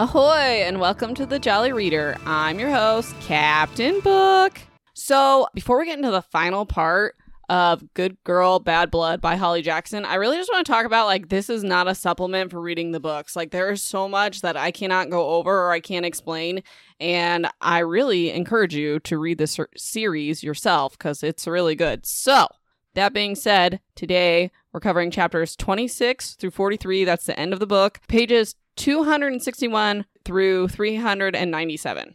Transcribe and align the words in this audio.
Ahoy, 0.00 0.62
and 0.62 0.78
welcome 0.78 1.12
to 1.16 1.26
the 1.26 1.40
Jolly 1.40 1.72
Reader. 1.72 2.16
I'm 2.24 2.60
your 2.60 2.70
host, 2.70 3.16
Captain 3.20 3.98
Book. 3.98 4.60
So, 4.94 5.48
before 5.54 5.76
we 5.76 5.86
get 5.86 5.98
into 5.98 6.12
the 6.12 6.22
final 6.22 6.64
part 6.64 7.16
of 7.48 7.82
Good 7.94 8.16
Girl, 8.22 8.60
Bad 8.60 8.92
Blood 8.92 9.20
by 9.20 9.34
Holly 9.34 9.60
Jackson, 9.60 10.04
I 10.04 10.14
really 10.14 10.36
just 10.36 10.52
want 10.52 10.64
to 10.64 10.72
talk 10.72 10.86
about 10.86 11.06
like 11.06 11.30
this 11.30 11.50
is 11.50 11.64
not 11.64 11.88
a 11.88 11.96
supplement 11.96 12.52
for 12.52 12.60
reading 12.60 12.92
the 12.92 13.00
books. 13.00 13.34
Like, 13.34 13.50
there 13.50 13.72
is 13.72 13.82
so 13.82 14.08
much 14.08 14.40
that 14.42 14.56
I 14.56 14.70
cannot 14.70 15.10
go 15.10 15.30
over 15.30 15.64
or 15.66 15.72
I 15.72 15.80
can't 15.80 16.06
explain. 16.06 16.62
And 17.00 17.48
I 17.60 17.80
really 17.80 18.30
encourage 18.30 18.76
you 18.76 19.00
to 19.00 19.18
read 19.18 19.38
this 19.38 19.50
ser- 19.50 19.68
series 19.76 20.44
yourself 20.44 20.96
because 20.96 21.24
it's 21.24 21.44
really 21.44 21.74
good. 21.74 22.06
So, 22.06 22.46
that 22.94 23.12
being 23.12 23.34
said, 23.34 23.80
today 23.96 24.52
we're 24.72 24.78
covering 24.78 25.10
chapters 25.10 25.56
26 25.56 26.34
through 26.34 26.52
43. 26.52 27.04
That's 27.04 27.26
the 27.26 27.38
end 27.38 27.52
of 27.52 27.58
the 27.58 27.66
book. 27.66 27.98
Pages 28.06 28.54
261 28.78 30.04
through 30.24 30.68
397. 30.68 32.14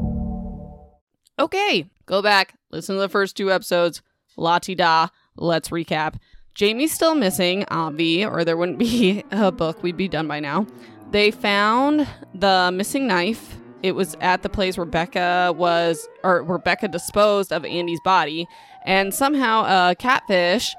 Okay, 1.41 1.89
go 2.05 2.21
back, 2.21 2.53
listen 2.69 2.93
to 2.93 3.01
the 3.01 3.09
first 3.09 3.35
two 3.35 3.51
episodes. 3.51 4.03
La 4.37 4.59
ti 4.59 4.75
da. 4.75 5.07
Let's 5.35 5.69
recap. 5.69 6.17
Jamie's 6.53 6.93
still 6.93 7.15
missing, 7.15 7.65
Avi, 7.71 8.23
or 8.23 8.45
there 8.45 8.55
wouldn't 8.55 8.77
be 8.77 9.23
a 9.31 9.51
book. 9.51 9.81
We'd 9.81 9.97
be 9.97 10.07
done 10.07 10.27
by 10.27 10.39
now. 10.39 10.67
They 11.09 11.31
found 11.31 12.07
the 12.35 12.69
missing 12.71 13.07
knife. 13.07 13.57
It 13.81 13.93
was 13.93 14.15
at 14.21 14.43
the 14.43 14.49
place 14.49 14.77
where 14.77 14.85
Becca 14.85 15.55
was, 15.57 16.07
or 16.23 16.43
where 16.43 16.59
Becca 16.59 16.89
disposed 16.89 17.51
of 17.51 17.65
Andy's 17.65 18.01
body, 18.01 18.47
and 18.85 19.11
somehow 19.11 19.89
a 19.89 19.95
catfish 19.95 20.75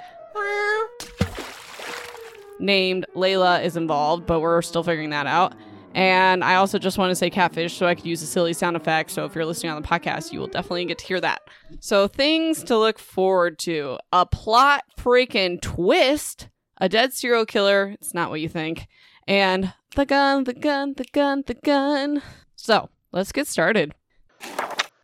named 2.61 3.05
Layla 3.17 3.65
is 3.65 3.77
involved, 3.77 4.27
but 4.27 4.39
we're 4.39 4.63
still 4.63 4.85
figuring 4.85 5.11
that 5.11 5.27
out. 5.27 5.55
And 5.95 6.43
I 6.43 6.55
also 6.55 6.79
just 6.79 6.97
want 6.97 7.11
to 7.11 7.15
say 7.15 7.29
catfish 7.29 7.75
so 7.75 7.87
I 7.87 7.95
could 7.95 8.07
use 8.07 8.23
a 8.23 8.27
silly 8.27 8.53
sound 8.53 8.77
effect. 8.77 9.11
So 9.11 9.25
if 9.25 9.35
you're 9.35 9.45
listening 9.45 9.73
on 9.73 9.81
the 9.81 9.87
podcast, 9.87 10.33
you 10.33 10.41
will 10.41 10.47
definitely 10.47 10.85
get 10.87 10.99
to 10.99 11.07
hear 11.07 11.21
that. 11.21 11.43
So 11.81 12.09
things 12.09 12.63
to 12.65 12.79
look 12.79 12.99
forward 12.99 13.59
to 13.61 13.99
a 14.13 14.25
plot 14.25 14.85
freaking 14.99 15.61
twist, 15.61 16.49
a 16.79 16.89
dead 16.89 17.13
serial 17.13 17.45
killer. 17.45 17.91
It's 18.01 18.15
not 18.15 18.31
what 18.31 18.41
you 18.41 18.49
think. 18.49 18.87
And 19.29 19.75
the 19.95 20.07
gun, 20.07 20.45
the 20.45 20.55
gun, 20.55 20.95
the 20.97 21.05
gun, 21.13 21.45
the 21.47 21.55
gun. 21.55 22.23
So 22.57 22.89
let's 23.13 23.33
get 23.33 23.47
started. 23.47 23.95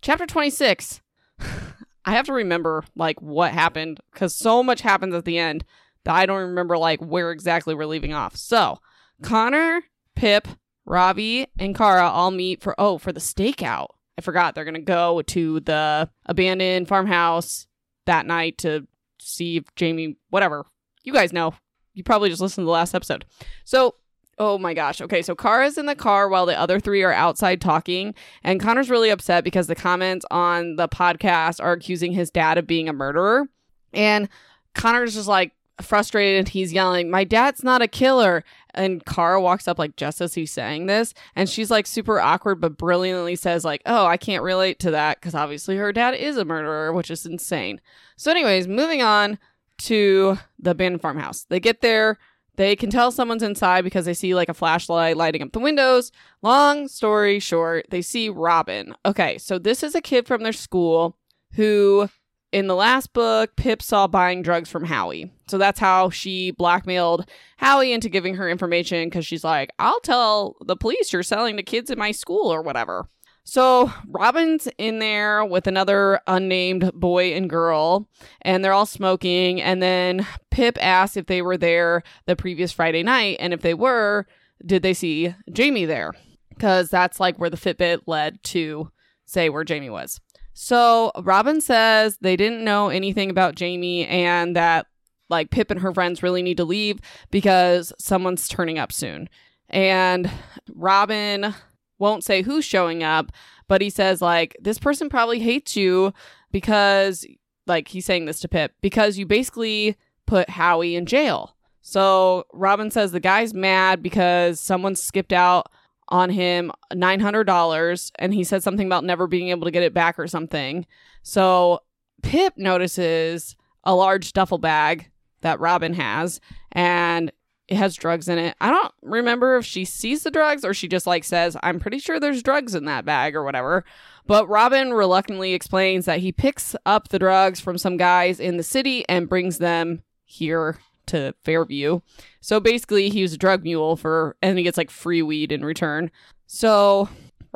Chapter 0.00 0.27
26. 0.27 1.02
I 2.05 2.12
have 2.12 2.27
to 2.27 2.33
remember 2.33 2.84
like 2.97 3.20
what 3.20 3.52
happened 3.52 4.00
because 4.12 4.34
so 4.34 4.62
much 4.62 4.80
happens 4.80 5.14
at 5.14 5.27
the 5.27 5.39
end 5.39 5.64
that 6.05 6.14
I 6.14 6.25
don't 6.25 6.48
remember 6.48 6.78
like 6.78 7.00
where 7.00 7.30
exactly 7.30 7.75
we're 7.75 7.84
leaving 7.84 8.14
off. 8.14 8.34
So 8.34 8.78
Connor, 9.23 9.83
Pip, 10.14 10.48
Ravi 10.89 11.47
and 11.58 11.75
Cara 11.75 12.08
all 12.08 12.31
meet 12.31 12.62
for 12.62 12.75
oh 12.78 12.98
for 12.98 13.12
the 13.12 13.20
stakeout. 13.20 13.89
I 14.17 14.22
forgot 14.22 14.55
they're 14.55 14.64
gonna 14.64 14.81
go 14.81 15.22
to 15.22 15.61
the 15.61 16.08
abandoned 16.27 16.89
farmhouse 16.89 17.67
that 18.06 18.27
night 18.27 18.58
to 18.58 18.86
see 19.20 19.58
if 19.58 19.64
Jamie 19.77 20.17
whatever. 20.30 20.67
You 21.05 21.12
guys 21.12 21.33
know. 21.33 21.55
You 21.95 22.05
probably 22.05 22.29
just 22.29 22.40
listened 22.40 22.62
to 22.62 22.67
the 22.67 22.73
last 22.73 22.95
episode. 22.95 23.24
So 23.64 23.95
Oh 24.40 24.57
my 24.57 24.73
gosh. 24.73 25.01
Okay, 25.01 25.20
so 25.20 25.35
Cara's 25.35 25.79
in 25.79 25.86
the 25.86 25.96
car 25.96 26.29
while 26.29 26.46
the 26.46 26.58
other 26.58 26.79
three 26.79 27.02
are 27.02 27.12
outside 27.12 27.61
talking, 27.61 28.14
and 28.45 28.61
Connor's 28.61 28.89
really 28.91 29.11
upset 29.11 29.42
because 29.42 29.67
the 29.67 29.74
comments 29.74 30.24
on 30.30 30.77
the 30.77 30.89
podcast 30.89 31.62
are 31.62 31.73
accusing 31.73 32.12
his 32.12 32.30
dad 32.30 32.57
of 32.57 32.67
being 32.67 32.89
a 32.89 32.92
murderer. 32.92 33.48
And 33.92 34.29
Connor's 34.74 35.14
just 35.14 35.27
like 35.27 35.52
frustrated. 35.83 36.48
He's 36.48 36.73
yelling, 36.73 37.11
My 37.11 37.24
dad's 37.24 37.64
not 37.64 37.83
a 37.83 37.89
killer. 37.89 38.45
And 38.78 39.05
Cara 39.05 39.40
walks 39.40 39.66
up 39.66 39.78
like 39.78 39.96
just 39.96 40.20
as 40.20 40.34
he's 40.34 40.52
saying 40.52 40.86
this, 40.86 41.12
and 41.34 41.48
she's 41.48 41.70
like 41.70 41.86
super 41.86 42.20
awkward, 42.20 42.61
but 42.61 42.78
brilliantly 42.78 43.34
says, 43.34 43.64
like, 43.64 43.83
oh, 43.84 44.06
I 44.06 44.16
can't 44.16 44.42
relate 44.42 44.78
to 44.80 44.92
that 44.92 45.20
because 45.20 45.34
obviously 45.34 45.77
her 45.77 45.92
dad 45.92 46.14
is 46.14 46.36
a 46.36 46.44
murderer, 46.44 46.92
which 46.92 47.11
is 47.11 47.27
insane. 47.27 47.80
So, 48.17 48.30
anyways, 48.30 48.68
moving 48.68 49.02
on 49.02 49.38
to 49.78 50.38
the 50.58 50.70
abandoned 50.70 51.02
farmhouse. 51.02 51.44
They 51.48 51.61
get 51.61 51.80
there. 51.80 52.18
They 52.56 52.74
can 52.74 52.90
tell 52.90 53.12
someone's 53.12 53.42
inside 53.44 53.83
because 53.83 54.05
they 54.05 54.14
see 54.14 54.34
like 54.34 54.48
a 54.48 54.55
flashlight 54.55 55.17
lighting 55.17 55.42
up 55.42 55.52
the 55.52 55.61
windows. 55.61 56.11
Long 56.42 56.88
story 56.88 57.38
short, 57.38 57.86
they 57.90 58.02
see 58.02 58.28
Robin. 58.28 58.94
Okay, 59.06 59.38
so 59.38 59.58
this 59.58 59.83
is 59.83 59.94
a 59.94 60.00
kid 60.00 60.27
from 60.27 60.42
their 60.42 60.52
school 60.52 61.17
who, 61.52 62.08
in 62.50 62.67
the 62.67 62.74
last 62.74 63.12
book, 63.12 63.55
Pip 63.56 63.80
saw 63.83 64.06
buying 64.06 64.42
drugs 64.42 64.68
from 64.68 64.84
Howie. 64.84 65.33
So 65.48 65.59
that's 65.59 65.81
how 65.81 66.11
she 66.11 66.51
blackmailed 66.53 67.29
Howie 67.57 67.92
into 67.92 68.09
giving 68.09 68.35
her 68.35 68.48
information 68.48 69.09
because 69.09 69.27
she's 69.27 69.45
like, 69.45 69.70
I'll 69.79 70.01
tell 70.01 70.57
the 70.64 70.77
police 70.77 71.13
you're 71.13 71.23
selling 71.23 71.57
to 71.57 71.63
kids 71.63 71.91
in 71.91 71.98
my 71.98 72.13
school 72.13 72.53
or 72.53 72.63
whatever. 72.63 73.09
So 73.45 73.91
Robin's 74.07 74.69
in 74.77 74.98
there 74.98 75.42
with 75.42 75.67
another 75.67 76.20
unnamed 76.27 76.92
boy 76.92 77.33
and 77.33 77.48
girl, 77.48 78.07
and 78.42 78.63
they're 78.63 78.75
all 78.75 78.85
smoking. 78.85 79.63
And 79.63 79.83
then 79.83 80.27
Pip 80.51 80.77
asks 80.83 81.17
if 81.17 81.27
they 81.27 81.41
were 81.41 81.57
there 81.57 82.03
the 82.27 82.36
previous 82.36 82.73
Friday 82.73 83.03
night, 83.03 83.39
and 83.41 83.55
if 83.55 83.63
they 83.63 83.73
were, 83.73 84.27
did 84.67 84.83
they 84.83 84.92
see 84.92 85.35
Jamie 85.51 85.86
there? 85.86 86.13
Because 86.51 86.91
that's 86.91 87.20
like 87.20 87.39
where 87.39 87.48
the 87.48 87.57
Fitbit 87.57 88.03
led 88.07 88.42
to 88.45 88.91
say 89.25 89.48
where 89.48 89.65
Jamie 89.65 89.89
was. 89.89 90.20
So 90.53 91.13
Robin 91.23 91.63
says 91.63 92.19
they 92.20 92.36
didn't 92.36 92.65
know 92.65 92.89
anything 92.91 93.30
about 93.30 93.55
Jamie 93.55 94.07
and 94.09 94.57
that 94.57 94.89
like 95.28 95.50
Pip 95.50 95.70
and 95.70 95.80
her 95.80 95.92
friends 95.92 96.22
really 96.22 96.42
need 96.42 96.56
to 96.56 96.64
leave 96.64 97.00
because 97.30 97.92
someone's 97.98 98.48
turning 98.48 98.78
up 98.78 98.92
soon. 98.92 99.28
And 99.70 100.30
Robin 100.74 101.55
won't 101.98 102.24
say 102.24 102.42
who's 102.42 102.64
showing 102.64 103.02
up, 103.02 103.33
but 103.67 103.80
he 103.80 103.90
says 103.90 104.22
like 104.22 104.56
this 104.61 104.78
person 104.78 105.08
probably 105.08 105.40
hates 105.40 105.77
you 105.77 106.12
because 106.50 107.27
like 107.67 107.88
he's 107.88 108.06
saying 108.06 108.24
this 108.24 108.40
to 108.40 108.48
Pip 108.48 108.72
because 108.80 109.18
you 109.18 109.27
basically 109.27 109.96
put 110.27 110.50
Howie 110.50 110.96
in 110.96 111.06
jail. 111.06 111.55
So 111.83 112.44
Robin 112.52 112.90
says 112.90 113.12
the 113.12 113.20
guy's 113.20 113.55
mad 113.55 114.02
because 114.02 114.61
someone 114.61 114.94
skipped 114.94 115.33
out 115.33 115.70
on 116.08 116.30
him 116.30 116.72
$900 116.92 118.11
and 118.18 118.34
he 118.34 118.44
said 118.44 118.62
something 118.62 118.86
about 118.86 119.05
never 119.05 119.27
being 119.27 119.48
able 119.48 119.64
to 119.64 119.70
get 119.70 119.83
it 119.83 119.94
back 119.94 120.18
or 120.18 120.27
something. 120.27 120.86
So 121.22 121.80
Pip 122.22 122.55
notices 122.56 123.56
a 123.84 123.94
large 123.94 124.33
duffel 124.33 124.58
bag 124.58 125.11
that 125.40 125.60
Robin 125.60 125.94
has 125.94 126.40
and 126.72 127.32
it 127.68 127.76
has 127.76 127.94
drugs 127.94 128.28
in 128.28 128.38
it. 128.38 128.56
I 128.60 128.70
don't 128.70 128.94
remember 129.02 129.56
if 129.56 129.66
she 129.66 129.84
sees 129.84 130.22
the 130.22 130.31
drugs 130.31 130.64
or 130.64 130.72
she 130.72 130.88
just 130.88 131.06
like 131.06 131.22
says, 131.22 131.56
I'm 131.62 131.78
pretty 131.78 131.99
sure 131.99 132.19
there's 132.19 132.43
drugs 132.43 132.75
in 132.75 132.87
that 132.87 133.04
bag 133.04 133.37
or 133.37 133.44
whatever. 133.44 133.84
But 134.26 134.49
Robin 134.49 134.94
reluctantly 134.94 135.52
explains 135.52 136.06
that 136.06 136.20
he 136.20 136.32
picks 136.32 136.75
up 136.87 137.08
the 137.08 137.19
drugs 137.19 137.60
from 137.60 137.76
some 137.76 137.99
guys 137.99 138.40
in 138.40 138.56
the 138.56 138.62
city 138.62 139.06
and 139.08 139.28
brings 139.28 139.58
them 139.58 140.02
here 140.25 140.78
to 141.06 141.34
Fairview. 141.44 142.00
So 142.40 142.60
basically, 142.60 143.10
he 143.10 143.22
was 143.22 143.32
a 143.32 143.38
drug 143.38 143.62
mule 143.64 143.96
for, 143.96 144.37
and 144.43 144.56
he 144.58 144.64
gets 144.64 144.78
like 144.78 144.90
free 144.90 145.22
weed 145.22 145.52
in 145.52 145.64
return. 145.64 146.10
So 146.46 147.08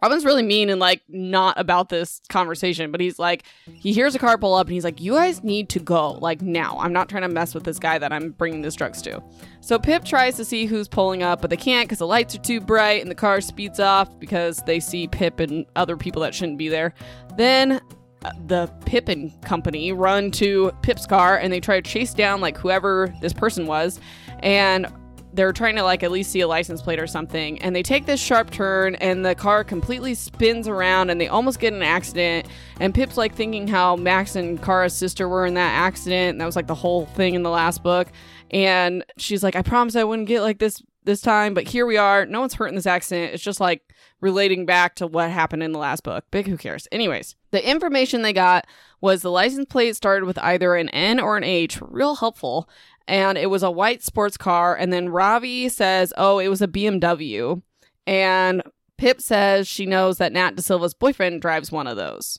Robin's 0.03 0.25
really 0.25 0.43
mean 0.43 0.69
and 0.69 0.81
like 0.81 1.01
not 1.09 1.59
about 1.61 1.89
this 1.89 2.21
conversation, 2.29 2.91
but 2.91 3.01
he's 3.01 3.21
like, 3.21 3.45
he 3.73 3.93
hears 3.93 4.17
a 4.17 4.19
car 4.19 4.37
pull 4.37 4.55
up 4.55 4.67
and 4.67 4.75
he's 4.75 4.83
like, 4.83 5.01
you 5.01 5.13
guys 5.13 5.45
need 5.45 5.69
to 5.69 5.79
go 5.79 6.13
like 6.15 6.43
now. 6.43 6.77
I'm 6.81 6.93
not 6.93 7.09
trying 7.09 7.23
to 7.23 7.29
mess 7.29 7.55
with 7.55 7.63
this 7.63 7.79
guy 7.79 7.99
that 7.99 8.13
I'm 8.13 8.31
bringing 8.33 8.63
this 8.63 8.75
drugs 8.75 9.01
to. 9.03 9.23
So 9.61 9.79
Pip 9.79 10.05
tries 10.05 10.35
to 10.37 10.45
see 10.45 10.67
who's 10.67 10.89
pulling 10.89 11.23
up, 11.23 11.41
but 11.41 11.51
they 11.51 11.57
can't 11.57 11.89
because 11.89 12.01
the 12.01 12.07
lights 12.09 12.35
are 12.35 12.41
too 12.41 12.61
bright 12.61 13.01
and 13.01 13.09
the 13.09 13.15
car 13.15 13.41
speeds 13.41 13.79
off 13.79 14.19
because 14.19 14.59
they 14.67 14.81
see 14.81 15.07
Pip 15.07 15.39
and 15.39 15.67
other 15.77 15.97
people 15.97 16.21
that 16.23 16.35
shouldn't 16.35 16.59
be 16.59 16.69
there. 16.69 16.95
Then 17.37 17.81
uh, 18.25 18.33
the 18.49 18.67
Pip 18.85 19.09
and 19.09 19.41
company 19.43 19.93
run 19.93 20.33
to 20.33 20.73
Pip's 20.83 21.07
car 21.07 21.39
and 21.39 21.53
they 21.53 21.61
try 21.61 21.81
to 21.81 21.89
chase 21.89 22.13
down 22.13 22.41
like 22.41 22.59
whoever 22.59 23.15
this 23.21 23.33
person 23.33 23.67
was. 23.67 24.01
And 24.41 24.93
they're 25.33 25.53
trying 25.53 25.77
to 25.77 25.83
like 25.83 26.03
at 26.03 26.11
least 26.11 26.31
see 26.31 26.41
a 26.41 26.49
license 26.49 26.83
plate 26.83 27.01
or 27.01 27.07
something 27.07 27.61
and 27.63 27.75
they 27.75 27.83
take 27.83 28.07
this 28.07 28.21
sharp 28.21 28.51
turn 28.51 28.95
and 28.97 29.25
the 29.25 29.35
car 29.35 29.65
completely 29.65 30.15
spins 30.15 30.69
around 30.69 31.11
and 31.11 31.21
they 31.21 31.29
almost 31.29 31.59
get 31.59 31.73
in 31.73 31.77
an 31.77 31.83
accident 31.83 32.47
and 32.81 32.95
pip's 32.95 33.17
like 33.17 33.35
thinking 33.35 33.67
how 33.67 33.97
max 33.97 34.37
and 34.37 34.63
cara's 34.63 34.95
sister 34.95 35.29
were 35.29 35.47
in 35.47 35.55
that 35.55 35.73
accident 35.73 36.31
and 36.33 36.41
that 36.41 36.47
was 36.47 36.57
like 36.57 36.67
the 36.67 36.75
whole 36.75 37.07
thing 37.07 37.35
in 37.35 37.43
the 37.43 37.51
last 37.51 37.83
book 37.83 38.09
and 38.51 39.05
she's 39.17 39.43
like 39.43 39.57
i 39.57 39.63
promise 39.63 39.97
i 39.97 40.05
wouldn't 40.05 40.29
get 40.29 40.43
like 40.43 40.59
this 40.59 40.83
this 41.05 41.21
time 41.21 41.55
but 41.55 41.67
here 41.67 41.87
we 41.87 41.97
are 41.97 42.27
no 42.27 42.41
one's 42.41 42.55
hurt 42.55 42.69
in 42.69 42.75
this 42.75 42.87
accident 42.87 43.35
it's 43.35 43.43
just 43.43 43.61
like 43.61 43.93
relating 44.23 44.65
back 44.65 44.95
to 44.95 45.07
what 45.07 45.31
happened 45.31 45.63
in 45.63 45.73
the 45.73 45.79
last 45.79 46.05
book. 46.05 46.25
Big 46.31 46.47
who 46.47 46.57
cares? 46.57 46.89
Anyways, 46.91 47.35
the 47.51 47.69
information 47.69 48.23
they 48.23 48.33
got 48.33 48.67
was 49.01 49.21
the 49.21 49.31
license 49.31 49.67
plate 49.69 49.97
started 49.97 50.25
with 50.25 50.39
either 50.39 50.77
an 50.77 50.89
N 50.91 51.21
or 51.21 51.37
an 51.37 51.45
H, 51.45 51.79
real 51.83 52.15
helpful. 52.15 52.71
And 53.09 53.37
it 53.37 53.51
was 53.51 53.63
a 53.63 53.71
white 53.71 54.03
sports 54.03 54.37
car. 54.37 54.75
And 54.77 54.93
then 54.93 55.09
Ravi 55.09 55.69
says, 55.69 56.13
oh, 56.17 56.39
it 56.39 56.49
was 56.49 56.63
a 56.63 56.69
BMW. 56.69 57.63
And 58.07 58.63
Pip 58.99 59.21
says 59.21 59.67
she 59.67 59.87
knows 59.87 60.19
that 60.19 60.33
Nat 60.33 60.57
De 60.57 60.63
Silva's 60.63 60.95
boyfriend 60.95 61.43
drives 61.43 61.73
one 61.73 61.87
of 61.87 61.97
those. 61.97 62.39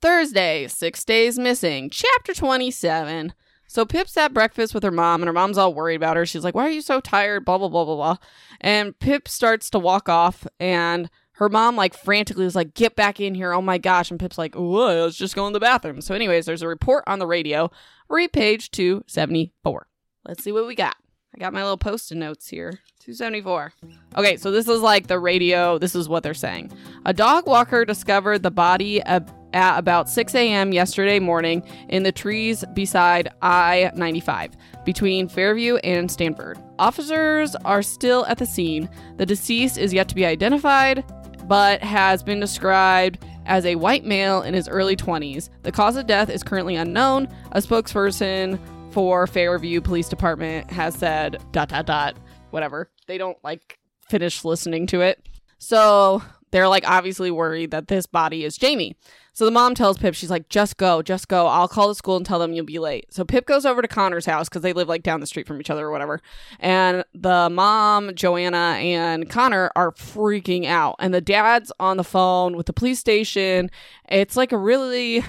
Thursday, 0.00 0.66
six 0.68 1.04
days 1.04 1.38
missing, 1.38 1.90
chapter 1.90 2.34
27. 2.34 3.32
So 3.66 3.84
Pip's 3.84 4.16
at 4.16 4.32
breakfast 4.32 4.72
with 4.72 4.82
her 4.82 4.90
mom, 4.90 5.20
and 5.20 5.28
her 5.28 5.32
mom's 5.32 5.58
all 5.58 5.74
worried 5.74 5.96
about 5.96 6.16
her. 6.16 6.24
She's 6.24 6.42
like, 6.42 6.54
Why 6.54 6.66
are 6.66 6.70
you 6.70 6.80
so 6.80 7.00
tired? 7.00 7.44
Blah, 7.44 7.58
blah, 7.58 7.68
blah, 7.68 7.84
blah, 7.84 7.96
blah. 7.96 8.16
And 8.60 8.98
Pip 8.98 9.28
starts 9.28 9.68
to 9.70 9.78
walk 9.78 10.08
off, 10.08 10.46
and 10.58 11.10
her 11.38 11.48
mom, 11.48 11.76
like, 11.76 11.94
frantically 11.94 12.44
was 12.44 12.56
like, 12.56 12.74
Get 12.74 12.96
back 12.96 13.20
in 13.20 13.34
here. 13.34 13.52
Oh 13.52 13.62
my 13.62 13.78
gosh. 13.78 14.10
And 14.10 14.18
Pip's 14.18 14.38
like, 14.38 14.54
Whoa, 14.54 15.04
let's 15.04 15.16
just 15.16 15.36
go 15.36 15.46
in 15.46 15.52
the 15.52 15.60
bathroom. 15.60 16.00
So, 16.00 16.14
anyways, 16.14 16.46
there's 16.46 16.62
a 16.62 16.68
report 16.68 17.04
on 17.06 17.20
the 17.20 17.26
radio. 17.26 17.70
Read 18.08 18.32
page 18.32 18.70
274. 18.72 19.86
Let's 20.26 20.42
see 20.42 20.52
what 20.52 20.66
we 20.66 20.74
got. 20.74 20.96
I 21.34 21.38
got 21.38 21.52
my 21.52 21.62
little 21.62 21.78
post 21.78 22.10
it 22.10 22.16
notes 22.16 22.48
here. 22.48 22.80
274. 23.00 23.72
Okay, 24.16 24.36
so 24.36 24.50
this 24.50 24.66
is 24.66 24.80
like 24.80 25.06
the 25.06 25.18
radio. 25.18 25.78
This 25.78 25.94
is 25.94 26.08
what 26.08 26.22
they're 26.22 26.34
saying. 26.34 26.72
A 27.06 27.12
dog 27.12 27.46
walker 27.46 27.84
discovered 27.84 28.42
the 28.42 28.50
body 28.50 29.02
of 29.04 29.32
at 29.52 29.78
about 29.78 30.08
6 30.08 30.34
a.m. 30.34 30.72
yesterday 30.72 31.18
morning 31.18 31.62
in 31.88 32.02
the 32.02 32.12
trees 32.12 32.64
beside 32.74 33.28
I 33.40 33.90
95 33.94 34.56
between 34.84 35.28
Fairview 35.28 35.76
and 35.76 36.10
Stamford. 36.10 36.58
Officers 36.78 37.54
are 37.64 37.82
still 37.82 38.26
at 38.26 38.38
the 38.38 38.46
scene. 38.46 38.88
The 39.16 39.26
deceased 39.26 39.78
is 39.78 39.92
yet 39.92 40.08
to 40.08 40.14
be 40.14 40.26
identified, 40.26 41.04
but 41.48 41.82
has 41.82 42.22
been 42.22 42.38
described 42.38 43.18
as 43.46 43.64
a 43.64 43.74
white 43.76 44.04
male 44.04 44.42
in 44.42 44.54
his 44.54 44.68
early 44.68 44.94
20s. 44.94 45.48
The 45.62 45.72
cause 45.72 45.96
of 45.96 46.06
death 46.06 46.28
is 46.28 46.42
currently 46.42 46.76
unknown. 46.76 47.28
A 47.52 47.60
spokesperson 47.60 48.60
for 48.92 49.26
Fairview 49.26 49.80
Police 49.80 50.08
Department 50.08 50.70
has 50.70 50.94
said 50.94 51.42
dot 51.52 51.70
dot 51.70 51.86
dot 51.86 52.16
whatever. 52.50 52.90
They 53.06 53.18
don't 53.18 53.38
like 53.42 53.78
finish 54.08 54.44
listening 54.44 54.86
to 54.88 55.00
it. 55.00 55.26
So 55.58 56.22
they're 56.50 56.68
like 56.68 56.88
obviously 56.88 57.30
worried 57.30 57.70
that 57.72 57.88
this 57.88 58.06
body 58.06 58.44
is 58.44 58.56
Jamie. 58.56 58.96
So 59.38 59.44
the 59.44 59.52
mom 59.52 59.76
tells 59.76 59.98
Pip, 59.98 60.16
she's 60.16 60.32
like, 60.32 60.48
just 60.48 60.78
go, 60.78 61.00
just 61.00 61.28
go. 61.28 61.46
I'll 61.46 61.68
call 61.68 61.86
the 61.86 61.94
school 61.94 62.16
and 62.16 62.26
tell 62.26 62.40
them 62.40 62.52
you'll 62.52 62.64
be 62.64 62.80
late. 62.80 63.14
So 63.14 63.24
Pip 63.24 63.46
goes 63.46 63.64
over 63.64 63.80
to 63.80 63.86
Connor's 63.86 64.26
house 64.26 64.48
because 64.48 64.62
they 64.62 64.72
live 64.72 64.88
like 64.88 65.04
down 65.04 65.20
the 65.20 65.28
street 65.28 65.46
from 65.46 65.60
each 65.60 65.70
other 65.70 65.86
or 65.86 65.92
whatever. 65.92 66.20
And 66.58 67.04
the 67.14 67.48
mom, 67.48 68.16
Joanna, 68.16 68.80
and 68.80 69.30
Connor 69.30 69.70
are 69.76 69.92
freaking 69.92 70.64
out. 70.64 70.96
And 70.98 71.14
the 71.14 71.20
dad's 71.20 71.70
on 71.78 71.98
the 71.98 72.02
phone 72.02 72.56
with 72.56 72.66
the 72.66 72.72
police 72.72 72.98
station. 72.98 73.70
It's 74.08 74.34
like 74.34 74.50
a 74.50 74.58
really 74.58 75.22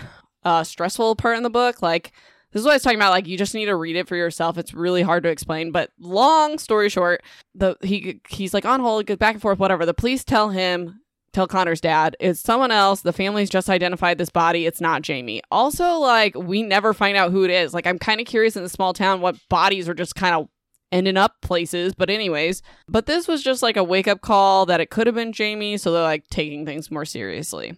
uh, 0.44 0.63
stressful 0.63 1.15
part 1.17 1.38
in 1.38 1.44
the 1.44 1.51
book. 1.51 1.83
Like, 1.83 2.11
this 2.51 2.61
is 2.61 2.65
what 2.65 2.71
I 2.71 2.75
was 2.77 2.81
talking 2.81 2.97
about. 2.97 3.11
Like, 3.11 3.27
you 3.27 3.38
just 3.38 3.53
need 3.53 3.65
to 3.65 3.75
read 3.75 3.95
it 3.95 4.07
for 4.07 4.15
yourself. 4.15 4.57
It's 4.57 4.73
really 4.73 5.03
hard 5.03 5.21
to 5.21 5.29
explain. 5.29 5.71
But 5.71 5.91
long 6.00 6.57
story 6.57 6.89
short, 6.89 7.21
the 7.53 7.75
he 7.83 8.21
he's 8.27 8.56
like 8.56 8.65
on 8.65 8.79
hold, 8.79 9.06
goes 9.06 9.17
back 9.17 9.35
and 9.35 9.41
forth, 9.44 9.59
whatever. 9.59 9.85
The 9.85 9.94
police 9.94 10.23
tell 10.23 10.50
him 10.50 11.00
tell 11.33 11.47
Connor's 11.47 11.81
dad, 11.81 12.15
it's 12.19 12.39
someone 12.39 12.71
else. 12.71 13.01
The 13.01 13.13
family's 13.13 13.49
just 13.49 13.69
identified 13.69 14.17
this 14.17 14.29
body. 14.29 14.65
It's 14.65 14.81
not 14.81 15.01
Jamie. 15.01 15.41
Also, 15.51 15.97
like, 15.97 16.35
we 16.35 16.63
never 16.63 16.93
find 16.93 17.17
out 17.17 17.31
who 17.31 17.43
it 17.43 17.51
is. 17.51 17.73
Like, 17.73 17.87
I'm 17.87 17.99
kind 17.99 18.19
of 18.19 18.27
curious 18.27 18.55
in 18.55 18.63
the 18.63 18.69
small 18.69 18.93
town 18.93 19.21
what 19.21 19.37
bodies 19.49 19.87
are 19.89 19.93
just 19.93 20.15
kind 20.15 20.35
of 20.35 20.49
ending 20.91 21.17
up 21.17 21.41
places. 21.41 21.93
But, 21.93 22.09
anyways, 22.09 22.61
but 22.87 23.05
this 23.05 23.27
was 23.27 23.43
just 23.43 23.61
like 23.61 23.77
a 23.77 23.83
wake 23.83 24.07
up 24.07 24.21
call 24.21 24.65
that 24.65 24.81
it 24.81 24.89
could 24.89 25.07
have 25.07 25.15
been 25.15 25.33
Jamie. 25.33 25.77
So 25.77 25.91
they're 25.91 26.03
like 26.03 26.27
taking 26.29 26.65
things 26.65 26.91
more 26.91 27.05
seriously. 27.05 27.77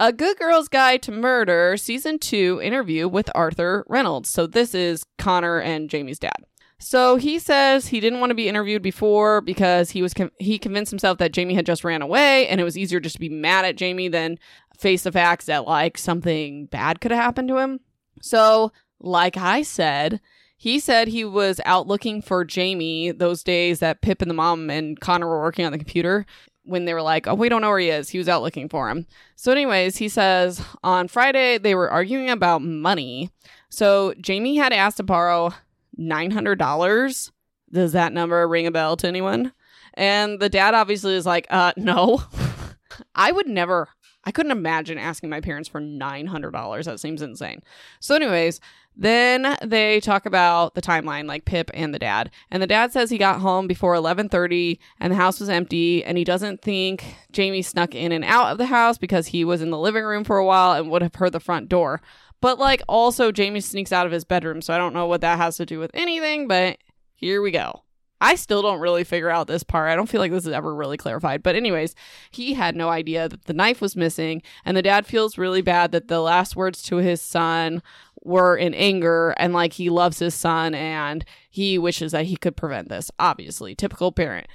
A 0.00 0.12
Good 0.12 0.38
Girl's 0.38 0.68
Guide 0.68 1.02
to 1.02 1.12
Murder, 1.12 1.76
Season 1.76 2.18
2 2.18 2.60
interview 2.62 3.06
with 3.06 3.30
Arthur 3.34 3.84
Reynolds. 3.88 4.28
So, 4.28 4.46
this 4.46 4.74
is 4.74 5.04
Connor 5.18 5.60
and 5.60 5.88
Jamie's 5.88 6.18
dad. 6.18 6.44
So 6.84 7.16
he 7.16 7.38
says 7.38 7.86
he 7.86 7.98
didn't 7.98 8.20
want 8.20 8.28
to 8.28 8.34
be 8.34 8.46
interviewed 8.46 8.82
before 8.82 9.40
because 9.40 9.90
he 9.90 10.02
was 10.02 10.12
con- 10.12 10.30
he 10.38 10.58
convinced 10.58 10.90
himself 10.90 11.16
that 11.16 11.32
Jamie 11.32 11.54
had 11.54 11.64
just 11.64 11.82
ran 11.82 12.02
away 12.02 12.46
and 12.46 12.60
it 12.60 12.64
was 12.64 12.76
easier 12.76 13.00
just 13.00 13.14
to 13.14 13.20
be 13.20 13.30
mad 13.30 13.64
at 13.64 13.76
Jamie 13.76 14.08
than 14.08 14.38
face 14.78 15.02
the 15.02 15.10
facts 15.10 15.46
that 15.46 15.66
like 15.66 15.96
something 15.96 16.66
bad 16.66 17.00
could 17.00 17.10
have 17.10 17.22
happened 17.22 17.48
to 17.48 17.56
him. 17.56 17.80
So, 18.20 18.70
like 19.00 19.38
I 19.38 19.62
said, 19.62 20.20
he 20.58 20.78
said 20.78 21.08
he 21.08 21.24
was 21.24 21.58
out 21.64 21.86
looking 21.86 22.20
for 22.20 22.44
Jamie 22.44 23.12
those 23.12 23.42
days 23.42 23.78
that 23.78 24.02
Pip 24.02 24.20
and 24.20 24.30
the 24.30 24.34
mom 24.34 24.68
and 24.68 25.00
Connor 25.00 25.26
were 25.26 25.40
working 25.40 25.64
on 25.64 25.72
the 25.72 25.78
computer 25.78 26.26
when 26.64 26.84
they 26.84 26.92
were 26.92 27.00
like, 27.00 27.26
"Oh, 27.26 27.34
we 27.34 27.48
don't 27.48 27.62
know 27.62 27.70
where 27.70 27.78
he 27.78 27.88
is." 27.88 28.10
He 28.10 28.18
was 28.18 28.28
out 28.28 28.42
looking 28.42 28.68
for 28.68 28.90
him. 28.90 29.06
So 29.36 29.50
anyways, 29.50 29.96
he 29.96 30.10
says 30.10 30.62
on 30.82 31.08
Friday 31.08 31.56
they 31.56 31.74
were 31.74 31.90
arguing 31.90 32.28
about 32.28 32.60
money. 32.60 33.30
So 33.70 34.12
Jamie 34.20 34.56
had 34.56 34.74
asked 34.74 34.98
to 34.98 35.02
borrow 35.02 35.54
$900. 35.98 37.30
Does 37.72 37.92
that 37.92 38.12
number 38.12 38.46
ring 38.46 38.66
a 38.66 38.70
bell 38.70 38.96
to 38.96 39.08
anyone? 39.08 39.52
And 39.94 40.40
the 40.40 40.48
dad 40.48 40.74
obviously 40.74 41.14
is 41.14 41.26
like, 41.26 41.46
uh, 41.50 41.72
no. 41.76 42.22
I 43.14 43.32
would 43.32 43.48
never, 43.48 43.88
I 44.24 44.30
couldn't 44.30 44.52
imagine 44.52 44.98
asking 44.98 45.30
my 45.30 45.40
parents 45.40 45.68
for 45.68 45.80
$900. 45.80 46.84
That 46.84 47.00
seems 47.00 47.22
insane. 47.22 47.62
So, 48.00 48.14
anyways, 48.14 48.60
then 48.96 49.56
they 49.62 50.00
talk 50.00 50.24
about 50.24 50.74
the 50.74 50.82
timeline, 50.82 51.26
like 51.26 51.44
Pip 51.44 51.70
and 51.74 51.92
the 51.92 51.98
dad. 51.98 52.30
And 52.50 52.62
the 52.62 52.66
dad 52.66 52.92
says 52.92 53.10
he 53.10 53.18
got 53.18 53.40
home 53.40 53.66
before 53.66 53.94
11:30 53.94 54.78
and 55.00 55.12
the 55.12 55.16
house 55.16 55.40
was 55.40 55.48
empty 55.48 56.04
and 56.04 56.16
he 56.16 56.24
doesn't 56.24 56.62
think 56.62 57.16
Jamie 57.32 57.62
snuck 57.62 57.94
in 57.94 58.12
and 58.12 58.24
out 58.24 58.52
of 58.52 58.58
the 58.58 58.66
house 58.66 58.96
because 58.96 59.28
he 59.28 59.44
was 59.44 59.62
in 59.62 59.70
the 59.70 59.78
living 59.78 60.04
room 60.04 60.22
for 60.22 60.38
a 60.38 60.44
while 60.44 60.72
and 60.72 60.90
would 60.90 61.02
have 61.02 61.16
heard 61.16 61.32
the 61.32 61.40
front 61.40 61.68
door. 61.68 62.00
But 62.40 62.58
like 62.58 62.82
also 62.88 63.32
Jamie 63.32 63.60
sneaks 63.60 63.92
out 63.92 64.06
of 64.06 64.12
his 64.12 64.24
bedroom, 64.24 64.60
so 64.60 64.74
I 64.74 64.78
don't 64.78 64.94
know 64.94 65.06
what 65.06 65.22
that 65.22 65.38
has 65.38 65.56
to 65.56 65.66
do 65.66 65.78
with 65.78 65.90
anything, 65.94 66.46
but 66.48 66.78
here 67.14 67.40
we 67.40 67.50
go. 67.50 67.84
I 68.20 68.36
still 68.36 68.62
don't 68.62 68.80
really 68.80 69.04
figure 69.04 69.28
out 69.28 69.48
this 69.48 69.62
part. 69.62 69.90
I 69.90 69.96
don't 69.96 70.08
feel 70.08 70.20
like 70.20 70.30
this 70.30 70.46
is 70.46 70.52
ever 70.52 70.74
really 70.74 70.96
clarified. 70.96 71.42
But, 71.42 71.56
anyways, 71.56 71.94
he 72.30 72.54
had 72.54 72.74
no 72.74 72.88
idea 72.88 73.28
that 73.28 73.44
the 73.44 73.52
knife 73.52 73.82
was 73.82 73.96
missing. 73.96 74.42
And 74.64 74.76
the 74.76 74.82
dad 74.82 75.04
feels 75.04 75.36
really 75.36 75.60
bad 75.60 75.92
that 75.92 76.08
the 76.08 76.20
last 76.20 76.56
words 76.56 76.82
to 76.84 76.96
his 76.96 77.20
son 77.20 77.82
were 78.22 78.56
in 78.56 78.72
anger 78.72 79.34
and 79.36 79.52
like 79.52 79.74
he 79.74 79.90
loves 79.90 80.18
his 80.18 80.34
son 80.34 80.74
and 80.74 81.26
he 81.50 81.76
wishes 81.76 82.12
that 82.12 82.24
he 82.24 82.36
could 82.36 82.56
prevent 82.56 82.88
this. 82.88 83.10
Obviously, 83.18 83.74
typical 83.74 84.10
parent. 84.10 84.46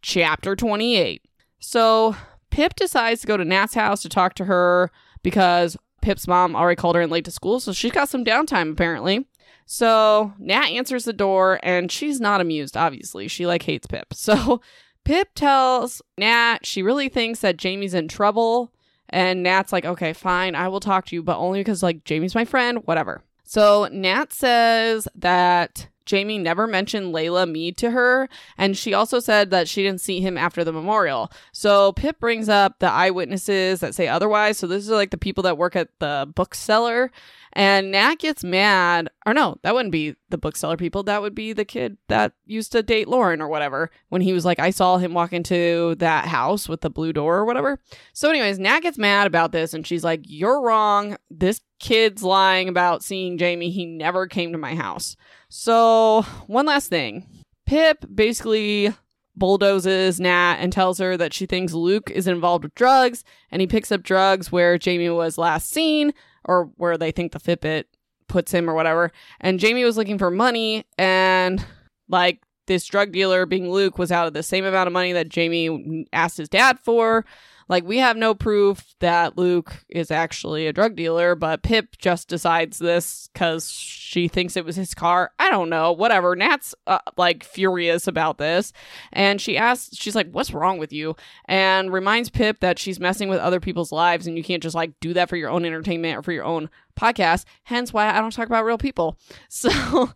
Chapter 0.00 0.56
28. 0.56 1.22
So, 1.58 2.16
Pip 2.50 2.74
decides 2.76 3.20
to 3.20 3.26
go 3.26 3.36
to 3.36 3.44
Nat's 3.44 3.74
house 3.74 4.00
to 4.02 4.08
talk 4.08 4.32
to 4.34 4.46
her 4.46 4.90
because 5.22 5.76
Pip's 6.00 6.26
mom 6.26 6.56
already 6.56 6.76
called 6.76 6.96
her 6.96 7.02
in 7.02 7.10
late 7.10 7.24
to 7.26 7.30
school, 7.30 7.60
so 7.60 7.72
she's 7.72 7.92
got 7.92 8.08
some 8.08 8.24
downtime 8.24 8.72
apparently. 8.72 9.26
So 9.66 10.32
Nat 10.38 10.66
answers 10.66 11.04
the 11.04 11.12
door 11.12 11.60
and 11.62 11.92
she's 11.92 12.20
not 12.20 12.40
amused, 12.40 12.76
obviously. 12.76 13.28
She 13.28 13.46
like 13.46 13.62
hates 13.62 13.86
Pip. 13.86 14.12
So 14.14 14.60
Pip 15.04 15.28
tells 15.34 16.02
Nat 16.18 16.66
she 16.66 16.82
really 16.82 17.08
thinks 17.08 17.40
that 17.40 17.56
Jamie's 17.56 17.94
in 17.94 18.08
trouble. 18.08 18.72
And 19.08 19.42
Nat's 19.42 19.72
like, 19.72 19.84
okay, 19.84 20.12
fine, 20.12 20.54
I 20.54 20.68
will 20.68 20.80
talk 20.80 21.06
to 21.06 21.16
you, 21.16 21.22
but 21.22 21.38
only 21.38 21.60
because 21.60 21.82
like 21.82 22.04
Jamie's 22.04 22.34
my 22.34 22.44
friend, 22.44 22.78
whatever. 22.84 23.22
So 23.44 23.88
Nat 23.90 24.32
says 24.32 25.08
that 25.16 25.88
Jamie 26.10 26.38
never 26.38 26.66
mentioned 26.66 27.14
Layla 27.14 27.48
Mead 27.48 27.76
to 27.76 27.92
her, 27.92 28.28
and 28.58 28.76
she 28.76 28.92
also 28.92 29.20
said 29.20 29.50
that 29.50 29.68
she 29.68 29.84
didn't 29.84 30.00
see 30.00 30.20
him 30.20 30.36
after 30.36 30.64
the 30.64 30.72
memorial. 30.72 31.30
So 31.52 31.92
Pip 31.92 32.18
brings 32.18 32.48
up 32.48 32.80
the 32.80 32.90
eyewitnesses 32.90 33.78
that 33.78 33.94
say 33.94 34.08
otherwise. 34.08 34.58
So 34.58 34.66
this 34.66 34.82
is 34.82 34.90
like 34.90 35.12
the 35.12 35.16
people 35.16 35.42
that 35.44 35.56
work 35.56 35.76
at 35.76 35.88
the 36.00 36.28
bookseller. 36.34 37.12
And 37.52 37.92
Nat 37.92 38.16
gets 38.16 38.42
mad, 38.42 39.08
or 39.24 39.34
no, 39.34 39.56
that 39.62 39.72
wouldn't 39.72 39.92
be 39.92 40.16
the 40.30 40.38
bookseller 40.38 40.76
people. 40.76 41.04
That 41.04 41.22
would 41.22 41.34
be 41.34 41.52
the 41.52 41.64
kid 41.64 41.96
that 42.08 42.32
used 42.44 42.72
to 42.72 42.82
date 42.82 43.06
Lauren 43.06 43.40
or 43.40 43.48
whatever. 43.48 43.90
When 44.08 44.20
he 44.20 44.32
was 44.32 44.44
like, 44.44 44.58
I 44.58 44.70
saw 44.70 44.98
him 44.98 45.14
walk 45.14 45.32
into 45.32 45.94
that 45.96 46.26
house 46.26 46.68
with 46.68 46.80
the 46.80 46.90
blue 46.90 47.12
door 47.12 47.38
or 47.38 47.44
whatever. 47.44 47.78
So, 48.12 48.30
anyways, 48.30 48.58
Nat 48.58 48.80
gets 48.80 48.98
mad 48.98 49.28
about 49.28 49.52
this 49.52 49.74
and 49.74 49.86
she's 49.86 50.02
like, 50.02 50.22
You're 50.24 50.60
wrong. 50.60 51.16
This 51.30 51.60
kid's 51.80 52.22
lying 52.22 52.68
about 52.68 53.02
seeing 53.02 53.38
Jamie. 53.38 53.70
He 53.70 53.86
never 53.86 54.26
came 54.26 54.52
to 54.52 54.58
my 54.58 54.74
house. 54.74 55.16
So, 55.48 56.22
one 56.46 56.66
last 56.66 56.88
thing 56.88 57.26
Pip 57.66 58.04
basically 58.14 58.94
bulldozes 59.36 60.20
Nat 60.20 60.56
and 60.60 60.72
tells 60.72 60.98
her 60.98 61.16
that 61.16 61.32
she 61.32 61.46
thinks 61.46 61.72
Luke 61.72 62.10
is 62.10 62.26
involved 62.26 62.64
with 62.64 62.74
drugs 62.74 63.24
and 63.50 63.60
he 63.60 63.66
picks 63.66 63.90
up 63.90 64.02
drugs 64.02 64.52
where 64.52 64.78
Jamie 64.78 65.08
was 65.08 65.38
last 65.38 65.70
seen 65.70 66.12
or 66.44 66.70
where 66.76 66.98
they 66.98 67.10
think 67.10 67.32
the 67.32 67.40
Fitbit 67.40 67.84
puts 68.28 68.52
him 68.52 68.68
or 68.68 68.74
whatever. 68.74 69.10
And 69.40 69.58
Jamie 69.58 69.84
was 69.84 69.96
looking 69.96 70.18
for 70.18 70.30
money 70.30 70.84
and 70.98 71.64
like 72.08 72.42
this 72.66 72.84
drug 72.84 73.12
dealer 73.12 73.46
being 73.46 73.70
Luke 73.70 73.98
was 73.98 74.12
out 74.12 74.26
of 74.26 74.32
the 74.32 74.42
same 74.42 74.64
amount 74.64 74.86
of 74.86 74.92
money 74.92 75.12
that 75.12 75.28
Jamie 75.28 76.06
asked 76.12 76.36
his 76.36 76.48
dad 76.48 76.78
for. 76.78 77.24
Like, 77.70 77.84
we 77.84 77.98
have 77.98 78.16
no 78.16 78.34
proof 78.34 78.96
that 78.98 79.38
Luke 79.38 79.84
is 79.88 80.10
actually 80.10 80.66
a 80.66 80.72
drug 80.72 80.96
dealer, 80.96 81.36
but 81.36 81.62
Pip 81.62 81.96
just 81.98 82.26
decides 82.26 82.80
this 82.80 83.30
because 83.32 83.70
she 83.70 84.26
thinks 84.26 84.56
it 84.56 84.64
was 84.64 84.74
his 84.74 84.92
car. 84.92 85.30
I 85.38 85.50
don't 85.50 85.70
know. 85.70 85.92
Whatever. 85.92 86.34
Nat's 86.34 86.74
uh, 86.88 86.98
like 87.16 87.44
furious 87.44 88.08
about 88.08 88.38
this. 88.38 88.72
And 89.12 89.40
she 89.40 89.56
asks, 89.56 89.96
she's 89.96 90.16
like, 90.16 90.28
What's 90.32 90.52
wrong 90.52 90.78
with 90.78 90.92
you? 90.92 91.14
And 91.44 91.92
reminds 91.92 92.28
Pip 92.28 92.58
that 92.58 92.80
she's 92.80 92.98
messing 92.98 93.28
with 93.28 93.38
other 93.38 93.60
people's 93.60 93.92
lives 93.92 94.26
and 94.26 94.36
you 94.36 94.42
can't 94.42 94.64
just 94.64 94.74
like 94.74 94.98
do 94.98 95.14
that 95.14 95.28
for 95.28 95.36
your 95.36 95.50
own 95.50 95.64
entertainment 95.64 96.18
or 96.18 96.22
for 96.24 96.32
your 96.32 96.44
own 96.44 96.70
podcast. 96.98 97.44
Hence 97.62 97.92
why 97.92 98.10
I 98.10 98.20
don't 98.20 98.32
talk 98.32 98.46
about 98.46 98.64
real 98.64 98.78
people. 98.78 99.16
So 99.48 100.10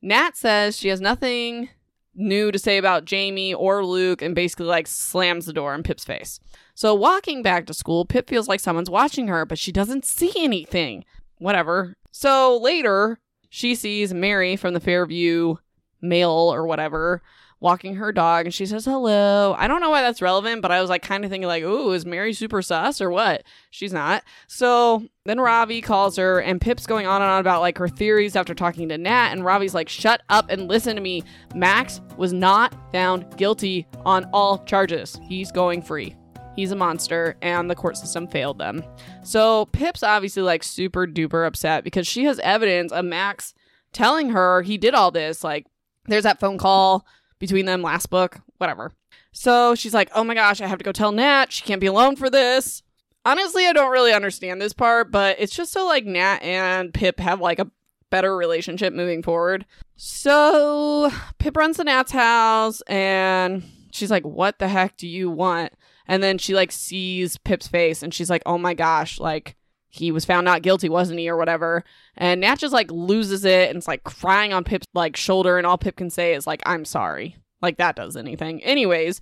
Nat 0.00 0.36
says 0.36 0.76
she 0.76 0.88
has 0.88 1.00
nothing 1.00 1.70
new 2.14 2.50
to 2.50 2.58
say 2.58 2.78
about 2.78 3.04
Jamie 3.04 3.54
or 3.54 3.84
Luke 3.84 4.22
and 4.22 4.34
basically 4.34 4.66
like 4.66 4.86
slams 4.86 5.46
the 5.46 5.52
door 5.52 5.74
in 5.74 5.82
Pip's 5.82 6.04
face. 6.04 6.40
So 6.74 6.94
walking 6.94 7.42
back 7.42 7.66
to 7.66 7.74
school, 7.74 8.04
Pip 8.04 8.28
feels 8.28 8.48
like 8.48 8.60
someone's 8.60 8.90
watching 8.90 9.28
her, 9.28 9.44
but 9.44 9.58
she 9.58 9.72
doesn't 9.72 10.04
see 10.04 10.32
anything. 10.36 11.04
Whatever. 11.38 11.96
So 12.10 12.58
later, 12.58 13.18
she 13.48 13.74
sees 13.74 14.12
Mary 14.12 14.56
from 14.56 14.74
the 14.74 14.80
Fairview 14.80 15.56
Mail 16.00 16.30
or 16.30 16.66
whatever 16.66 17.22
walking 17.60 17.96
her 17.96 18.10
dog 18.10 18.46
and 18.46 18.54
she 18.54 18.64
says 18.64 18.86
hello. 18.86 19.54
I 19.58 19.68
don't 19.68 19.80
know 19.80 19.90
why 19.90 20.02
that's 20.02 20.22
relevant, 20.22 20.62
but 20.62 20.72
I 20.72 20.80
was 20.80 20.90
like 20.90 21.02
kind 21.02 21.24
of 21.24 21.30
thinking 21.30 21.46
like, 21.46 21.62
"Ooh, 21.62 21.92
is 21.92 22.06
Mary 22.06 22.32
super 22.32 22.62
sus 22.62 23.00
or 23.00 23.10
what?" 23.10 23.44
She's 23.70 23.92
not. 23.92 24.24
So, 24.46 25.04
then 25.26 25.40
Ravi 25.40 25.80
calls 25.80 26.16
her 26.16 26.40
and 26.40 26.60
Pip's 26.60 26.86
going 26.86 27.06
on 27.06 27.22
and 27.22 27.30
on 27.30 27.40
about 27.40 27.60
like 27.60 27.78
her 27.78 27.88
theories 27.88 28.34
after 28.34 28.54
talking 28.54 28.88
to 28.88 28.98
Nat 28.98 29.32
and 29.32 29.44
Ravi's 29.44 29.74
like, 29.74 29.88
"Shut 29.88 30.22
up 30.28 30.50
and 30.50 30.68
listen 30.68 30.96
to 30.96 31.02
me. 31.02 31.22
Max 31.54 32.00
was 32.16 32.32
not 32.32 32.74
found 32.92 33.36
guilty 33.36 33.86
on 34.04 34.24
all 34.32 34.64
charges. 34.64 35.20
He's 35.22 35.52
going 35.52 35.82
free." 35.82 36.16
He's 36.56 36.72
a 36.72 36.76
monster, 36.76 37.36
and 37.42 37.70
the 37.70 37.74
court 37.74 37.96
system 37.96 38.26
failed 38.26 38.58
them. 38.58 38.82
So 39.22 39.66
Pip's 39.66 40.02
obviously 40.02 40.42
like 40.42 40.62
super 40.62 41.06
duper 41.06 41.46
upset 41.46 41.84
because 41.84 42.06
she 42.06 42.24
has 42.24 42.38
evidence 42.40 42.92
of 42.92 43.04
Max 43.04 43.54
telling 43.92 44.30
her 44.30 44.62
he 44.62 44.76
did 44.76 44.94
all 44.94 45.10
this. 45.10 45.44
Like, 45.44 45.66
there's 46.06 46.24
that 46.24 46.40
phone 46.40 46.58
call 46.58 47.06
between 47.40 47.66
them 47.66 47.82
last 47.82 48.08
book, 48.10 48.38
whatever. 48.58 48.92
So 49.32 49.74
she's 49.74 49.94
like, 49.94 50.10
oh 50.14 50.22
my 50.22 50.34
gosh, 50.34 50.60
I 50.60 50.68
have 50.68 50.78
to 50.78 50.84
go 50.84 50.92
tell 50.92 51.10
Nat. 51.10 51.52
She 51.52 51.64
can't 51.64 51.80
be 51.80 51.88
alone 51.88 52.14
for 52.14 52.30
this. 52.30 52.82
Honestly, 53.24 53.66
I 53.66 53.72
don't 53.72 53.90
really 53.90 54.12
understand 54.12 54.60
this 54.62 54.72
part, 54.72 55.10
but 55.10 55.36
it's 55.40 55.54
just 55.54 55.72
so 55.72 55.84
like 55.86 56.04
Nat 56.06 56.38
and 56.42 56.94
Pip 56.94 57.18
have 57.18 57.40
like 57.40 57.58
a 57.58 57.70
better 58.10 58.36
relationship 58.36 58.92
moving 58.92 59.22
forward. 59.22 59.66
So 59.96 61.10
Pip 61.38 61.56
runs 61.56 61.76
to 61.76 61.84
Nat's 61.84 62.12
house 62.12 62.80
and 62.82 63.62
she's 63.92 64.10
like, 64.10 64.24
what 64.24 64.58
the 64.58 64.68
heck 64.68 64.96
do 64.96 65.08
you 65.08 65.30
want? 65.30 65.72
And 66.06 66.22
then 66.22 66.38
she 66.38 66.54
like 66.54 66.72
sees 66.72 67.36
Pip's 67.38 67.68
face 67.68 68.02
and 68.02 68.12
she's 68.12 68.30
like, 68.30 68.42
oh 68.46 68.58
my 68.58 68.74
gosh, 68.74 69.20
like 69.20 69.56
he 69.90 70.12
was 70.12 70.24
found 70.24 70.44
not 70.44 70.62
guilty, 70.62 70.88
wasn't 70.88 71.18
he, 71.18 71.28
or 71.28 71.36
whatever. 71.36 71.84
And 72.16 72.40
Nat 72.40 72.56
just 72.56 72.72
like 72.72 72.90
loses 72.90 73.44
it 73.44 73.68
and 73.68 73.76
it's 73.76 73.88
like 73.88 74.04
crying 74.04 74.52
on 74.52 74.64
Pip's 74.64 74.86
like 74.94 75.16
shoulder, 75.16 75.58
and 75.58 75.66
all 75.66 75.76
Pip 75.78 75.96
can 75.96 76.10
say 76.10 76.34
is 76.34 76.46
like, 76.46 76.62
I'm 76.64 76.84
sorry. 76.84 77.36
Like 77.60 77.76
that 77.76 77.96
does 77.96 78.16
anything. 78.16 78.62
Anyways, 78.62 79.20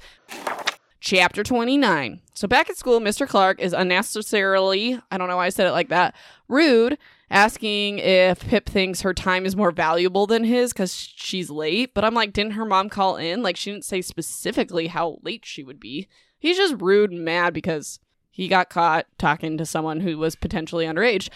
chapter 1.01 1.43
29. 1.43 2.21
So 2.35 2.47
back 2.47 2.71
at 2.71 2.77
school, 2.77 3.01
Mr. 3.01 3.27
Clark 3.27 3.61
is 3.61 3.73
unnecessarily, 3.73 5.01
I 5.11 5.19
don't 5.19 5.29
know 5.29 5.37
why 5.37 5.47
I 5.47 5.51
said 5.51 5.67
it 5.67 5.73
like 5.73 5.89
that, 5.89 6.15
rude, 6.49 6.99
asking 7.31 7.99
if 7.99 8.41
Pip 8.41 8.69
thinks 8.69 9.01
her 9.01 9.15
time 9.15 9.45
is 9.47 9.57
more 9.57 9.71
valuable 9.71 10.27
than 10.27 10.45
his 10.45 10.73
because 10.73 10.95
she's 10.95 11.51
late. 11.51 11.95
But 11.95 12.05
I'm 12.05 12.15
like, 12.15 12.33
didn't 12.33 12.53
her 12.53 12.65
mom 12.65 12.89
call 12.89 13.17
in? 13.17 13.43
Like, 13.43 13.57
she 13.57 13.71
didn't 13.71 13.85
say 13.85 14.03
specifically 14.03 14.87
how 14.87 15.19
late 15.23 15.45
she 15.45 15.65
would 15.65 15.81
be. 15.81 16.09
He's 16.39 16.57
just 16.57 16.81
rude 16.81 17.11
and 17.11 17.25
mad 17.25 17.53
because 17.53 18.01
he 18.38 18.47
got 18.47 18.71
caught 18.71 19.07
talking 19.18 19.59
to 19.59 19.66
someone 19.66 19.99
who 19.99 20.16
was 20.16 20.37
potentially 20.37 20.87
underage. 20.87 21.28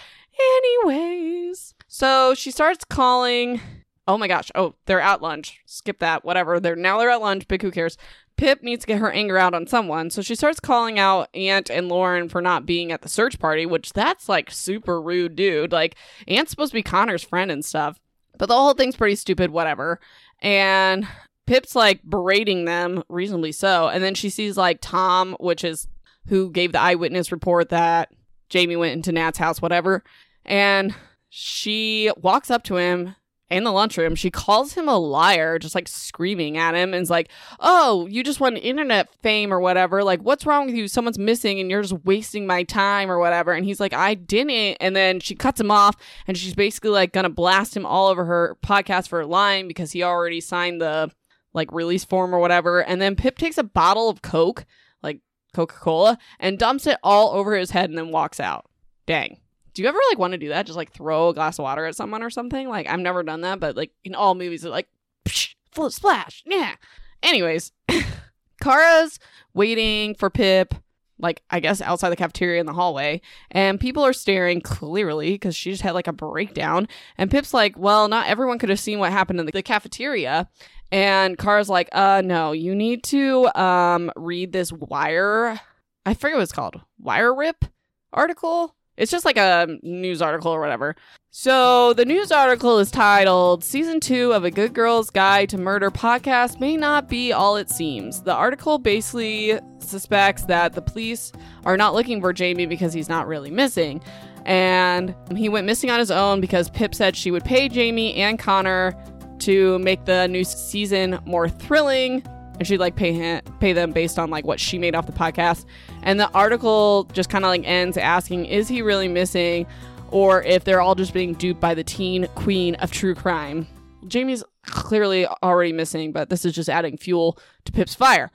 Anyways, 0.84 1.74
so 1.88 2.32
she 2.32 2.52
starts 2.52 2.84
calling. 2.84 3.60
Oh 4.06 4.16
my 4.16 4.28
gosh. 4.28 4.52
Oh, 4.54 4.76
they're 4.86 5.00
at 5.00 5.20
lunch. 5.20 5.60
Skip 5.66 5.98
that. 5.98 6.24
Whatever. 6.24 6.60
They're 6.60 6.76
now 6.76 6.98
they're 6.98 7.10
at 7.10 7.20
lunch. 7.20 7.48
Big 7.48 7.60
who 7.60 7.72
cares. 7.72 7.98
Pip 8.36 8.62
needs 8.62 8.82
to 8.82 8.86
get 8.86 9.00
her 9.00 9.10
anger 9.10 9.36
out 9.36 9.52
on 9.52 9.66
someone, 9.66 10.10
so 10.10 10.22
she 10.22 10.36
starts 10.36 10.60
calling 10.60 11.00
out 11.00 11.28
Ant 11.34 11.70
and 11.70 11.88
Lauren 11.88 12.28
for 12.28 12.40
not 12.40 12.66
being 12.66 12.92
at 12.92 13.02
the 13.02 13.08
search 13.08 13.40
party, 13.40 13.66
which 13.66 13.92
that's 13.92 14.28
like 14.28 14.52
super 14.52 15.02
rude, 15.02 15.34
dude. 15.34 15.72
Like 15.72 15.96
Ant's 16.28 16.52
supposed 16.52 16.70
to 16.70 16.78
be 16.78 16.84
Connor's 16.84 17.24
friend 17.24 17.50
and 17.50 17.64
stuff, 17.64 17.98
but 18.38 18.46
the 18.46 18.54
whole 18.54 18.74
thing's 18.74 18.96
pretty 18.96 19.16
stupid. 19.16 19.50
Whatever. 19.50 19.98
And 20.40 21.08
Pip's 21.48 21.74
like 21.74 22.04
berating 22.04 22.64
them, 22.64 23.02
reasonably 23.08 23.50
so. 23.50 23.88
And 23.88 24.04
then 24.04 24.14
she 24.14 24.30
sees 24.30 24.56
like 24.56 24.78
Tom, 24.80 25.36
which 25.40 25.64
is 25.64 25.88
who 26.28 26.50
gave 26.50 26.72
the 26.72 26.80
eyewitness 26.80 27.32
report 27.32 27.70
that 27.70 28.12
Jamie 28.48 28.76
went 28.76 28.92
into 28.92 29.12
Nat's 29.12 29.38
house, 29.38 29.62
whatever. 29.62 30.04
And 30.44 30.94
she 31.28 32.10
walks 32.16 32.50
up 32.50 32.64
to 32.64 32.76
him 32.76 33.16
in 33.52 33.64
the 33.64 33.72
lunchroom. 33.72 34.14
She 34.14 34.30
calls 34.30 34.72
him 34.72 34.88
a 34.88 34.98
liar, 34.98 35.58
just 35.58 35.74
like 35.74 35.86
screaming 35.86 36.56
at 36.56 36.74
him, 36.74 36.94
and 36.94 37.02
is 37.02 37.10
like, 37.10 37.28
Oh, 37.60 38.06
you 38.06 38.24
just 38.24 38.40
want 38.40 38.56
internet 38.58 39.12
fame 39.22 39.52
or 39.52 39.60
whatever. 39.60 40.02
Like, 40.02 40.20
what's 40.22 40.46
wrong 40.46 40.66
with 40.66 40.74
you? 40.74 40.88
Someone's 40.88 41.18
missing 41.18 41.60
and 41.60 41.70
you're 41.70 41.82
just 41.82 42.04
wasting 42.04 42.46
my 42.46 42.62
time 42.62 43.10
or 43.10 43.18
whatever. 43.18 43.52
And 43.52 43.66
he's 43.66 43.80
like, 43.80 43.92
I 43.92 44.14
didn't. 44.14 44.78
And 44.80 44.96
then 44.96 45.20
she 45.20 45.34
cuts 45.34 45.60
him 45.60 45.70
off 45.70 45.96
and 46.26 46.36
she's 46.36 46.54
basically 46.54 46.90
like 46.90 47.12
gonna 47.12 47.28
blast 47.28 47.76
him 47.76 47.84
all 47.84 48.08
over 48.08 48.24
her 48.24 48.56
podcast 48.64 49.08
for 49.08 49.24
lying 49.26 49.68
because 49.68 49.92
he 49.92 50.02
already 50.02 50.40
signed 50.40 50.80
the 50.80 51.10
like 51.52 51.70
release 51.72 52.04
form 52.04 52.34
or 52.34 52.38
whatever. 52.38 52.82
And 52.82 53.02
then 53.02 53.16
Pip 53.16 53.36
takes 53.36 53.58
a 53.58 53.62
bottle 53.62 54.08
of 54.08 54.22
Coke, 54.22 54.64
like 55.02 55.20
Coca 55.54 55.74
Cola, 55.74 56.18
and 56.38 56.58
dumps 56.58 56.86
it 56.86 56.98
all 57.02 57.30
over 57.30 57.54
his 57.56 57.70
head 57.70 57.90
and 57.90 57.98
then 57.98 58.10
walks 58.10 58.40
out. 58.40 58.66
Dang. 59.06 59.38
Do 59.74 59.82
you 59.82 59.88
ever 59.88 59.98
like 60.10 60.18
want 60.18 60.32
to 60.32 60.38
do 60.38 60.50
that? 60.50 60.66
Just 60.66 60.76
like 60.76 60.92
throw 60.92 61.28
a 61.28 61.34
glass 61.34 61.58
of 61.58 61.62
water 61.62 61.86
at 61.86 61.96
someone 61.96 62.22
or 62.22 62.30
something? 62.30 62.68
Like 62.68 62.86
I've 62.86 63.00
never 63.00 63.22
done 63.22 63.40
that, 63.42 63.60
but 63.60 63.76
like 63.76 63.90
in 64.04 64.14
all 64.14 64.34
movies, 64.34 64.64
it's 64.64 64.70
like 64.70 64.88
psh, 65.24 65.54
flip, 65.70 65.92
splash. 65.92 66.42
Yeah. 66.46 66.74
Anyways, 67.22 67.72
Cara's 68.62 69.18
waiting 69.54 70.14
for 70.14 70.28
Pip, 70.28 70.74
like 71.22 71.42
I 71.50 71.60
guess 71.60 71.80
outside 71.80 72.10
the 72.10 72.16
cafeteria 72.16 72.60
in 72.60 72.66
the 72.66 72.72
hallway, 72.72 73.20
and 73.50 73.80
people 73.80 74.04
are 74.04 74.12
staring 74.12 74.60
clearly 74.60 75.32
because 75.32 75.56
she 75.56 75.70
just 75.70 75.82
had 75.82 75.94
like 75.94 76.08
a 76.08 76.12
breakdown. 76.12 76.88
And 77.16 77.30
Pip's 77.30 77.54
like, 77.54 77.78
"Well, 77.78 78.08
not 78.08 78.26
everyone 78.26 78.58
could 78.58 78.68
have 78.68 78.80
seen 78.80 78.98
what 78.98 79.12
happened 79.12 79.40
in 79.40 79.46
the, 79.46 79.62
cafeteria." 79.62 80.48
And 80.90 81.38
Cara's 81.38 81.68
like, 81.68 81.88
"Uh, 81.92 82.22
no, 82.24 82.52
you 82.52 82.74
need 82.74 83.04
to 83.04 83.48
um 83.58 84.10
read 84.16 84.52
this 84.52 84.72
wire. 84.72 85.60
I 86.04 86.14
forget 86.14 86.36
what 86.36 86.42
it's 86.42 86.52
called. 86.52 86.80
Wire 86.98 87.34
rip 87.34 87.64
article." 88.12 88.74
It's 88.96 89.10
just 89.10 89.24
like 89.24 89.38
a 89.38 89.78
news 89.82 90.20
article 90.20 90.52
or 90.52 90.60
whatever. 90.60 90.96
So 91.30 91.94
the 91.94 92.04
news 92.04 92.30
article 92.30 92.78
is 92.78 92.90
titled 92.90 93.64
Season 93.64 94.00
2 94.00 94.32
of 94.32 94.44
A 94.44 94.50
Good 94.50 94.74
Girl's 94.74 95.08
Guide 95.08 95.48
to 95.48 95.58
Murder 95.58 95.90
podcast 95.90 96.60
may 96.60 96.76
not 96.76 97.08
be 97.08 97.32
all 97.32 97.56
it 97.56 97.70
seems. 97.70 98.20
The 98.20 98.34
article 98.34 98.78
basically 98.78 99.58
suspects 99.78 100.44
that 100.44 100.74
the 100.74 100.82
police 100.82 101.32
are 101.64 101.78
not 101.78 101.94
looking 101.94 102.20
for 102.20 102.34
Jamie 102.34 102.66
because 102.66 102.92
he's 102.92 103.08
not 103.08 103.26
really 103.26 103.50
missing. 103.50 104.02
And 104.44 105.14
he 105.34 105.48
went 105.48 105.66
missing 105.66 105.90
on 105.90 105.98
his 105.98 106.10
own 106.10 106.42
because 106.42 106.68
Pip 106.68 106.94
said 106.94 107.16
she 107.16 107.30
would 107.30 107.44
pay 107.44 107.70
Jamie 107.70 108.14
and 108.16 108.38
Connor 108.38 108.92
to 109.38 109.78
make 109.78 110.04
the 110.04 110.28
new 110.28 110.44
season 110.44 111.18
more 111.24 111.48
thrilling 111.48 112.22
and 112.58 112.66
she'd 112.66 112.78
like 112.78 112.94
pay 112.94 113.12
him, 113.12 113.42
pay 113.58 113.72
them 113.72 113.90
based 113.90 114.18
on 114.18 114.30
like 114.30 114.44
what 114.44 114.60
she 114.60 114.78
made 114.78 114.94
off 114.94 115.06
the 115.06 115.12
podcast. 115.12 115.64
And 116.02 116.18
the 116.18 116.30
article 116.32 117.04
just 117.12 117.30
kind 117.30 117.44
of 117.44 117.48
like 117.48 117.62
ends 117.64 117.96
asking, 117.96 118.46
is 118.46 118.68
he 118.68 118.82
really 118.82 119.08
missing, 119.08 119.66
or 120.10 120.42
if 120.42 120.64
they're 120.64 120.80
all 120.80 120.94
just 120.94 121.14
being 121.14 121.34
duped 121.34 121.60
by 121.60 121.74
the 121.74 121.84
teen 121.84 122.26
queen 122.34 122.74
of 122.76 122.90
true 122.90 123.14
crime? 123.14 123.66
Jamie's 124.08 124.42
clearly 124.66 125.26
already 125.26 125.72
missing, 125.72 126.12
but 126.12 126.28
this 126.28 126.44
is 126.44 126.52
just 126.52 126.68
adding 126.68 126.96
fuel 126.96 127.38
to 127.64 127.72
Pip's 127.72 127.94
fire. 127.94 128.30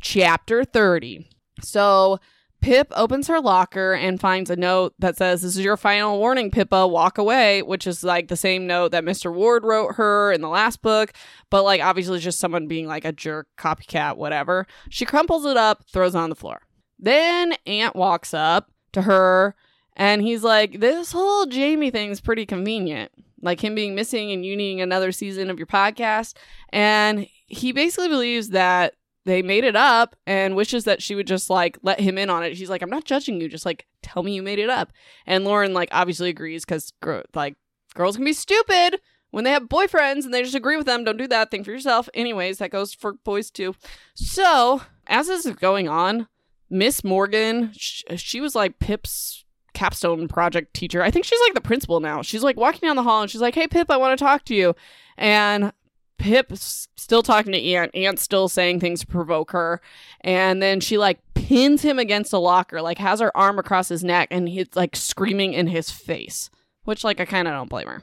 Chapter 0.00 0.64
30. 0.64 1.28
So 1.62 2.20
Pip 2.60 2.92
opens 2.94 3.26
her 3.28 3.40
locker 3.40 3.92
and 3.94 4.20
finds 4.20 4.50
a 4.50 4.56
note 4.56 4.94
that 4.98 5.16
says, 5.16 5.42
This 5.42 5.56
is 5.56 5.64
your 5.64 5.76
final 5.76 6.18
warning, 6.18 6.50
Pippa, 6.50 6.86
walk 6.86 7.18
away, 7.18 7.62
which 7.62 7.86
is 7.86 8.04
like 8.04 8.28
the 8.28 8.36
same 8.36 8.66
note 8.66 8.92
that 8.92 9.04
Mr. 9.04 9.32
Ward 9.32 9.64
wrote 9.64 9.94
her 9.96 10.32
in 10.32 10.40
the 10.40 10.48
last 10.48 10.82
book, 10.82 11.12
but 11.50 11.62
like 11.62 11.80
obviously 11.80 12.18
just 12.18 12.38
someone 12.38 12.66
being 12.66 12.86
like 12.86 13.04
a 13.04 13.12
jerk, 13.12 13.48
copycat, 13.58 14.16
whatever. 14.16 14.66
She 14.88 15.04
crumples 15.04 15.44
it 15.46 15.56
up, 15.56 15.84
throws 15.90 16.14
it 16.14 16.18
on 16.18 16.30
the 16.30 16.36
floor. 16.36 16.60
Then 16.98 17.54
Ant 17.66 17.96
walks 17.96 18.34
up 18.34 18.70
to 18.92 19.02
her 19.02 19.54
and 19.96 20.22
he's 20.22 20.42
like, 20.42 20.80
This 20.80 21.12
whole 21.12 21.46
Jamie 21.46 21.90
thing's 21.90 22.20
pretty 22.20 22.46
convenient. 22.46 23.10
Like 23.42 23.62
him 23.64 23.74
being 23.74 23.94
missing 23.94 24.32
and 24.32 24.44
you 24.44 24.54
needing 24.54 24.80
another 24.80 25.12
season 25.12 25.48
of 25.48 25.58
your 25.58 25.66
podcast. 25.66 26.34
And 26.70 27.26
he 27.46 27.72
basically 27.72 28.08
believes 28.08 28.50
that 28.50 28.94
they 29.24 29.42
made 29.42 29.64
it 29.64 29.76
up 29.76 30.16
and 30.26 30.56
wishes 30.56 30.84
that 30.84 31.02
she 31.02 31.14
would 31.14 31.26
just 31.26 31.50
like 31.50 31.78
let 31.82 32.00
him 32.00 32.16
in 32.18 32.30
on 32.30 32.42
it. 32.42 32.56
She's 32.56 32.70
like, 32.70 32.82
I'm 32.82 32.90
not 32.90 33.04
judging 33.04 33.40
you. 33.40 33.48
Just 33.48 33.66
like 33.66 33.86
tell 34.02 34.22
me 34.22 34.34
you 34.34 34.42
made 34.42 34.58
it 34.58 34.70
up. 34.70 34.92
And 35.26 35.44
Lauren 35.44 35.74
like 35.74 35.90
obviously 35.92 36.30
agrees 36.30 36.64
because 36.64 36.92
gr- 37.02 37.20
like 37.34 37.56
girls 37.94 38.16
can 38.16 38.24
be 38.24 38.32
stupid 38.32 39.00
when 39.30 39.44
they 39.44 39.50
have 39.50 39.64
boyfriends 39.64 40.24
and 40.24 40.32
they 40.32 40.42
just 40.42 40.54
agree 40.54 40.76
with 40.76 40.86
them. 40.86 41.04
Don't 41.04 41.18
do 41.18 41.28
that. 41.28 41.50
Think 41.50 41.64
for 41.64 41.70
yourself. 41.70 42.08
Anyways, 42.14 42.58
that 42.58 42.70
goes 42.70 42.94
for 42.94 43.14
boys 43.24 43.50
too. 43.50 43.74
So 44.14 44.82
as 45.06 45.26
this 45.26 45.44
is 45.44 45.54
going 45.56 45.88
on, 45.88 46.28
Miss 46.70 47.04
Morgan, 47.04 47.72
sh- 47.76 48.02
she 48.16 48.40
was 48.40 48.54
like 48.54 48.78
Pip's 48.78 49.44
capstone 49.74 50.28
project 50.28 50.74
teacher. 50.74 51.02
I 51.02 51.10
think 51.10 51.24
she's 51.24 51.40
like 51.40 51.54
the 51.54 51.60
principal 51.60 52.00
now. 52.00 52.22
She's 52.22 52.42
like 52.42 52.56
walking 52.56 52.86
down 52.86 52.96
the 52.96 53.02
hall 53.02 53.22
and 53.22 53.30
she's 53.30 53.40
like, 53.40 53.54
"Hey 53.54 53.66
Pip, 53.66 53.90
I 53.90 53.96
want 53.96 54.18
to 54.18 54.24
talk 54.24 54.44
to 54.46 54.54
you." 54.54 54.74
And 55.16 55.72
Pip's 56.20 56.86
still 56.96 57.22
talking 57.22 57.52
to 57.52 57.72
Ant. 57.72 57.94
Ant's 57.94 58.20
still 58.20 58.46
saying 58.46 58.78
things 58.78 59.00
to 59.00 59.06
provoke 59.06 59.52
her. 59.52 59.80
And 60.20 60.62
then 60.62 60.80
she 60.80 60.98
like 60.98 61.18
pins 61.32 61.80
him 61.80 61.98
against 61.98 62.34
a 62.34 62.38
locker, 62.38 62.82
like 62.82 62.98
has 62.98 63.20
her 63.20 63.34
arm 63.34 63.58
across 63.58 63.88
his 63.88 64.04
neck, 64.04 64.28
and 64.30 64.46
he's 64.46 64.68
like 64.74 64.94
screaming 64.94 65.54
in 65.54 65.68
his 65.68 65.90
face. 65.90 66.50
Which 66.84 67.04
like 67.04 67.20
I 67.20 67.24
kind 67.24 67.48
of 67.48 67.54
don't 67.54 67.70
blame 67.70 67.86
her. 67.86 68.02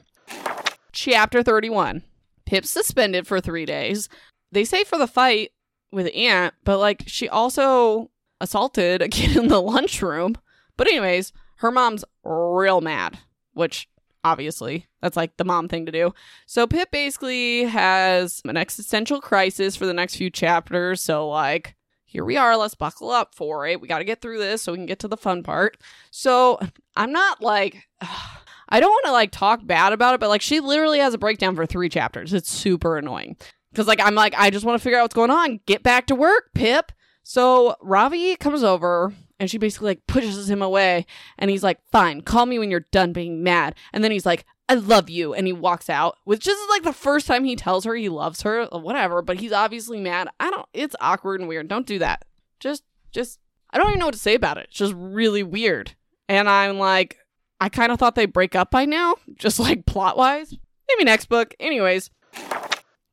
Chapter 0.90 1.44
31. 1.44 2.02
Pip's 2.44 2.70
suspended 2.70 3.24
for 3.24 3.40
three 3.40 3.64
days. 3.64 4.08
They 4.50 4.64
say 4.64 4.82
for 4.82 4.98
the 4.98 5.06
fight 5.06 5.52
with 5.92 6.10
Ant, 6.12 6.54
but 6.64 6.78
like 6.78 7.04
she 7.06 7.28
also 7.28 8.10
assaulted 8.40 9.00
a 9.00 9.08
kid 9.08 9.36
in 9.36 9.46
the 9.46 9.62
lunchroom. 9.62 10.34
But 10.76 10.88
anyways, 10.88 11.32
her 11.58 11.70
mom's 11.70 12.04
real 12.24 12.80
mad, 12.80 13.20
which 13.52 13.88
obviously 14.28 14.86
that's 15.00 15.16
like 15.16 15.36
the 15.36 15.44
mom 15.44 15.68
thing 15.68 15.86
to 15.86 15.92
do. 15.92 16.12
So 16.46 16.66
Pip 16.66 16.90
basically 16.90 17.64
has 17.64 18.42
an 18.44 18.56
existential 18.56 19.20
crisis 19.20 19.74
for 19.74 19.86
the 19.86 19.94
next 19.94 20.16
few 20.16 20.30
chapters. 20.30 21.00
So 21.00 21.28
like 21.28 21.74
here 22.04 22.24
we 22.24 22.36
are, 22.36 22.56
let's 22.56 22.74
buckle 22.74 23.10
up 23.10 23.34
for 23.34 23.66
it. 23.66 23.80
We 23.80 23.88
got 23.88 23.98
to 23.98 24.04
get 24.04 24.20
through 24.20 24.38
this 24.38 24.62
so 24.62 24.72
we 24.72 24.78
can 24.78 24.86
get 24.86 24.98
to 25.00 25.08
the 25.08 25.16
fun 25.16 25.42
part. 25.42 25.78
So 26.10 26.58
I'm 26.96 27.12
not 27.12 27.42
like 27.42 27.88
I 28.70 28.80
don't 28.80 28.90
want 28.90 29.06
to 29.06 29.12
like 29.12 29.30
talk 29.30 29.64
bad 29.64 29.94
about 29.94 30.12
it, 30.12 30.20
but 30.20 30.28
like 30.28 30.42
she 30.42 30.60
literally 30.60 30.98
has 30.98 31.14
a 31.14 31.18
breakdown 31.18 31.56
for 31.56 31.64
3 31.64 31.88
chapters. 31.88 32.34
It's 32.34 32.50
super 32.50 32.98
annoying. 32.98 33.36
Cuz 33.74 33.86
like 33.86 34.00
I'm 34.00 34.14
like 34.14 34.34
I 34.36 34.50
just 34.50 34.66
want 34.66 34.78
to 34.78 34.82
figure 34.82 34.98
out 34.98 35.04
what's 35.04 35.14
going 35.14 35.30
on. 35.30 35.60
Get 35.66 35.82
back 35.82 36.06
to 36.08 36.14
work, 36.14 36.50
Pip. 36.54 36.92
So 37.22 37.76
Ravi 37.80 38.36
comes 38.36 38.62
over 38.62 39.12
and 39.40 39.50
she 39.50 39.58
basically 39.58 39.88
like 39.88 40.06
pushes 40.06 40.50
him 40.50 40.62
away. 40.62 41.06
And 41.38 41.50
he's 41.50 41.62
like 41.62 41.80
fine 41.90 42.20
call 42.22 42.46
me 42.46 42.58
when 42.58 42.70
you're 42.70 42.86
done 42.92 43.12
being 43.12 43.42
mad. 43.42 43.74
And 43.92 44.02
then 44.02 44.10
he's 44.10 44.26
like 44.26 44.44
i 44.68 44.74
love 44.74 45.08
you. 45.08 45.34
And 45.34 45.46
he 45.46 45.52
walks 45.52 45.88
out 45.88 46.18
which 46.24 46.46
is 46.46 46.56
like 46.70 46.82
the 46.82 46.92
first 46.92 47.26
time 47.26 47.44
he 47.44 47.56
tells 47.56 47.84
her 47.84 47.94
he 47.94 48.08
loves 48.08 48.42
her 48.42 48.64
or 48.66 48.80
whatever. 48.80 49.22
But 49.22 49.40
he's 49.40 49.52
obviously 49.52 50.00
mad. 50.00 50.28
I 50.40 50.50
don't 50.50 50.66
it's 50.72 50.96
awkward 51.00 51.40
and 51.40 51.48
weird. 51.48 51.68
Don't 51.68 51.86
do 51.86 51.98
that. 51.98 52.24
Just 52.60 52.84
just 53.12 53.38
i 53.70 53.78
don't 53.78 53.88
even 53.88 54.00
know 54.00 54.06
what 54.06 54.14
to 54.14 54.20
say 54.20 54.34
about 54.34 54.58
it. 54.58 54.66
It's 54.68 54.78
just 54.78 54.94
really 54.96 55.42
weird. 55.42 55.94
And 56.28 56.48
i'm 56.48 56.78
like 56.78 57.18
i 57.60 57.68
kind 57.68 57.92
of 57.92 57.98
thought 57.98 58.14
they'd 58.14 58.32
break 58.32 58.54
up 58.54 58.70
by 58.70 58.84
now 58.84 59.16
just 59.36 59.58
like 59.58 59.86
plot 59.86 60.16
wise 60.16 60.54
maybe 60.88 61.04
next 61.04 61.26
book. 61.26 61.54
Anyways. 61.60 62.10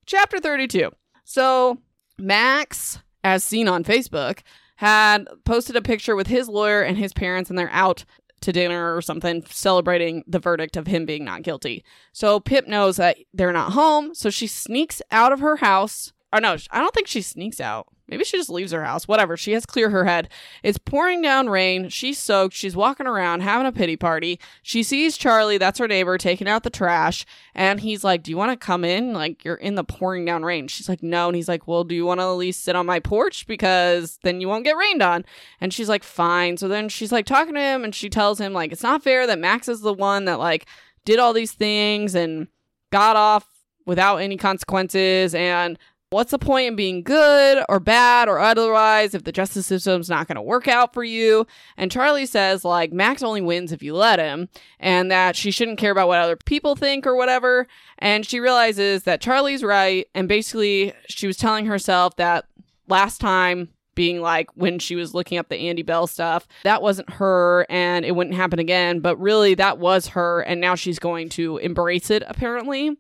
Chapter 0.05 0.39
32 0.39 0.91
so 1.25 1.79
max 2.17 3.00
as 3.24 3.44
seen 3.44 3.67
on 3.67 3.84
facebook 3.84 4.39
had 4.75 5.27
posted 5.46 5.75
a 5.75 5.82
picture 5.82 6.15
with 6.15 6.27
his 6.27 6.48
lawyer 6.48 6.82
and 6.82 6.98
his 6.98 7.13
parents, 7.13 7.50
and 7.50 7.58
they're 7.58 7.70
out 7.72 8.05
to 8.41 8.51
dinner 8.51 8.96
or 8.96 9.01
something 9.01 9.44
celebrating 9.50 10.24
the 10.27 10.39
verdict 10.39 10.77
of 10.77 10.88
him 10.88 11.05
being 11.05 11.25
not 11.25 11.41
guilty. 11.41 11.84
So 12.12 12.39
Pip 12.39 12.67
knows 12.67 12.98
that 12.98 13.17
they're 13.34 13.51
not 13.51 13.74
home, 13.74 14.13
so 14.13 14.29
she 14.29 14.48
sneaks 14.48 15.01
out 15.12 15.32
of 15.32 15.39
her 15.39 15.58
house. 15.58 16.13
Or 16.32 16.39
no, 16.39 16.58
I 16.72 16.79
don't 16.79 16.94
think 16.94 17.08
she 17.08 17.22
sneaks 17.22 17.60
out. 17.60 17.88
Maybe 18.07 18.24
she 18.24 18.38
just 18.38 18.50
leaves 18.50 18.71
her 18.71 18.83
house. 18.83 19.07
Whatever. 19.07 19.35
She 19.35 19.53
has 19.53 19.65
clear 19.65 19.89
her 19.89 20.05
head. 20.05 20.29
It's 20.62 20.77
pouring 20.77 21.21
down 21.21 21.50
rain. 21.50 21.89
She's 21.89 22.19
soaked. 22.19 22.53
She's 22.53 22.75
walking 22.75 23.07
around 23.07 23.41
having 23.41 23.65
a 23.65 23.71
pity 23.71 23.95
party. 23.95 24.39
She 24.62 24.83
sees 24.83 25.17
Charlie, 25.17 25.57
that's 25.57 25.79
her 25.79 25.88
neighbor, 25.88 26.17
taking 26.17 26.47
out 26.47 26.63
the 26.63 26.69
trash. 26.69 27.25
And 27.55 27.79
he's 27.79 28.03
like, 28.03 28.21
Do 28.21 28.29
you 28.29 28.38
want 28.38 28.51
to 28.51 28.63
come 28.63 28.85
in? 28.85 29.13
Like, 29.13 29.43
you're 29.43 29.55
in 29.55 29.75
the 29.75 29.83
pouring 29.83 30.24
down 30.24 30.43
rain. 30.43 30.67
She's 30.67 30.88
like, 30.88 31.01
No. 31.01 31.27
And 31.27 31.35
he's 31.35 31.47
like, 31.47 31.67
Well, 31.67 31.83
do 31.83 31.95
you 31.95 32.05
want 32.05 32.19
to 32.19 32.25
at 32.25 32.31
least 32.31 32.63
sit 32.63 32.75
on 32.75 32.85
my 32.85 33.00
porch? 33.00 33.47
Because 33.47 34.19
then 34.24 34.39
you 34.39 34.47
won't 34.47 34.65
get 34.65 34.77
rained 34.77 35.01
on. 35.01 35.25
And 35.59 35.74
she's 35.74 35.89
like, 35.89 36.03
Fine. 36.03 36.57
So 36.57 36.67
then 36.67 36.89
she's 36.89 37.12
like 37.12 37.25
talking 37.25 37.55
to 37.55 37.62
him 37.62 37.83
and 37.83 37.95
she 37.95 38.09
tells 38.09 38.39
him, 38.39 38.53
like, 38.53 38.71
it's 38.71 38.83
not 38.83 39.03
fair 39.03 39.25
that 39.25 39.39
Max 39.39 39.67
is 39.67 39.81
the 39.81 39.93
one 39.93 40.25
that, 40.25 40.39
like, 40.39 40.67
did 41.05 41.17
all 41.19 41.33
these 41.33 41.53
things 41.53 42.13
and 42.13 42.47
got 42.91 43.15
off 43.15 43.47
without 43.85 44.17
any 44.17 44.38
consequences. 44.38 45.33
And 45.33 45.79
What's 46.15 46.31
the 46.31 46.39
point 46.39 46.67
in 46.67 46.75
being 46.77 47.03
good 47.03 47.65
or 47.67 47.81
bad 47.81 48.29
or 48.29 48.39
otherwise 48.39 49.13
if 49.13 49.25
the 49.25 49.34
justice 49.34 49.65
system's 49.65 50.10
not 50.10 50.29
going 50.29 50.38
to 50.38 50.41
work 50.41 50.65
out 50.65 50.93
for 50.93 51.03
you? 51.03 51.45
And 51.75 51.91
Charlie 51.91 52.25
says, 52.25 52.63
like, 52.63 52.93
Max 52.93 53.22
only 53.22 53.41
wins 53.41 53.74
if 53.74 53.84
you 53.84 53.93
let 53.93 54.17
him, 54.17 54.48
and 54.80 55.12
that 55.12 55.36
she 55.36 55.51
shouldn't 55.51 55.78
care 55.78 55.91
about 55.91 56.08
what 56.08 56.19
other 56.19 56.38
people 56.38 56.78
think 56.78 57.06
or 57.06 57.17
whatever. 57.17 57.67
And 57.99 58.25
she 58.25 58.39
realizes 58.39 59.04
that 59.04 59.19
Charlie's 59.19 59.62
right. 59.62 60.08
And 60.15 60.30
basically, 60.30 60.93
she 61.10 61.28
was 61.28 61.36
telling 61.36 61.65
herself 61.65 62.15
that 62.15 62.45
last 62.88 63.19
time 63.19 63.67
being 63.93 64.21
like 64.21 64.47
when 64.56 64.80
she 64.80 64.95
was 64.95 65.13
looking 65.13 65.38
up 65.38 65.49
the 65.49 65.67
Andy 65.67 65.82
Bell 65.82 66.08
stuff. 66.08 66.47
That 66.63 66.82
wasn't 66.82 67.10
her 67.10 67.65
and 67.69 68.06
it 68.06 68.15
wouldn't 68.15 68.38
happen 68.38 68.60
again, 68.60 69.01
but 69.01 69.19
really 69.19 69.54
that 69.56 69.80
was 69.80 70.08
her 70.08 70.41
and 70.43 70.62
now 70.62 70.75
she's 70.75 70.99
going 70.99 71.28
to 71.30 71.58
embrace 71.58 72.10
it 72.10 72.23
apparently. 72.25 72.95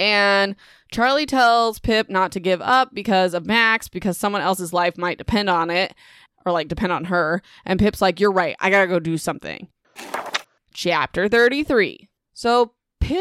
And 0.00 0.56
Charlie 0.90 1.26
tells 1.26 1.78
Pip 1.78 2.08
not 2.08 2.32
to 2.32 2.40
give 2.40 2.62
up 2.62 2.94
because 2.94 3.34
of 3.34 3.44
Max, 3.44 3.86
because 3.86 4.16
someone 4.16 4.40
else's 4.40 4.72
life 4.72 4.96
might 4.96 5.18
depend 5.18 5.50
on 5.50 5.68
it, 5.68 5.94
or 6.46 6.52
like 6.52 6.68
depend 6.68 6.90
on 6.90 7.04
her. 7.04 7.42
And 7.66 7.78
Pip's 7.78 8.00
like, 8.00 8.18
You're 8.18 8.32
right, 8.32 8.56
I 8.60 8.70
gotta 8.70 8.86
go 8.86 8.98
do 8.98 9.18
something. 9.18 9.68
Chapter 10.72 11.28
33. 11.28 12.08
So 12.32 12.72
Pip 12.98 13.20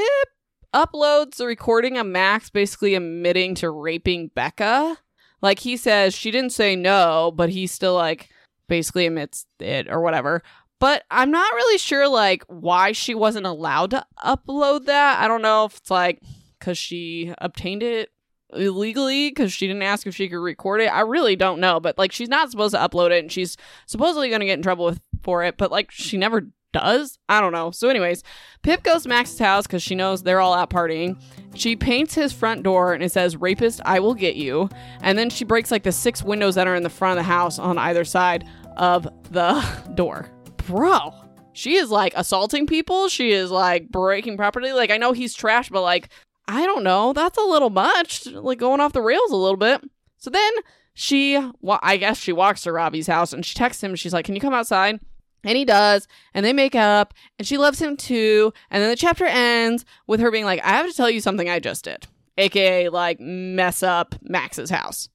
uploads 0.74 1.36
the 1.36 1.48
recording 1.48 1.98
of 1.98 2.08
Max 2.08 2.50
basically 2.50 2.96
admitting 2.96 3.56
to 3.56 3.70
raping 3.70 4.30
Becca. 4.34 4.98
Like 5.42 5.60
he 5.60 5.76
says 5.76 6.16
she 6.16 6.32
didn't 6.32 6.54
say 6.54 6.78
no, 6.78 7.34
but 7.36 7.50
he 7.50 7.68
still 7.68 7.96
like 7.96 8.30
basically 8.70 9.06
admits 9.06 9.46
it 9.60 9.90
or 9.90 10.00
whatever. 10.00 10.44
But 10.80 11.04
I'm 11.12 11.30
not 11.30 11.54
really 11.54 11.78
sure 11.78 12.08
like 12.08 12.46
why 12.48 12.94
she 12.94 13.14
wasn't 13.14 13.46
allowed 13.46 13.92
to 13.92 14.06
upload 14.24 14.86
that. 14.86 15.20
I 15.20 15.28
don't 15.28 15.42
know 15.42 15.66
if 15.66 15.76
it's 15.78 15.92
like 15.92 16.22
because 16.60 16.78
she 16.78 17.34
obtained 17.40 17.84
it 17.84 18.12
illegally 18.54 19.30
because 19.30 19.54
she 19.54 19.68
didn't 19.68 19.84
ask 19.84 20.08
if 20.08 20.16
she 20.16 20.28
could 20.28 20.40
record 20.40 20.82
it. 20.82 20.88
I 20.88 21.02
really 21.02 21.36
don't 21.36 21.60
know, 21.60 21.80
but 21.80 21.98
like 21.98 22.12
she's 22.12 22.30
not 22.30 22.50
supposed 22.52 22.74
to 22.74 22.80
upload 22.80 23.12
it 23.12 23.20
and 23.20 23.32
she's 23.32 23.58
supposedly 23.86 24.30
going 24.30 24.42
to 24.42 24.46
get 24.46 24.58
in 24.58 24.64
trouble 24.64 24.86
with 24.86 25.00
for 25.22 25.44
it, 25.44 25.58
but 25.58 25.72
like 25.72 25.92
she 25.92 26.18
never 26.18 26.48
does. 26.72 27.18
I 27.28 27.42
don't 27.42 27.52
know. 27.52 27.72
So 27.72 27.90
anyways, 27.90 28.24
Pip 28.62 28.84
goes 28.84 29.04
to 29.04 29.10
Max's 29.10 29.40
house 29.40 29.68
cuz 29.68 29.82
she 29.82 29.96
knows 29.96 30.24
they're 30.24 30.42
all 30.42 30.54
out 30.54 30.70
partying. 30.70 31.22
She 31.56 31.76
paints 31.76 32.14
his 32.14 32.32
front 32.32 32.64
door 32.64 32.94
and 32.94 33.04
it 33.04 33.12
says 33.12 33.38
rapist 33.38 33.82
I 33.86 34.00
will 34.00 34.14
get 34.14 34.36
you. 34.36 34.70
And 35.02 35.18
then 35.18 35.30
she 35.30 35.46
breaks 35.46 35.72
like 35.72 35.84
the 35.84 35.92
six 35.92 36.24
windows 36.24 36.56
that 36.56 36.68
are 36.68 36.76
in 36.76 36.84
the 36.84 36.90
front 36.90 37.18
of 37.18 37.26
the 37.26 37.32
house 37.32 37.60
on 37.60 37.78
either 37.78 38.04
side 38.04 38.48
of 38.78 39.08
the 39.32 39.62
door. 39.96 40.30
Bro, 40.68 41.14
she 41.54 41.76
is 41.76 41.90
like 41.90 42.14
assaulting 42.16 42.68
people. 42.68 43.10
She 43.10 43.32
is 43.32 43.52
like 43.52 43.90
breaking 43.90 44.38
property. 44.38 44.72
Like 44.72 44.92
I 44.92 44.98
know 44.98 45.12
he's 45.12 45.34
trash, 45.34 45.70
but 45.70 45.82
like 45.82 46.10
I 46.50 46.66
don't 46.66 46.84
know. 46.84 47.14
That's 47.14 47.38
a 47.38 47.44
little 47.44 47.70
much, 47.70 48.26
like 48.26 48.58
going 48.58 48.80
off 48.82 48.92
the 48.92 49.04
rails 49.04 49.32
a 49.32 49.36
little 49.36 49.56
bit. 49.56 49.82
So 50.18 50.32
then 50.32 50.52
she, 50.96 51.36
well, 51.62 51.80
I 51.84 51.98
guess 51.98 52.18
she 52.18 52.34
walks 52.34 52.64
to 52.64 52.72
Ravi's 52.72 53.06
house 53.06 53.34
and 53.34 53.46
she 53.46 53.54
texts 53.54 53.84
him. 53.84 53.96
She's 53.96 54.14
like, 54.14 54.26
Can 54.26 54.34
you 54.34 54.42
come 54.42 54.56
outside? 54.56 55.00
And 55.44 55.56
he 55.56 55.64
does, 55.64 56.06
and 56.34 56.46
they 56.46 56.52
make 56.52 56.76
up, 56.76 57.14
and 57.38 57.48
she 57.48 57.58
loves 57.58 57.80
him 57.80 57.96
too. 57.96 58.52
And 58.70 58.84
then 58.84 58.90
the 58.90 58.98
chapter 58.98 59.26
ends 59.26 59.86
with 60.06 60.20
her 60.20 60.32
being 60.32 60.44
like, 60.44 60.60
I 60.66 60.72
have 60.72 60.88
to 60.88 60.94
tell 60.94 61.10
you 61.10 61.22
something 61.22 61.48
I 61.48 61.60
just 61.60 61.86
did, 61.86 62.08
aka 62.38 62.90
like 62.90 63.20
mess 63.22 63.84
up 63.84 64.16
Max's 64.22 64.72
house. 64.72 65.08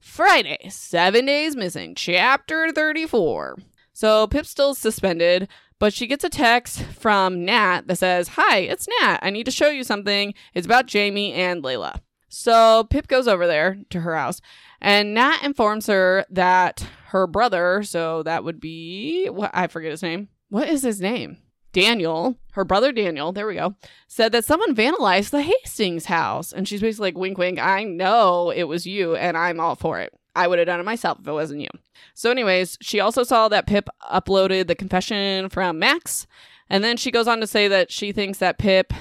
Friday, 0.00 0.68
seven 0.68 1.24
days 1.24 1.54
missing, 1.56 1.94
chapter 1.94 2.72
34. 2.72 3.58
So 3.92 4.26
Pip's 4.26 4.50
still 4.50 4.74
suspended, 4.74 5.48
but 5.82 5.92
she 5.92 6.06
gets 6.06 6.22
a 6.22 6.28
text 6.28 6.84
from 6.84 7.44
Nat 7.44 7.88
that 7.88 7.98
says, 7.98 8.28
Hi, 8.36 8.58
it's 8.58 8.86
Nat. 9.00 9.18
I 9.20 9.30
need 9.30 9.46
to 9.46 9.50
show 9.50 9.68
you 9.68 9.82
something. 9.82 10.32
It's 10.54 10.64
about 10.64 10.86
Jamie 10.86 11.32
and 11.32 11.60
Layla. 11.60 11.98
So 12.28 12.84
Pip 12.84 13.08
goes 13.08 13.26
over 13.26 13.48
there 13.48 13.78
to 13.90 14.02
her 14.02 14.14
house, 14.14 14.40
and 14.80 15.12
Nat 15.12 15.40
informs 15.42 15.88
her 15.88 16.24
that 16.30 16.86
her 17.06 17.26
brother, 17.26 17.82
so 17.82 18.22
that 18.22 18.44
would 18.44 18.60
be, 18.60 19.26
what 19.26 19.50
I 19.52 19.66
forget 19.66 19.90
his 19.90 20.04
name. 20.04 20.28
What 20.50 20.68
is 20.68 20.84
his 20.84 21.00
name? 21.00 21.38
Daniel, 21.72 22.36
her 22.52 22.64
brother 22.64 22.92
Daniel, 22.92 23.32
there 23.32 23.48
we 23.48 23.56
go, 23.56 23.74
said 24.06 24.30
that 24.30 24.44
someone 24.44 24.76
vandalized 24.76 25.30
the 25.30 25.42
Hastings 25.42 26.04
house. 26.04 26.52
And 26.52 26.68
she's 26.68 26.80
basically 26.80 27.08
like, 27.08 27.18
wink, 27.18 27.38
wink, 27.38 27.58
I 27.58 27.82
know 27.82 28.50
it 28.50 28.64
was 28.64 28.86
you, 28.86 29.16
and 29.16 29.36
I'm 29.36 29.58
all 29.58 29.74
for 29.74 29.98
it. 29.98 30.14
I 30.34 30.46
would 30.46 30.58
have 30.58 30.66
done 30.66 30.80
it 30.80 30.84
myself 30.84 31.18
if 31.20 31.28
it 31.28 31.32
wasn't 31.32 31.60
you. 31.60 31.68
So, 32.14 32.30
anyways, 32.30 32.78
she 32.80 33.00
also 33.00 33.22
saw 33.22 33.48
that 33.48 33.66
Pip 33.66 33.88
uploaded 34.10 34.66
the 34.66 34.74
confession 34.74 35.48
from 35.48 35.78
Max. 35.78 36.26
And 36.70 36.82
then 36.82 36.96
she 36.96 37.10
goes 37.10 37.28
on 37.28 37.40
to 37.40 37.46
say 37.46 37.68
that 37.68 37.90
she 37.90 38.12
thinks 38.12 38.38
that 38.38 38.58
Pip 38.58 38.92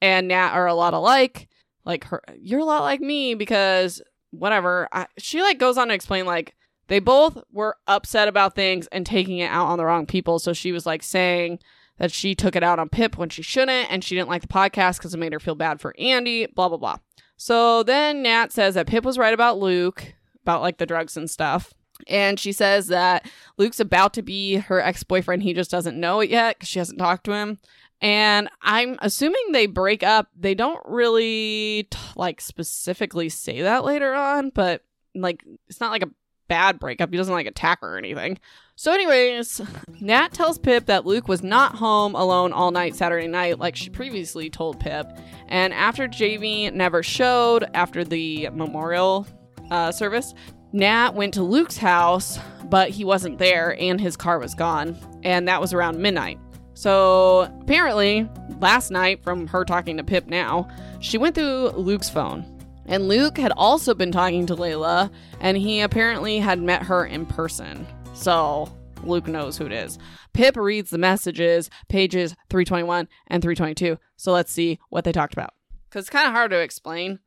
and 0.00 0.28
Nat 0.28 0.52
are 0.52 0.66
a 0.66 0.74
lot 0.74 0.94
alike. 0.94 1.48
Like 1.84 2.04
her, 2.04 2.22
you're 2.40 2.60
a 2.60 2.64
lot 2.64 2.82
like 2.82 3.00
me 3.00 3.34
because 3.34 4.00
whatever. 4.30 4.88
I, 4.92 5.06
she 5.18 5.42
like 5.42 5.58
goes 5.58 5.78
on 5.78 5.88
to 5.88 5.94
explain 5.94 6.26
like 6.26 6.54
they 6.88 7.00
both 7.00 7.38
were 7.52 7.76
upset 7.86 8.28
about 8.28 8.54
things 8.54 8.86
and 8.88 9.04
taking 9.04 9.38
it 9.38 9.50
out 9.50 9.66
on 9.66 9.78
the 9.78 9.84
wrong 9.84 10.06
people. 10.06 10.38
So 10.38 10.52
she 10.52 10.72
was 10.72 10.86
like 10.86 11.02
saying 11.02 11.58
that 11.98 12.12
she 12.12 12.34
took 12.34 12.56
it 12.56 12.62
out 12.62 12.78
on 12.78 12.88
Pip 12.88 13.18
when 13.18 13.28
she 13.28 13.42
shouldn't, 13.42 13.90
and 13.90 14.02
she 14.02 14.14
didn't 14.14 14.28
like 14.28 14.42
the 14.42 14.48
podcast 14.48 14.98
because 14.98 15.14
it 15.14 15.18
made 15.18 15.32
her 15.32 15.40
feel 15.40 15.54
bad 15.54 15.80
for 15.80 15.94
Andy. 15.98 16.46
Blah 16.46 16.68
blah 16.68 16.78
blah. 16.78 16.98
So 17.36 17.82
then 17.82 18.22
Nat 18.22 18.52
says 18.52 18.74
that 18.74 18.86
Pip 18.86 19.04
was 19.04 19.18
right 19.18 19.34
about 19.34 19.58
Luke 19.58 20.14
about 20.48 20.62
like 20.62 20.78
the 20.78 20.86
drugs 20.86 21.16
and 21.16 21.30
stuff. 21.30 21.74
And 22.06 22.40
she 22.40 22.52
says 22.52 22.86
that 22.86 23.28
Luke's 23.58 23.80
about 23.80 24.14
to 24.14 24.22
be 24.22 24.56
her 24.56 24.80
ex 24.80 25.02
boyfriend. 25.02 25.42
He 25.42 25.52
just 25.52 25.70
doesn't 25.70 25.98
know 25.98 26.20
it 26.20 26.30
yet 26.30 26.56
because 26.56 26.68
she 26.68 26.78
hasn't 26.78 26.98
talked 26.98 27.24
to 27.24 27.32
him. 27.32 27.58
And 28.00 28.48
I'm 28.62 28.96
assuming 29.02 29.52
they 29.52 29.66
break 29.66 30.02
up. 30.02 30.28
They 30.38 30.54
don't 30.54 30.80
really 30.86 31.88
t- 31.90 31.98
like 32.16 32.40
specifically 32.40 33.28
say 33.28 33.62
that 33.62 33.84
later 33.84 34.14
on, 34.14 34.50
but 34.50 34.84
like 35.14 35.44
it's 35.68 35.80
not 35.80 35.90
like 35.90 36.04
a 36.04 36.10
bad 36.46 36.78
breakup. 36.78 37.10
He 37.10 37.16
doesn't 37.16 37.34
like 37.34 37.46
attack 37.46 37.80
her 37.82 37.96
or 37.96 37.98
anything. 37.98 38.38
So, 38.76 38.92
anyways, 38.92 39.60
Nat 40.00 40.32
tells 40.32 40.56
Pip 40.56 40.86
that 40.86 41.04
Luke 41.04 41.26
was 41.26 41.42
not 41.42 41.74
home 41.74 42.14
alone 42.14 42.52
all 42.52 42.70
night 42.70 42.94
Saturday 42.94 43.26
night, 43.26 43.58
like 43.58 43.74
she 43.74 43.90
previously 43.90 44.48
told 44.48 44.78
Pip. 44.78 45.06
And 45.48 45.74
after 45.74 46.06
Jamie 46.06 46.70
never 46.70 47.02
showed 47.02 47.68
after 47.74 48.04
the 48.04 48.48
memorial 48.50 49.26
uh, 49.70 49.92
service, 49.92 50.34
Nat 50.72 51.14
went 51.14 51.34
to 51.34 51.42
Luke's 51.42 51.78
house, 51.78 52.38
but 52.66 52.90
he 52.90 53.04
wasn't 53.04 53.38
there 53.38 53.76
and 53.80 54.00
his 54.00 54.16
car 54.16 54.38
was 54.38 54.54
gone. 54.54 54.96
And 55.22 55.48
that 55.48 55.60
was 55.60 55.72
around 55.72 55.98
midnight. 55.98 56.38
So 56.74 57.50
apparently, 57.60 58.28
last 58.60 58.90
night, 58.90 59.24
from 59.24 59.46
her 59.48 59.64
talking 59.64 59.96
to 59.96 60.04
Pip 60.04 60.26
now, 60.26 60.68
she 61.00 61.18
went 61.18 61.34
through 61.34 61.70
Luke's 61.70 62.08
phone. 62.08 62.44
And 62.86 63.08
Luke 63.08 63.36
had 63.36 63.52
also 63.56 63.94
been 63.94 64.12
talking 64.12 64.46
to 64.46 64.56
Layla, 64.56 65.10
and 65.40 65.56
he 65.56 65.80
apparently 65.80 66.38
had 66.38 66.60
met 66.60 66.82
her 66.84 67.04
in 67.04 67.26
person. 67.26 67.86
So 68.14 68.72
Luke 69.02 69.26
knows 69.26 69.58
who 69.58 69.66
it 69.66 69.72
is. 69.72 69.98
Pip 70.32 70.56
reads 70.56 70.90
the 70.90 70.98
messages, 70.98 71.68
pages 71.88 72.32
321 72.50 73.08
and 73.26 73.42
322. 73.42 73.98
So 74.16 74.32
let's 74.32 74.52
see 74.52 74.78
what 74.88 75.04
they 75.04 75.12
talked 75.12 75.32
about. 75.32 75.54
Because 75.88 76.04
it's 76.04 76.10
kind 76.10 76.26
of 76.26 76.32
hard 76.32 76.50
to 76.52 76.60
explain. 76.60 77.18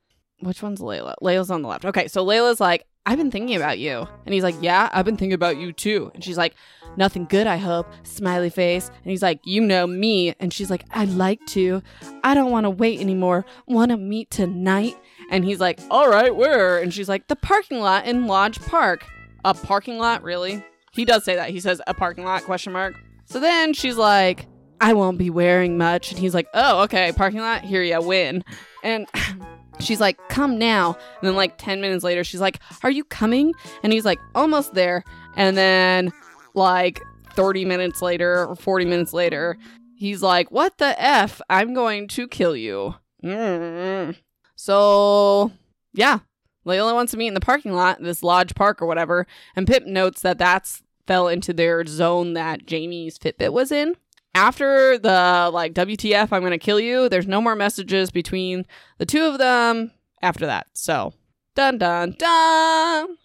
Which 0.42 0.62
one's 0.62 0.80
Layla? 0.80 1.16
Layla's 1.22 1.52
on 1.52 1.62
the 1.62 1.68
left. 1.68 1.86
Okay, 1.86 2.08
so 2.08 2.26
Layla's 2.26 2.60
like, 2.60 2.86
I've 3.06 3.18
been 3.18 3.32
thinking 3.32 3.56
about 3.56 3.80
you. 3.80 4.08
And 4.26 4.34
he's 4.34 4.44
like, 4.44 4.56
Yeah, 4.62 4.90
I've 4.92 5.06
been 5.06 5.18
thinking 5.18 5.34
about 5.34 5.58
you 5.58 5.74
too. 5.74 6.12
And 6.14 6.24
she's 6.24 6.38
like, 6.38 6.56
Nothing 6.98 7.26
good, 7.26 7.48
I 7.48 7.58
hope. 7.58 7.88
Smiley 8.04 8.50
face. 8.50 8.90
And 8.90 9.12
he's 9.12 9.22
like, 9.24 9.40
You 9.44 9.62
know 9.62 9.88
me. 9.88 10.36
And 10.40 10.54
she's 10.54 10.70
like, 10.70 10.86
I'd 10.92 11.10
like 11.10 11.44
to. 11.48 11.82
I 12.24 12.34
don't 12.34 12.52
want 12.52 12.66
to 12.66 12.70
wait 12.70 13.00
anymore. 13.00 13.46
Want 13.68 13.92
to 13.92 13.98
meet 13.98 14.30
tonight? 14.30 14.96
And 15.30 15.44
he's 15.44 15.60
like, 15.60 15.80
All 15.90 16.10
right, 16.10 16.36
where? 16.36 16.78
And 16.80 16.94
she's 16.94 17.10
like, 17.10 17.28
The 17.28 17.36
parking 17.36 17.80
lot 17.80 18.06
in 18.06 18.28
Lodge 18.28 18.60
Park. 18.60 19.06
A 19.44 19.56
parking 19.56 19.98
lot? 19.98 20.22
Really? 20.22 20.64
He 20.92 21.06
does 21.06 21.24
say 21.24 21.36
that. 21.36 21.50
He 21.50 21.60
says 21.60 21.82
a 21.88 21.94
parking 21.94 22.26
lot 22.26 22.44
question 22.44 22.74
mark. 22.74 22.96
So 23.26 23.40
then 23.40 23.74
she's 23.74 23.96
like, 23.98 24.46
I 24.80 24.94
won't 24.94 25.18
be 25.18 25.30
wearing 25.30 25.78
much. 25.78 26.12
And 26.12 26.20
he's 26.20 26.36
like, 26.36 26.48
Oh, 26.54 26.84
okay, 26.84 27.12
parking 27.14 27.40
lot, 27.40 27.64
here 27.64 27.82
ya 27.82 28.00
win. 28.00 28.44
And 28.84 29.08
she's 29.84 30.00
like, 30.00 30.18
Come 30.30 30.58
now. 30.58 30.96
And 31.20 31.28
then 31.28 31.36
like 31.36 31.58
10 31.58 31.82
minutes 31.82 32.04
later, 32.04 32.24
she's 32.24 32.42
like, 32.42 32.60
Are 32.84 32.92
you 32.92 33.04
coming? 33.04 33.54
And 33.84 33.94
he's 33.94 34.06
like, 34.06 34.20
Almost 34.36 34.74
there. 34.74 35.04
And 35.36 35.58
then 35.58 36.12
like 36.54 37.02
30 37.34 37.66
minutes 37.66 38.02
later 38.02 38.48
or 38.48 38.56
40 38.56 38.86
minutes 38.86 39.14
later, 39.14 39.58
he's 39.96 40.22
like, 40.22 40.52
What 40.52 40.78
the 40.78 41.00
F? 41.02 41.42
I'm 41.50 41.74
going 41.74 42.08
to 42.10 42.28
kill 42.28 42.56
you. 42.56 42.96
Mm. 43.24 44.16
So, 44.56 45.52
yeah, 45.94 46.20
Layla 46.66 46.94
wants 46.94 47.12
to 47.12 47.18
meet 47.18 47.28
in 47.28 47.34
the 47.34 47.40
parking 47.40 47.74
lot, 47.74 48.02
this 48.02 48.24
Lodge 48.24 48.54
Park 48.56 48.82
or 48.82 48.86
whatever, 48.86 49.26
and 49.56 49.68
Pip 49.68 49.86
notes 49.86 50.22
that 50.22 50.38
that's 50.38 50.84
fell 51.08 51.28
into 51.28 51.54
their 51.54 51.86
zone 51.86 52.34
that 52.34 52.66
Jamie's 52.66 53.18
Fitbit 53.18 53.54
was 53.54 53.72
in. 53.72 53.96
After 54.34 54.98
the 54.98 55.50
like 55.52 55.74
WTF, 55.74 56.32
I'm 56.32 56.42
gonna 56.42 56.58
kill 56.58 56.80
you. 56.80 57.10
There's 57.10 57.28
no 57.28 57.42
more 57.42 57.56
messages 57.56 58.12
between 58.12 58.66
the 58.98 59.06
two 59.06 59.26
of 59.26 59.38
them 59.38 59.92
after 60.22 60.46
that. 60.46 60.68
So, 60.74 61.14
dun 61.56 61.78
dun 61.78 62.16
dun. 62.18 63.18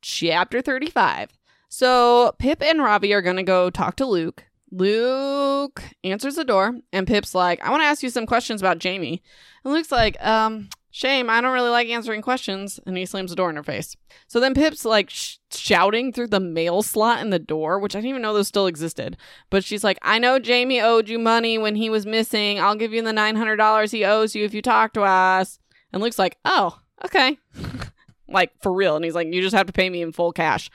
Chapter 0.00 0.60
35. 0.60 1.30
So 1.68 2.34
Pip 2.38 2.62
and 2.62 2.82
Ravi 2.82 3.12
are 3.12 3.22
gonna 3.22 3.42
go 3.42 3.70
talk 3.70 3.96
to 3.96 4.06
Luke. 4.06 4.44
Luke 4.70 5.82
answers 6.04 6.36
the 6.36 6.44
door, 6.44 6.76
and 6.92 7.06
Pip's 7.06 7.34
like, 7.34 7.62
"I 7.64 7.70
want 7.70 7.82
to 7.82 7.86
ask 7.86 8.02
you 8.02 8.10
some 8.10 8.26
questions 8.26 8.62
about 8.62 8.78
Jamie." 8.78 9.22
And 9.64 9.74
Luke's 9.74 9.92
like, 9.92 10.16
"Um, 10.24 10.70
Shame, 10.94 11.30
I 11.30 11.40
don't 11.40 11.54
really 11.54 11.70
like 11.70 11.88
answering 11.88 12.20
questions. 12.20 12.78
And 12.86 12.98
he 12.98 13.06
slams 13.06 13.30
the 13.30 13.36
door 13.36 13.48
in 13.48 13.56
her 13.56 13.62
face. 13.62 13.96
So 14.28 14.40
then 14.40 14.52
Pip's 14.52 14.84
like 14.84 15.08
sh- 15.08 15.38
shouting 15.50 16.12
through 16.12 16.26
the 16.26 16.38
mail 16.38 16.82
slot 16.82 17.20
in 17.20 17.30
the 17.30 17.38
door, 17.38 17.78
which 17.78 17.96
I 17.96 17.98
didn't 17.98 18.10
even 18.10 18.22
know 18.22 18.34
those 18.34 18.48
still 18.48 18.66
existed. 18.66 19.16
But 19.48 19.64
she's 19.64 19.82
like, 19.82 19.98
I 20.02 20.18
know 20.18 20.38
Jamie 20.38 20.82
owed 20.82 21.08
you 21.08 21.18
money 21.18 21.56
when 21.56 21.76
he 21.76 21.88
was 21.88 22.04
missing. 22.04 22.60
I'll 22.60 22.74
give 22.74 22.92
you 22.92 23.00
the 23.00 23.10
$900 23.10 23.90
he 23.90 24.04
owes 24.04 24.34
you 24.34 24.44
if 24.44 24.52
you 24.52 24.60
talk 24.60 24.92
to 24.92 25.02
us. 25.02 25.58
And 25.94 26.02
Luke's 26.02 26.18
like, 26.18 26.36
oh, 26.44 26.78
okay. 27.06 27.38
like 28.28 28.52
for 28.60 28.70
real. 28.70 28.94
And 28.94 29.04
he's 29.04 29.14
like, 29.14 29.32
you 29.32 29.40
just 29.40 29.56
have 29.56 29.66
to 29.68 29.72
pay 29.72 29.88
me 29.88 30.02
in 30.02 30.12
full 30.12 30.32
cash. 30.32 30.70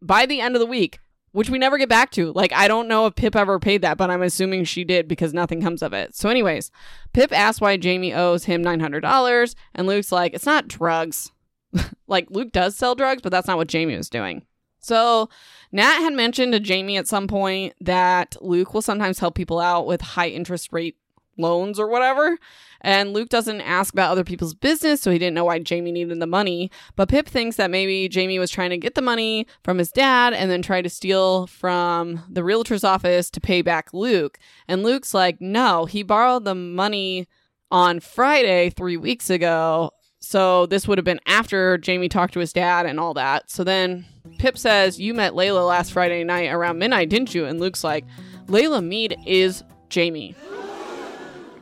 By 0.00 0.24
the 0.24 0.40
end 0.40 0.56
of 0.56 0.60
the 0.60 0.66
week, 0.66 1.00
which 1.32 1.50
we 1.50 1.58
never 1.58 1.78
get 1.78 1.88
back 1.88 2.10
to. 2.12 2.32
Like, 2.32 2.52
I 2.52 2.68
don't 2.68 2.88
know 2.88 3.06
if 3.06 3.14
Pip 3.14 3.36
ever 3.36 3.58
paid 3.58 3.82
that, 3.82 3.96
but 3.96 4.10
I'm 4.10 4.22
assuming 4.22 4.64
she 4.64 4.84
did 4.84 5.08
because 5.08 5.32
nothing 5.32 5.62
comes 5.62 5.82
of 5.82 5.92
it. 5.92 6.14
So, 6.14 6.28
anyways, 6.28 6.70
Pip 7.12 7.32
asks 7.32 7.60
why 7.60 7.76
Jamie 7.76 8.14
owes 8.14 8.44
him 8.44 8.62
$900, 8.64 9.54
and 9.74 9.86
Luke's 9.86 10.12
like, 10.12 10.34
it's 10.34 10.46
not 10.46 10.68
drugs. 10.68 11.30
like, 12.06 12.30
Luke 12.30 12.52
does 12.52 12.76
sell 12.76 12.94
drugs, 12.94 13.22
but 13.22 13.30
that's 13.30 13.46
not 13.46 13.56
what 13.56 13.68
Jamie 13.68 13.96
was 13.96 14.10
doing. 14.10 14.44
So, 14.80 15.28
Nat 15.72 16.00
had 16.00 16.14
mentioned 16.14 16.52
to 16.52 16.60
Jamie 16.60 16.96
at 16.96 17.06
some 17.06 17.28
point 17.28 17.74
that 17.80 18.36
Luke 18.40 18.74
will 18.74 18.82
sometimes 18.82 19.18
help 19.18 19.34
people 19.34 19.60
out 19.60 19.86
with 19.86 20.00
high 20.00 20.28
interest 20.28 20.72
rate 20.72 20.96
loans 21.40 21.78
or 21.78 21.88
whatever. 21.88 22.38
And 22.82 23.12
Luke 23.12 23.28
doesn't 23.28 23.60
ask 23.60 23.92
about 23.92 24.10
other 24.10 24.24
people's 24.24 24.54
business, 24.54 25.02
so 25.02 25.10
he 25.10 25.18
didn't 25.18 25.34
know 25.34 25.44
why 25.44 25.58
Jamie 25.58 25.92
needed 25.92 26.18
the 26.18 26.26
money. 26.26 26.70
But 26.96 27.10
Pip 27.10 27.28
thinks 27.28 27.56
that 27.56 27.70
maybe 27.70 28.08
Jamie 28.08 28.38
was 28.38 28.50
trying 28.50 28.70
to 28.70 28.78
get 28.78 28.94
the 28.94 29.02
money 29.02 29.46
from 29.62 29.78
his 29.78 29.92
dad 29.92 30.32
and 30.32 30.50
then 30.50 30.62
try 30.62 30.80
to 30.80 30.88
steal 30.88 31.46
from 31.46 32.22
the 32.28 32.42
realtor's 32.42 32.84
office 32.84 33.28
to 33.30 33.40
pay 33.40 33.60
back 33.60 33.92
Luke. 33.92 34.38
And 34.66 34.82
Luke's 34.82 35.12
like, 35.12 35.40
no, 35.40 35.84
he 35.84 36.02
borrowed 36.02 36.44
the 36.44 36.54
money 36.54 37.28
on 37.70 38.00
Friday 38.00 38.70
three 38.70 38.96
weeks 38.96 39.28
ago. 39.28 39.90
So 40.20 40.66
this 40.66 40.86
would 40.86 40.98
have 40.98 41.04
been 41.04 41.20
after 41.26 41.78
Jamie 41.78 42.08
talked 42.08 42.34
to 42.34 42.40
his 42.40 42.52
dad 42.52 42.86
and 42.86 43.00
all 43.00 43.14
that. 43.14 43.50
So 43.50 43.64
then 43.64 44.04
Pip 44.38 44.58
says, 44.58 45.00
You 45.00 45.14
met 45.14 45.32
Layla 45.32 45.66
last 45.66 45.92
Friday 45.92 46.24
night 46.24 46.50
around 46.50 46.78
midnight, 46.78 47.08
didn't 47.08 47.34
you? 47.34 47.46
And 47.46 47.58
Luke's 47.58 47.82
like, 47.82 48.04
Layla 48.46 48.84
Mead 48.84 49.16
is 49.26 49.64
Jamie. 49.88 50.34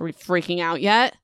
Are 0.00 0.04
we 0.04 0.12
freaking 0.12 0.61
out 0.61 0.80
yet? 0.80 1.16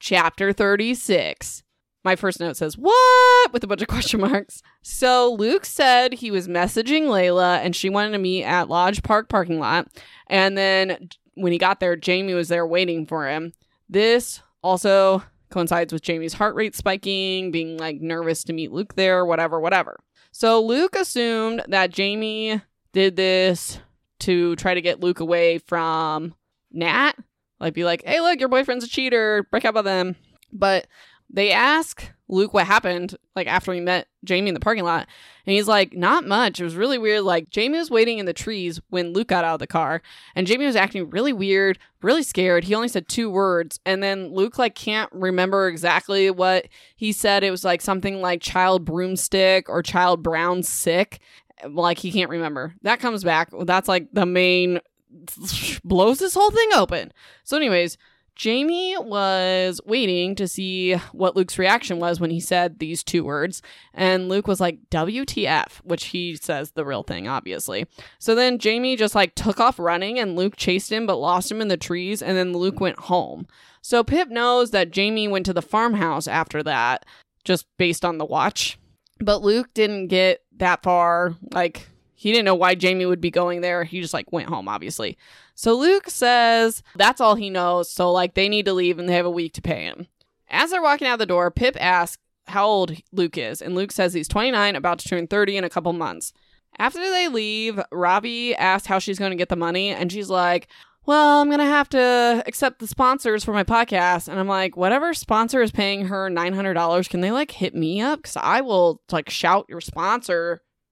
Chapter 0.00 0.52
36. 0.52 1.62
My 2.02 2.16
first 2.16 2.40
note 2.40 2.56
says, 2.56 2.76
What? 2.76 3.52
with 3.52 3.62
a 3.62 3.66
bunch 3.66 3.82
of 3.82 3.88
question 3.88 4.20
marks. 4.30 4.62
So 4.82 5.32
Luke 5.32 5.64
said 5.64 6.14
he 6.14 6.30
was 6.30 6.48
messaging 6.48 7.04
Layla 7.04 7.58
and 7.58 7.74
she 7.76 7.90
wanted 7.90 8.12
to 8.12 8.18
meet 8.18 8.44
at 8.44 8.68
Lodge 8.68 9.02
Park 9.02 9.28
parking 9.28 9.58
lot. 9.58 9.88
And 10.28 10.56
then 10.56 11.10
when 11.34 11.52
he 11.52 11.58
got 11.58 11.80
there, 11.80 11.96
Jamie 11.96 12.34
was 12.34 12.48
there 12.48 12.66
waiting 12.66 13.06
for 13.06 13.28
him. 13.28 13.52
This 13.88 14.42
also 14.62 15.22
coincides 15.50 15.92
with 15.92 16.02
Jamie's 16.02 16.34
heart 16.34 16.54
rate 16.54 16.74
spiking, 16.76 17.50
being 17.50 17.76
like 17.76 18.00
nervous 18.00 18.44
to 18.44 18.52
meet 18.52 18.72
Luke 18.72 18.94
there, 18.94 19.24
whatever, 19.26 19.60
whatever. 19.60 20.00
So 20.32 20.60
Luke 20.60 20.96
assumed 20.96 21.62
that 21.68 21.90
Jamie 21.90 22.62
did 22.92 23.16
this 23.16 23.80
to 24.20 24.54
try 24.56 24.74
to 24.74 24.80
get 24.80 25.00
Luke 25.00 25.20
away 25.20 25.58
from 25.58 26.34
Nat 26.70 27.12
like, 27.60 27.74
be 27.74 27.84
like, 27.84 28.02
hey, 28.04 28.20
look, 28.20 28.40
your 28.40 28.48
boyfriend's 28.48 28.84
a 28.84 28.88
cheater. 28.88 29.46
Break 29.50 29.64
up 29.64 29.74
with 29.74 29.86
him. 29.86 30.16
But 30.52 30.86
they 31.32 31.52
ask 31.52 32.10
Luke 32.28 32.54
what 32.54 32.66
happened, 32.66 33.16
like, 33.36 33.46
after 33.46 33.72
he 33.72 33.80
met 33.80 34.08
Jamie 34.24 34.48
in 34.48 34.54
the 34.54 34.60
parking 34.60 34.84
lot. 34.84 35.06
And 35.46 35.54
he's 35.54 35.68
like, 35.68 35.92
not 35.92 36.26
much. 36.26 36.60
It 36.60 36.64
was 36.64 36.74
really 36.74 36.98
weird. 36.98 37.22
Like, 37.22 37.50
Jamie 37.50 37.78
was 37.78 37.90
waiting 37.90 38.18
in 38.18 38.26
the 38.26 38.32
trees 38.32 38.80
when 38.88 39.12
Luke 39.12 39.28
got 39.28 39.44
out 39.44 39.54
of 39.54 39.60
the 39.60 39.66
car. 39.66 40.02
And 40.34 40.46
Jamie 40.46 40.66
was 40.66 40.76
acting 40.76 41.10
really 41.10 41.32
weird, 41.32 41.78
really 42.02 42.22
scared. 42.22 42.64
He 42.64 42.74
only 42.74 42.88
said 42.88 43.08
two 43.08 43.30
words. 43.30 43.78
And 43.84 44.02
then 44.02 44.32
Luke, 44.32 44.58
like, 44.58 44.74
can't 44.74 45.10
remember 45.12 45.68
exactly 45.68 46.30
what 46.30 46.66
he 46.96 47.12
said. 47.12 47.44
It 47.44 47.50
was 47.50 47.64
like 47.64 47.80
something 47.80 48.20
like 48.20 48.40
child 48.40 48.84
broomstick 48.84 49.68
or 49.68 49.82
child 49.82 50.22
brown 50.22 50.62
sick 50.62 51.20
like 51.68 51.98
he 51.98 52.12
can't 52.12 52.30
remember. 52.30 52.74
That 52.82 53.00
comes 53.00 53.24
back. 53.24 53.50
That's 53.64 53.88
like 53.88 54.08
the 54.12 54.26
main 54.26 54.80
blows 55.84 56.18
this 56.18 56.34
whole 56.34 56.50
thing 56.50 56.70
open. 56.74 57.12
So, 57.44 57.56
anyways, 57.56 57.96
Jamie 58.40 58.96
was 58.96 59.82
waiting 59.84 60.34
to 60.36 60.48
see 60.48 60.94
what 61.12 61.36
Luke's 61.36 61.58
reaction 61.58 61.98
was 61.98 62.20
when 62.20 62.30
he 62.30 62.40
said 62.40 62.78
these 62.78 63.04
two 63.04 63.22
words. 63.22 63.60
And 63.92 64.30
Luke 64.30 64.48
was 64.48 64.60
like, 64.60 64.78
WTF, 64.88 65.72
which 65.84 66.06
he 66.06 66.36
says 66.36 66.70
the 66.70 66.86
real 66.86 67.02
thing, 67.02 67.28
obviously. 67.28 67.86
So 68.18 68.34
then 68.34 68.58
Jamie 68.58 68.96
just 68.96 69.14
like 69.14 69.34
took 69.34 69.60
off 69.60 69.78
running 69.78 70.18
and 70.18 70.36
Luke 70.36 70.56
chased 70.56 70.90
him 70.90 71.04
but 71.04 71.16
lost 71.16 71.50
him 71.52 71.60
in 71.60 71.68
the 71.68 71.76
trees. 71.76 72.22
And 72.22 72.34
then 72.34 72.54
Luke 72.54 72.80
went 72.80 72.98
home. 72.98 73.46
So 73.82 74.02
Pip 74.02 74.30
knows 74.30 74.70
that 74.70 74.90
Jamie 74.90 75.28
went 75.28 75.44
to 75.44 75.52
the 75.52 75.60
farmhouse 75.60 76.26
after 76.26 76.62
that, 76.62 77.04
just 77.44 77.66
based 77.76 78.06
on 78.06 78.16
the 78.16 78.24
watch. 78.24 78.78
But 79.18 79.42
Luke 79.42 79.68
didn't 79.74 80.06
get 80.06 80.44
that 80.56 80.82
far. 80.82 81.34
Like, 81.52 81.89
he 82.20 82.32
didn't 82.32 82.44
know 82.44 82.54
why 82.54 82.74
Jamie 82.74 83.06
would 83.06 83.22
be 83.22 83.30
going 83.30 83.62
there. 83.62 83.82
He 83.82 84.02
just 84.02 84.12
like 84.12 84.30
went 84.30 84.50
home, 84.50 84.68
obviously. 84.68 85.16
So 85.54 85.72
Luke 85.74 86.10
says 86.10 86.82
that's 86.94 87.18
all 87.18 87.34
he 87.34 87.48
knows. 87.48 87.90
So 87.90 88.12
like 88.12 88.34
they 88.34 88.46
need 88.46 88.66
to 88.66 88.74
leave 88.74 88.98
and 88.98 89.08
they 89.08 89.14
have 89.14 89.24
a 89.24 89.30
week 89.30 89.54
to 89.54 89.62
pay 89.62 89.84
him. 89.84 90.06
As 90.50 90.70
they're 90.70 90.82
walking 90.82 91.08
out 91.08 91.18
the 91.18 91.24
door, 91.24 91.50
Pip 91.50 91.78
asks, 91.80 92.22
how 92.46 92.66
old 92.66 92.94
Luke 93.10 93.38
is, 93.38 93.62
and 93.62 93.74
Luke 93.74 93.90
says 93.90 94.12
he's 94.12 94.28
29, 94.28 94.76
about 94.76 94.98
to 94.98 95.08
turn 95.08 95.28
30 95.28 95.56
in 95.56 95.64
a 95.64 95.70
couple 95.70 95.94
months. 95.94 96.34
After 96.78 96.98
they 96.98 97.28
leave, 97.28 97.80
Ravi 97.90 98.54
asks 98.54 98.86
how 98.86 98.98
she's 98.98 99.18
going 99.18 99.30
to 99.30 99.36
get 99.36 99.48
the 99.48 99.56
money, 99.56 99.88
and 99.88 100.12
she's 100.12 100.28
like, 100.28 100.68
well, 101.06 101.40
I'm 101.40 101.48
going 101.48 101.60
to 101.60 101.64
have 101.64 101.88
to 101.90 102.42
accept 102.46 102.80
the 102.80 102.86
sponsors 102.86 103.44
for 103.44 103.54
my 103.54 103.64
podcast. 103.64 104.28
And 104.28 104.38
I'm 104.38 104.48
like, 104.48 104.76
whatever 104.76 105.14
sponsor 105.14 105.62
is 105.62 105.70
paying 105.70 106.08
her 106.08 106.28
$900, 106.28 107.08
can 107.08 107.22
they 107.22 107.30
like 107.30 107.52
hit 107.52 107.74
me 107.74 108.02
up? 108.02 108.18
Because 108.18 108.36
I 108.36 108.60
will 108.60 109.00
like 109.10 109.30
shout 109.30 109.64
your 109.70 109.80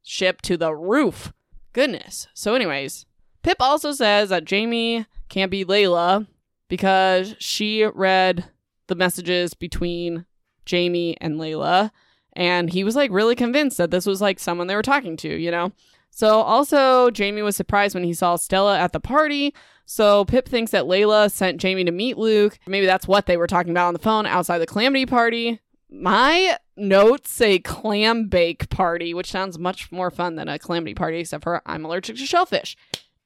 sponsorship 0.03 0.43
to 0.43 0.57
the 0.57 0.75
roof. 0.75 1.33
Goodness. 1.73 2.27
So, 2.35 2.55
anyways, 2.55 3.07
Pip 3.43 3.59
also 3.61 3.93
says 3.93 4.31
that 4.31 4.45
Jamie 4.45 5.07
can't 5.29 5.51
be 5.51 5.65
Layla 5.65 6.27
because 6.69 7.35
she 7.39 7.85
read 7.85 8.45
the 8.87 8.95
messages 8.95 9.55
between 9.55 10.27
Jamie 10.65 11.17
and 11.21 11.37
Layla. 11.37 11.91
And 12.35 12.71
he 12.71 12.85
was 12.85 12.97
like 12.97 13.11
really 13.11 13.35
convinced 13.35 13.79
that 13.79 13.91
this 13.91 14.07
was 14.07 14.21
like 14.21 14.39
someone 14.39 14.67
they 14.67 14.77
were 14.77 14.83
talking 14.83 15.17
to, 15.19 15.29
you 15.29 15.51
know? 15.51 15.73
So, 16.11 16.41
also, 16.41 17.11
Jamie 17.11 17.43
was 17.43 17.57
surprised 17.57 17.95
when 17.95 18.05
he 18.05 18.15
saw 18.15 18.37
Stella 18.37 18.79
at 18.79 18.93
the 18.93 19.01
party. 19.01 19.55
So, 19.85 20.25
Pip 20.25 20.49
thinks 20.49 20.71
that 20.71 20.85
Layla 20.85 21.31
sent 21.31 21.61
Jamie 21.61 21.85
to 21.85 21.93
meet 21.93 22.19
Luke. 22.19 22.59
Maybe 22.67 22.87
that's 22.87 23.07
what 23.07 23.27
they 23.27 23.37
were 23.37 23.47
talking 23.47 23.71
about 23.71 23.89
on 23.89 23.95
the 23.95 24.01
phone 24.01 24.27
outside 24.27 24.59
the 24.59 24.67
Calamity 24.67 25.07
party. 25.07 25.61
My 25.91 26.59
notes 26.77 27.31
say 27.31 27.59
clam 27.59 28.29
bake 28.29 28.69
party, 28.69 29.15
which 29.15 29.31
sounds 29.31 29.59
much 29.59 29.91
more 29.91 30.11
fun 30.11 30.37
than 30.37 30.49
a 30.49 30.59
Calamity 30.59 30.95
party, 30.95 31.21
except 31.21 31.45
for 31.45 31.63
I'm 31.65 31.85
allergic 31.85 32.17
to 32.17 32.27
shellfish. 32.27 32.77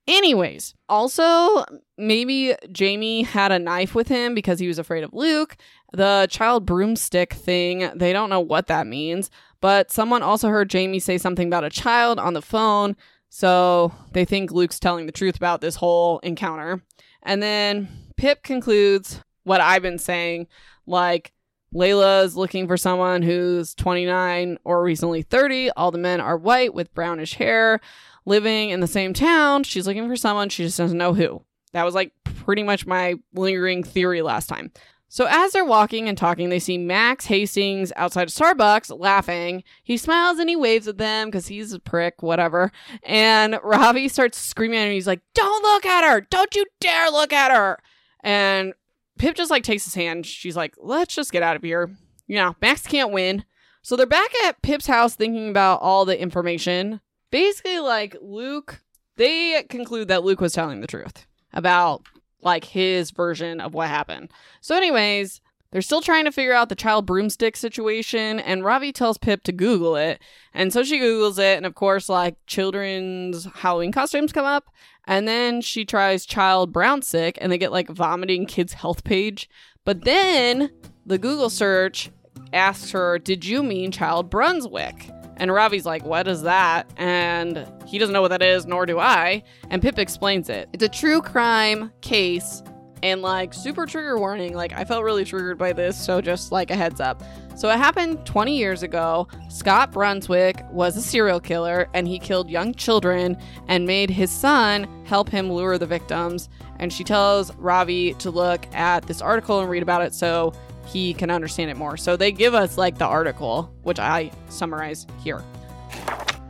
Anyways, 0.08 0.74
also, 0.88 1.64
maybe 1.96 2.54
Jamie 2.72 3.22
had 3.22 3.52
a 3.52 3.58
knife 3.58 3.94
with 3.94 4.08
him 4.08 4.34
because 4.34 4.58
he 4.58 4.66
was 4.66 4.78
afraid 4.78 5.04
of 5.04 5.12
Luke. 5.12 5.56
The 5.92 6.26
child 6.28 6.66
broomstick 6.66 7.32
thing, 7.34 7.90
they 7.94 8.12
don't 8.12 8.30
know 8.30 8.40
what 8.40 8.66
that 8.66 8.86
means, 8.86 9.30
but 9.60 9.92
someone 9.92 10.22
also 10.22 10.48
heard 10.48 10.70
Jamie 10.70 10.98
say 10.98 11.18
something 11.18 11.46
about 11.46 11.64
a 11.64 11.70
child 11.70 12.18
on 12.18 12.34
the 12.34 12.42
phone. 12.42 12.96
So 13.28 13.92
they 14.12 14.24
think 14.24 14.50
Luke's 14.50 14.80
telling 14.80 15.06
the 15.06 15.12
truth 15.12 15.36
about 15.36 15.60
this 15.60 15.76
whole 15.76 16.18
encounter. 16.20 16.82
And 17.22 17.42
then 17.42 17.88
Pip 18.16 18.42
concludes 18.42 19.20
what 19.44 19.60
I've 19.60 19.82
been 19.82 19.98
saying 19.98 20.48
like, 20.86 21.32
Layla's 21.74 22.36
looking 22.36 22.68
for 22.68 22.76
someone 22.76 23.22
who's 23.22 23.74
29 23.74 24.58
or 24.64 24.82
recently 24.82 25.22
30. 25.22 25.70
All 25.70 25.90
the 25.90 25.98
men 25.98 26.20
are 26.20 26.36
white 26.36 26.74
with 26.74 26.94
brownish 26.94 27.34
hair 27.34 27.80
living 28.24 28.70
in 28.70 28.80
the 28.80 28.86
same 28.86 29.14
town. 29.14 29.64
She's 29.64 29.86
looking 29.86 30.08
for 30.08 30.16
someone, 30.16 30.48
she 30.48 30.64
just 30.64 30.78
doesn't 30.78 30.98
know 30.98 31.14
who. 31.14 31.42
That 31.72 31.84
was 31.84 31.94
like 31.94 32.12
pretty 32.24 32.62
much 32.62 32.86
my 32.86 33.14
lingering 33.32 33.82
theory 33.82 34.22
last 34.22 34.48
time. 34.48 34.72
So 35.08 35.26
as 35.28 35.52
they're 35.52 35.64
walking 35.64 36.08
and 36.08 36.16
talking, 36.16 36.48
they 36.48 36.58
see 36.58 36.78
Max 36.78 37.26
Hastings 37.26 37.92
outside 37.96 38.28
of 38.28 38.34
Starbucks 38.34 38.98
laughing. 38.98 39.62
He 39.82 39.98
smiles 39.98 40.38
and 40.38 40.48
he 40.48 40.56
waves 40.56 40.88
at 40.88 40.96
them 40.96 41.28
because 41.28 41.48
he's 41.48 41.74
a 41.74 41.78
prick, 41.78 42.22
whatever. 42.22 42.72
And 43.02 43.58
Ravi 43.62 44.08
starts 44.08 44.38
screaming 44.38 44.78
at 44.78 44.86
him. 44.86 44.92
He's 44.92 45.06
like, 45.06 45.20
Don't 45.34 45.62
look 45.62 45.84
at 45.84 46.10
her! 46.10 46.22
Don't 46.22 46.54
you 46.54 46.64
dare 46.80 47.10
look 47.10 47.30
at 47.30 47.50
her! 47.50 47.78
And 48.20 48.72
Pip 49.18 49.34
just 49.34 49.50
like 49.50 49.62
takes 49.62 49.84
his 49.84 49.94
hand. 49.94 50.26
She's 50.26 50.56
like, 50.56 50.74
Let's 50.78 51.14
just 51.14 51.32
get 51.32 51.42
out 51.42 51.56
of 51.56 51.62
here. 51.62 51.90
You 52.26 52.36
know, 52.36 52.56
Max 52.60 52.86
can't 52.86 53.12
win. 53.12 53.44
So 53.82 53.96
they're 53.96 54.06
back 54.06 54.30
at 54.44 54.62
Pip's 54.62 54.86
house 54.86 55.14
thinking 55.14 55.50
about 55.50 55.80
all 55.82 56.04
the 56.04 56.20
information 56.20 57.00
basically 57.32 57.80
like 57.80 58.14
Luke 58.20 58.80
they 59.16 59.64
conclude 59.68 60.08
that 60.08 60.22
Luke 60.22 60.40
was 60.40 60.52
telling 60.52 60.80
the 60.80 60.86
truth 60.86 61.26
about 61.52 62.02
like 62.40 62.64
his 62.64 63.10
version 63.10 63.60
of 63.60 63.74
what 63.74 63.88
happened. 63.88 64.30
So 64.60 64.76
anyways, 64.76 65.40
they're 65.72 65.82
still 65.82 66.02
trying 66.02 66.26
to 66.26 66.32
figure 66.32 66.52
out 66.52 66.68
the 66.68 66.74
child 66.74 67.06
broomstick 67.06 67.56
situation, 67.56 68.38
and 68.38 68.62
Ravi 68.62 68.92
tells 68.92 69.16
Pip 69.16 69.42
to 69.44 69.52
Google 69.52 69.96
it. 69.96 70.20
And 70.52 70.70
so 70.70 70.84
she 70.84 71.00
Googles 71.00 71.38
it, 71.38 71.56
and 71.56 71.64
of 71.64 71.74
course, 71.74 72.10
like 72.10 72.36
children's 72.46 73.46
Halloween 73.54 73.90
costumes 73.90 74.32
come 74.32 74.44
up. 74.44 74.66
And 75.06 75.26
then 75.26 75.62
she 75.62 75.84
tries 75.84 76.26
child 76.26 76.72
brown 76.72 77.00
sick, 77.00 77.38
and 77.40 77.50
they 77.50 77.58
get 77.58 77.72
like 77.72 77.88
vomiting 77.88 78.44
kids' 78.44 78.74
health 78.74 79.02
page. 79.02 79.48
But 79.84 80.04
then 80.04 80.70
the 81.06 81.18
Google 81.18 81.50
search 81.50 82.10
asks 82.52 82.90
her, 82.90 83.18
Did 83.18 83.44
you 83.44 83.62
mean 83.62 83.90
child 83.90 84.28
Brunswick? 84.28 85.10
And 85.38 85.50
Ravi's 85.50 85.86
like, 85.86 86.04
What 86.04 86.28
is 86.28 86.42
that? 86.42 86.92
And 86.98 87.66
he 87.86 87.98
doesn't 87.98 88.12
know 88.12 88.22
what 88.22 88.28
that 88.28 88.42
is, 88.42 88.66
nor 88.66 88.84
do 88.84 88.98
I. 88.98 89.42
And 89.70 89.80
Pip 89.80 89.98
explains 89.98 90.50
it. 90.50 90.68
It's 90.74 90.84
a 90.84 90.88
true 90.88 91.22
crime 91.22 91.90
case 92.02 92.62
and 93.02 93.22
like 93.22 93.52
super 93.52 93.86
trigger 93.86 94.18
warning. 94.18 94.54
Like, 94.54 94.72
I 94.72 94.84
felt 94.84 95.04
really 95.04 95.24
triggered 95.24 95.58
by 95.58 95.72
this, 95.72 96.02
so 96.02 96.20
just 96.20 96.52
like 96.52 96.70
a 96.70 96.76
heads 96.76 97.00
up. 97.00 97.22
So, 97.56 97.68
it 97.68 97.76
happened 97.76 98.24
20 98.24 98.56
years 98.56 98.82
ago. 98.82 99.28
Scott 99.48 99.92
Brunswick 99.92 100.64
was 100.70 100.96
a 100.96 101.02
serial 101.02 101.40
killer 101.40 101.88
and 101.94 102.08
he 102.08 102.18
killed 102.18 102.48
young 102.48 102.74
children 102.74 103.36
and 103.68 103.86
made 103.86 104.10
his 104.10 104.30
son 104.30 104.88
help 105.04 105.28
him 105.28 105.50
lure 105.50 105.78
the 105.78 105.86
victims. 105.86 106.48
And 106.78 106.92
she 106.92 107.04
tells 107.04 107.54
Ravi 107.56 108.14
to 108.14 108.30
look 108.30 108.66
at 108.74 109.06
this 109.06 109.20
article 109.20 109.60
and 109.60 109.70
read 109.70 109.82
about 109.82 110.02
it 110.02 110.14
so 110.14 110.52
he 110.86 111.14
can 111.14 111.30
understand 111.30 111.70
it 111.70 111.76
more. 111.76 111.96
So 111.96 112.16
they 112.16 112.32
give 112.32 112.54
us 112.54 112.76
like 112.76 112.98
the 112.98 113.06
article, 113.06 113.72
which 113.82 113.98
I 113.98 114.30
summarize 114.48 115.06
here. 115.22 115.42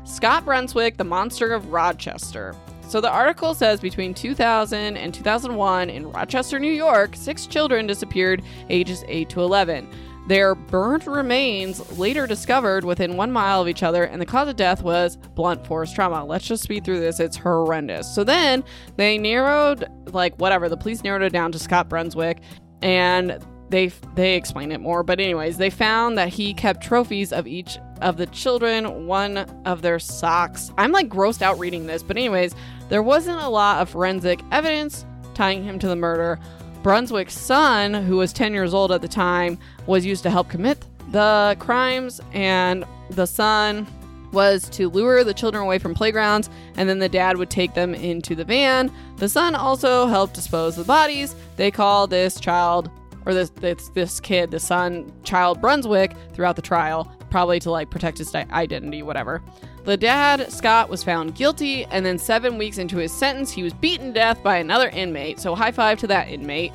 Scott 0.04 0.44
Brunswick, 0.44 0.96
the 0.96 1.04
monster 1.04 1.52
of 1.52 1.72
Rochester. 1.72 2.54
So 2.92 3.00
the 3.00 3.10
article 3.10 3.54
says 3.54 3.80
between 3.80 4.12
2000 4.12 4.98
and 4.98 5.14
2001 5.14 5.88
in 5.88 6.12
Rochester, 6.12 6.58
New 6.58 6.70
York, 6.70 7.16
six 7.16 7.46
children 7.46 7.86
disappeared 7.86 8.42
ages 8.68 9.02
8 9.08 9.30
to 9.30 9.40
11. 9.40 9.88
Their 10.28 10.54
burnt 10.54 11.06
remains 11.06 11.98
later 11.98 12.26
discovered 12.26 12.84
within 12.84 13.16
one 13.16 13.32
mile 13.32 13.62
of 13.62 13.68
each 13.68 13.82
other, 13.82 14.04
and 14.04 14.20
the 14.20 14.26
cause 14.26 14.46
of 14.46 14.56
death 14.56 14.82
was 14.82 15.16
blunt 15.16 15.66
force 15.66 15.90
trauma. 15.90 16.22
Let's 16.22 16.46
just 16.46 16.64
speed 16.64 16.84
through 16.84 17.00
this. 17.00 17.18
It's 17.18 17.38
horrendous. 17.38 18.14
So 18.14 18.24
then 18.24 18.62
they 18.96 19.16
narrowed, 19.16 19.88
like, 20.12 20.36
whatever, 20.36 20.68
the 20.68 20.76
police 20.76 21.02
narrowed 21.02 21.22
it 21.22 21.32
down 21.32 21.50
to 21.52 21.58
Scott 21.58 21.88
Brunswick, 21.88 22.42
and 22.82 23.42
they 23.72 23.88
they 24.14 24.36
explain 24.36 24.70
it 24.70 24.80
more 24.80 25.02
but 25.02 25.18
anyways 25.18 25.56
they 25.56 25.70
found 25.70 26.16
that 26.16 26.28
he 26.28 26.54
kept 26.54 26.82
trophies 26.82 27.32
of 27.32 27.46
each 27.46 27.78
of 28.02 28.18
the 28.18 28.26
children 28.26 29.06
one 29.06 29.38
of 29.64 29.80
their 29.80 29.98
socks 29.98 30.70
i'm 30.76 30.92
like 30.92 31.08
grossed 31.08 31.42
out 31.42 31.58
reading 31.58 31.86
this 31.86 32.02
but 32.02 32.16
anyways 32.16 32.54
there 32.92 33.02
wasn't 33.02 33.40
a 33.40 33.48
lot 33.48 33.80
of 33.80 33.88
forensic 33.88 34.42
evidence 34.52 35.06
tying 35.32 35.64
him 35.64 35.78
to 35.78 35.88
the 35.88 35.96
murder 35.96 36.38
brunswick's 36.82 37.32
son 37.32 37.94
who 37.94 38.18
was 38.18 38.34
10 38.34 38.52
years 38.52 38.74
old 38.74 38.92
at 38.92 39.00
the 39.00 39.08
time 39.08 39.58
was 39.86 40.04
used 40.04 40.22
to 40.22 40.28
help 40.28 40.50
commit 40.50 40.84
the 41.10 41.56
crimes 41.58 42.20
and 42.34 42.84
the 43.08 43.24
son 43.24 43.86
was 44.30 44.68
to 44.68 44.90
lure 44.90 45.24
the 45.24 45.32
children 45.32 45.62
away 45.62 45.78
from 45.78 45.94
playgrounds, 45.94 46.48
and 46.76 46.88
then 46.88 46.98
the 46.98 47.08
dad 47.08 47.36
would 47.36 47.50
take 47.50 47.74
them 47.74 47.94
into 47.94 48.34
the 48.34 48.44
van. 48.44 48.90
The 49.18 49.28
son 49.28 49.54
also 49.54 50.06
helped 50.06 50.32
dispose 50.32 50.78
of 50.78 50.86
the 50.86 50.88
bodies. 50.88 51.36
They 51.56 51.70
call 51.70 52.06
this 52.06 52.40
child 52.40 52.90
or 53.26 53.34
this 53.34 53.50
this 53.50 53.88
this 53.90 54.20
kid, 54.20 54.50
the 54.50 54.58
son, 54.58 55.12
child 55.22 55.60
Brunswick, 55.60 56.14
throughout 56.32 56.56
the 56.56 56.62
trial, 56.62 57.12
probably 57.32 57.58
to 57.58 57.70
like 57.70 57.90
protect 57.90 58.18
his 58.18 58.32
identity, 58.34 59.02
whatever. 59.02 59.42
The 59.84 59.96
dad, 59.96 60.52
Scott, 60.52 60.88
was 60.88 61.02
found 61.02 61.34
guilty, 61.34 61.84
and 61.86 62.06
then 62.06 62.18
seven 62.18 62.58
weeks 62.58 62.78
into 62.78 62.98
his 62.98 63.10
sentence, 63.10 63.50
he 63.50 63.64
was 63.64 63.72
beaten 63.72 64.08
to 64.08 64.12
death 64.12 64.40
by 64.42 64.58
another 64.58 64.88
inmate. 64.90 65.40
So 65.40 65.56
high 65.56 65.72
five 65.72 65.98
to 66.00 66.06
that 66.08 66.28
inmate. 66.28 66.72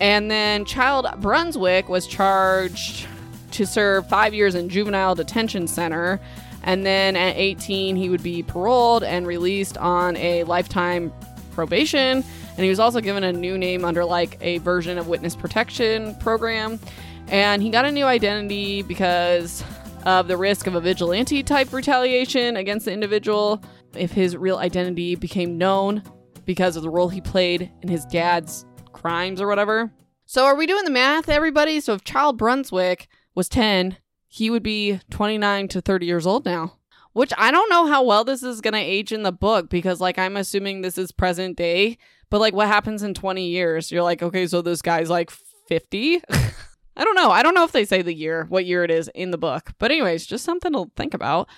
And 0.00 0.30
then 0.30 0.64
child 0.64 1.06
Brunswick 1.18 1.88
was 1.88 2.06
charged 2.06 3.06
to 3.50 3.66
serve 3.66 4.08
five 4.08 4.32
years 4.32 4.54
in 4.54 4.68
juvenile 4.70 5.14
detention 5.14 5.66
center. 5.66 6.20
And 6.62 6.86
then 6.86 7.16
at 7.16 7.36
18, 7.36 7.96
he 7.96 8.08
would 8.08 8.22
be 8.22 8.42
paroled 8.42 9.02
and 9.02 9.26
released 9.26 9.76
on 9.76 10.16
a 10.16 10.44
lifetime 10.44 11.12
probation 11.50 12.24
and 12.58 12.64
he 12.64 12.70
was 12.70 12.80
also 12.80 13.00
given 13.00 13.22
a 13.22 13.32
new 13.32 13.56
name 13.56 13.84
under 13.84 14.04
like 14.04 14.36
a 14.40 14.58
version 14.58 14.98
of 14.98 15.06
witness 15.06 15.36
protection 15.36 16.16
program. 16.16 16.80
And 17.28 17.62
he 17.62 17.70
got 17.70 17.84
a 17.84 17.92
new 17.92 18.04
identity 18.04 18.82
because 18.82 19.62
of 20.08 20.26
the 20.26 20.38
risk 20.38 20.66
of 20.66 20.74
a 20.74 20.80
vigilante 20.80 21.42
type 21.42 21.70
retaliation 21.70 22.56
against 22.56 22.86
the 22.86 22.92
individual 22.92 23.62
if 23.94 24.10
his 24.10 24.38
real 24.38 24.56
identity 24.56 25.14
became 25.14 25.58
known 25.58 26.02
because 26.46 26.76
of 26.76 26.82
the 26.82 26.88
role 26.88 27.10
he 27.10 27.20
played 27.20 27.70
in 27.82 27.88
his 27.90 28.06
dad's 28.06 28.64
crimes 28.94 29.38
or 29.38 29.46
whatever. 29.46 29.92
So, 30.24 30.46
are 30.46 30.56
we 30.56 30.66
doing 30.66 30.84
the 30.84 30.90
math, 30.90 31.28
everybody? 31.28 31.78
So, 31.80 31.92
if 31.92 32.04
Child 32.04 32.38
Brunswick 32.38 33.06
was 33.34 33.50
10, 33.50 33.98
he 34.26 34.48
would 34.48 34.62
be 34.62 34.98
29 35.10 35.68
to 35.68 35.82
30 35.82 36.06
years 36.06 36.26
old 36.26 36.46
now. 36.46 36.78
Which 37.12 37.32
I 37.36 37.50
don't 37.50 37.68
know 37.68 37.86
how 37.86 38.02
well 38.02 38.24
this 38.24 38.42
is 38.42 38.62
going 38.62 38.74
to 38.74 38.80
age 38.80 39.12
in 39.12 39.24
the 39.24 39.32
book 39.32 39.68
because, 39.68 40.00
like, 40.00 40.18
I'm 40.18 40.38
assuming 40.38 40.80
this 40.80 40.96
is 40.96 41.12
present 41.12 41.58
day. 41.58 41.98
But 42.30 42.40
like, 42.40 42.54
what 42.54 42.68
happens 42.68 43.02
in 43.02 43.12
20 43.12 43.46
years? 43.46 43.92
You're 43.92 44.02
like, 44.02 44.22
okay, 44.22 44.46
so 44.46 44.62
this 44.62 44.80
guy's 44.80 45.10
like 45.10 45.30
50. 45.68 46.22
I 46.98 47.04
don't 47.04 47.14
know. 47.14 47.30
I 47.30 47.42
don't 47.42 47.54
know 47.54 47.64
if 47.64 47.72
they 47.72 47.84
say 47.84 48.02
the 48.02 48.12
year, 48.12 48.44
what 48.48 48.66
year 48.66 48.82
it 48.82 48.90
is 48.90 49.08
in 49.14 49.30
the 49.30 49.38
book. 49.38 49.72
But, 49.78 49.92
anyways, 49.92 50.26
just 50.26 50.44
something 50.44 50.72
to 50.72 50.90
think 50.96 51.14
about. 51.14 51.48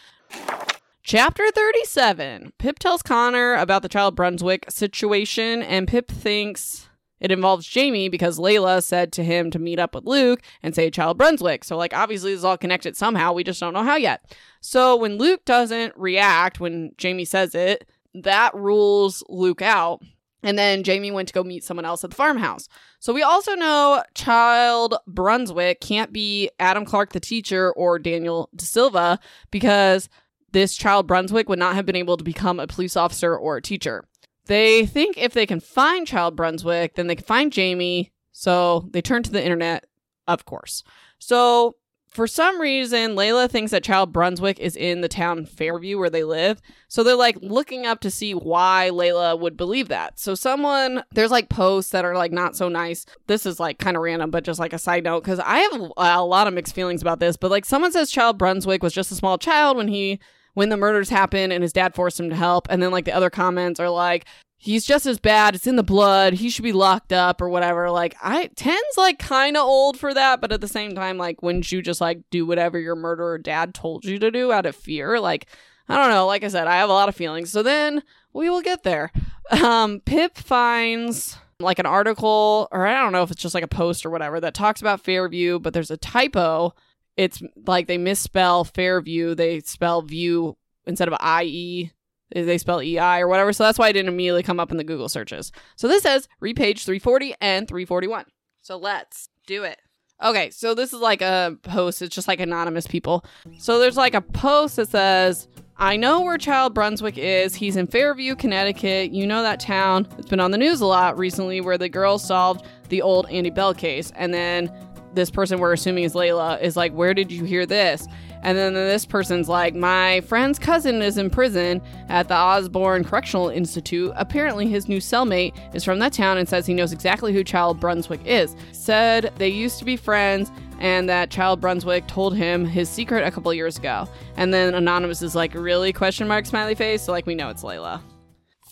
Chapter 1.03 1.50
37 1.50 2.53
Pip 2.59 2.79
tells 2.79 3.03
Connor 3.03 3.55
about 3.55 3.81
the 3.83 3.88
child 3.88 4.14
Brunswick 4.14 4.66
situation, 4.70 5.62
and 5.62 5.88
Pip 5.88 6.09
thinks 6.09 6.90
it 7.20 7.33
involves 7.33 7.66
Jamie 7.66 8.11
because 8.11 8.38
Layla 8.38 8.83
said 8.83 9.12
to 9.12 9.24
him 9.24 9.50
to 9.50 9.59
meet 9.59 9.79
up 9.79 9.94
with 9.94 10.05
Luke 10.05 10.42
and 10.62 10.74
say 10.74 10.90
Child 10.90 11.16
Brunswick. 11.16 11.64
So, 11.64 11.76
like, 11.76 11.94
obviously, 11.94 12.33
this 12.33 12.38
is 12.40 12.44
all 12.44 12.59
connected 12.59 12.96
somehow. 12.96 13.33
We 13.33 13.42
just 13.42 13.61
don't 13.61 13.74
know 13.74 13.83
how 13.83 13.96
yet. 13.96 14.37
So, 14.61 14.94
when 14.94 15.16
Luke 15.16 15.44
doesn't 15.46 15.96
react 15.96 16.61
when 16.61 16.92
Jamie 16.98 17.24
says 17.24 17.55
it, 17.55 17.88
that 18.14 18.55
rules 18.55 19.24
Luke 19.29 19.62
out. 19.62 20.03
And 20.42 20.59
then 20.59 20.83
Jamie 20.83 21.11
went 21.11 21.29
to 21.29 21.35
go 21.35 21.44
meet 21.44 21.64
someone 21.64 21.85
else 21.85 22.05
at 22.05 22.11
the 22.11 22.16
farmhouse. 22.16 22.68
So 23.01 23.15
we 23.15 23.23
also 23.23 23.55
know 23.55 24.05
Child 24.15 24.95
Brunswick 25.07 25.81
can't 25.81 26.13
be 26.13 26.51
Adam 26.61 26.85
Clark, 26.85 27.13
the 27.13 27.21
teacher, 27.21 27.73
or 27.73 27.99
Daniel 27.99 28.51
De 28.55 28.65
Silva 28.65 29.19
because 29.51 30.11
this 30.53 30.77
Child 30.77 31.07
Brunswick 31.07 31.49
would 31.49 31.59
not 31.59 31.75
have 31.77 31.87
been 31.87 31.97
able 31.97 32.19
to 32.19 32.25
become 32.25 32.61
a 32.61 32.67
police 32.67 32.97
officer 32.97 33.35
or 33.35 33.57
a 33.57 33.63
teacher. 33.63 34.05
They 34.47 34.85
think 34.85 35.17
if 35.17 35.33
they 35.33 35.47
can 35.47 35.61
find 35.61 36.07
Child 36.07 36.37
Brunswick, 36.37 36.95
then 36.95 37.07
they 37.07 37.15
can 37.17 37.25
find 37.25 37.53
Jamie. 37.53 38.13
So 38.33 38.89
they 38.91 39.01
turn 39.01 39.23
to 39.23 39.31
the 39.31 39.43
internet, 39.43 39.87
of 40.29 40.45
course. 40.45 40.85
So 41.19 41.77
for 42.11 42.27
some 42.27 42.61
reason, 42.61 43.14
Layla 43.14 43.49
thinks 43.49 43.70
that 43.70 43.85
Child 43.85 44.12
Brunswick 44.12 44.59
is 44.59 44.75
in 44.75 45.01
the 45.01 45.09
town 45.09 45.46
Fairview 45.46 45.96
where 45.96 46.11
they 46.11 46.25
live. 46.25 46.61
So 46.88 47.05
they're 47.05 47.14
like 47.14 47.38
looking 47.40 47.87
up 47.87 48.01
to 48.01 48.11
see 48.11 48.35
why 48.35 48.90
Layla 48.92 49.38
would 49.38 49.57
believe 49.57 49.87
that. 49.88 50.18
So 50.18 50.35
someone, 50.35 51.05
there's 51.12 51.31
like 51.31 51.49
posts 51.49 51.92
that 51.92 52.05
are 52.05 52.16
like 52.16 52.33
not 52.33 52.57
so 52.57 52.68
nice. 52.68 53.07
This 53.29 53.46
is 53.46 53.61
like 53.61 53.79
kind 53.79 53.96
of 53.96 54.03
random, 54.03 54.33
but 54.33 54.42
just 54.42 54.59
like 54.59 54.73
a 54.73 54.79
side 54.79 55.05
note, 55.05 55.23
because 55.23 55.38
I 55.38 55.59
have 55.59 55.92
a 55.96 56.25
lot 56.25 56.49
of 56.49 56.55
mixed 56.55 56.75
feelings 56.75 57.01
about 57.01 57.20
this. 57.20 57.37
But 57.37 57.53
like 57.53 57.64
someone 57.64 57.92
says 57.92 58.11
Child 58.11 58.38
Brunswick 58.38 58.83
was 58.83 58.92
just 58.92 59.12
a 59.12 59.16
small 59.16 59.38
child 59.38 59.77
when 59.77 59.88
he 59.88 60.18
when 60.55 60.68
the 60.68 60.77
murders 60.77 61.11
happened 61.11 61.53
and 61.53 61.62
his 61.62 61.73
dad 61.73 61.94
forced 61.94 62.18
him 62.18 62.29
to 62.29 62.37
help. 62.37 62.66
And 62.70 62.83
then 62.83 62.90
like 62.90 63.05
the 63.05 63.14
other 63.14 63.31
comments 63.31 63.79
are 63.79 63.88
like, 63.88 64.27
he's 64.62 64.85
just 64.85 65.07
as 65.07 65.18
bad. 65.18 65.55
It's 65.55 65.66
in 65.66 65.77
the 65.77 65.83
blood. 65.83 66.35
He 66.35 66.51
should 66.51 66.62
be 66.62 66.73
locked 66.73 67.14
up 67.14 67.40
or 67.40 67.49
whatever. 67.49 67.90
Like 67.90 68.14
I 68.23 68.49
ten's 68.55 68.96
like 68.96 69.18
kind 69.18 69.57
of 69.57 69.64
old 69.64 69.99
for 69.99 70.12
that, 70.14 70.40
but 70.40 70.53
at 70.53 70.61
the 70.61 70.68
same 70.68 70.94
time, 70.94 71.16
like 71.16 71.42
wouldn't 71.42 71.73
you 71.73 71.83
just 71.83 72.01
like 72.01 72.20
do 72.31 72.46
whatever 72.46 72.79
your 72.79 72.94
murderer 72.94 73.38
dad 73.38 73.75
told 73.75 74.05
you 74.05 74.18
to 74.18 74.31
do 74.31 74.53
out 74.53 74.66
of 74.66 74.77
fear? 74.77 75.18
Like 75.18 75.46
I 75.88 75.96
don't 75.96 76.11
know. 76.11 76.27
Like 76.27 76.44
I 76.44 76.49
said, 76.49 76.68
I 76.68 76.77
have 76.77 76.90
a 76.90 76.92
lot 76.92 77.09
of 77.09 77.16
feelings. 77.16 77.51
So 77.51 77.62
then 77.62 78.03
we 78.33 78.49
will 78.49 78.61
get 78.61 78.85
there. 78.85 79.11
Um, 79.51 80.01
Pip 80.01 80.37
finds 80.37 81.37
like 81.59 81.79
an 81.79 81.87
article, 81.87 82.68
or 82.70 82.87
I 82.87 83.01
don't 83.01 83.12
know 83.12 83.23
if 83.23 83.31
it's 83.31 83.42
just 83.42 83.55
like 83.55 83.64
a 83.64 83.68
post 83.68 84.07
or 84.07 84.11
whatever 84.11 84.38
that 84.40 84.55
talks 84.55 84.81
about 84.81 85.01
Fairview, 85.01 85.59
but 85.59 85.73
there's 85.73 85.90
a 85.90 85.96
typo. 85.96 86.75
It's 87.16 87.42
like 87.66 87.87
they 87.87 87.99
misspell 87.99 88.64
Fairview. 88.64 89.35
They 89.35 89.61
spell 89.61 90.03
view 90.03 90.57
instead 90.87 91.09
of 91.09 91.42
IE 91.42 91.92
they 92.35 92.59
spell 92.59 92.81
EI 92.81 93.21
or 93.21 93.29
whatever. 93.29 93.53
So 93.53 93.64
that's 93.64 93.79
why 93.79 93.88
I 93.88 93.93
didn't 93.93 94.12
immediately 94.12 94.43
come 94.43 94.61
up 94.61 94.71
in 94.71 94.77
the 94.77 94.85
Google 94.85 95.09
searches. 95.09 95.53
So 95.77 95.88
this 95.88 96.03
says 96.03 96.29
repage 96.43 96.85
340 96.85 97.35
and 97.40 97.66
341. 97.66 98.25
So 98.61 98.77
let's 98.77 99.29
do 99.47 99.64
it. 99.64 99.81
Okay, 100.23 100.51
so 100.51 100.75
this 100.75 100.93
is 100.93 101.01
like 101.01 101.23
a 101.23 101.57
post. 101.62 102.03
It's 102.03 102.14
just 102.14 102.29
like 102.29 102.40
anonymous 102.40 102.87
people. 102.87 103.25
So 103.59 103.79
there's 103.79 103.97
like 103.97 104.14
a 104.14 104.21
post 104.21 104.77
that 104.77 104.90
says, 104.90 105.49
I 105.79 105.97
know 105.97 106.21
where 106.21 106.37
Child 106.37 106.75
Brunswick 106.75 107.16
is. 107.16 107.55
He's 107.55 107.77
in 107.77 107.87
Fairview, 107.87 108.35
Connecticut. 108.35 109.12
You 109.12 109.27
know 109.27 109.43
that 109.43 109.61
town. 109.61 110.07
It's 110.19 110.29
been 110.29 110.40
on 110.40 110.51
the 110.51 110.59
news 110.59 110.83
a 110.83 110.87
lot 110.87 111.16
recently 111.16 111.62
where 111.62 111.79
the 111.79 111.88
girls 111.88 112.23
solved 112.23 112.66
the 112.90 113.01
old 113.01 113.27
Andie 113.31 113.49
Bell 113.49 113.73
case. 113.73 114.12
And 114.14 114.35
then 114.35 114.71
this 115.14 115.31
person 115.31 115.59
we're 115.59 115.73
assuming 115.73 116.05
is 116.05 116.12
Layla 116.12 116.61
is 116.61 116.77
like, 116.77 116.93
Where 116.93 117.14
did 117.14 117.33
you 117.33 117.45
hear 117.45 117.64
this? 117.64 118.07
And 118.42 118.57
then 118.57 118.74
this 118.74 119.05
person's 119.05 119.48
like, 119.48 119.74
My 119.74 120.20
friend's 120.22 120.59
cousin 120.59 121.03
is 121.03 121.18
in 121.18 121.31
prison 121.31 121.83
at 122.09 122.29
the 122.29 122.35
Osborne 122.35 123.05
Correctional 123.05 123.48
Institute. 123.48 124.12
Apparently, 124.16 124.66
his 124.66 124.88
new 124.88 124.98
cellmate 124.98 125.55
is 125.74 125.85
from 125.85 125.98
that 125.98 126.12
town 126.12 126.38
and 126.38 126.48
says 126.48 126.66
he 126.66 126.74
knows 126.74 126.92
exactly 126.92 127.33
who 127.33 127.44
Child 127.44 127.81
Brunswick 127.81 128.20
is. 128.24 128.57
Said 128.72 129.33
they 129.37 129.48
used 129.48 129.79
to 129.79 129.85
be 129.85 129.96
friends 129.96 130.50
and 130.79 131.09
that 131.09 131.31
Child 131.31 131.61
Brunswick 131.61 132.07
told 132.07 132.35
him 132.35 132.64
his 132.64 132.88
secret 132.88 133.26
a 133.26 133.31
couple 133.31 133.53
years 133.53 133.76
ago. 133.76 134.09
And 134.37 134.55
then 134.55 134.74
Anonymous 134.74 135.22
is 135.22 135.35
like, 135.35 135.55
Really? 135.55 135.92
Question 135.92 136.26
mark, 136.26 136.46
smiley 136.46 136.74
face. 136.74 137.03
So, 137.03 137.12
like, 137.12 137.26
we 137.26 137.35
know 137.35 137.50
it's 137.50 137.62
Layla. 137.62 138.00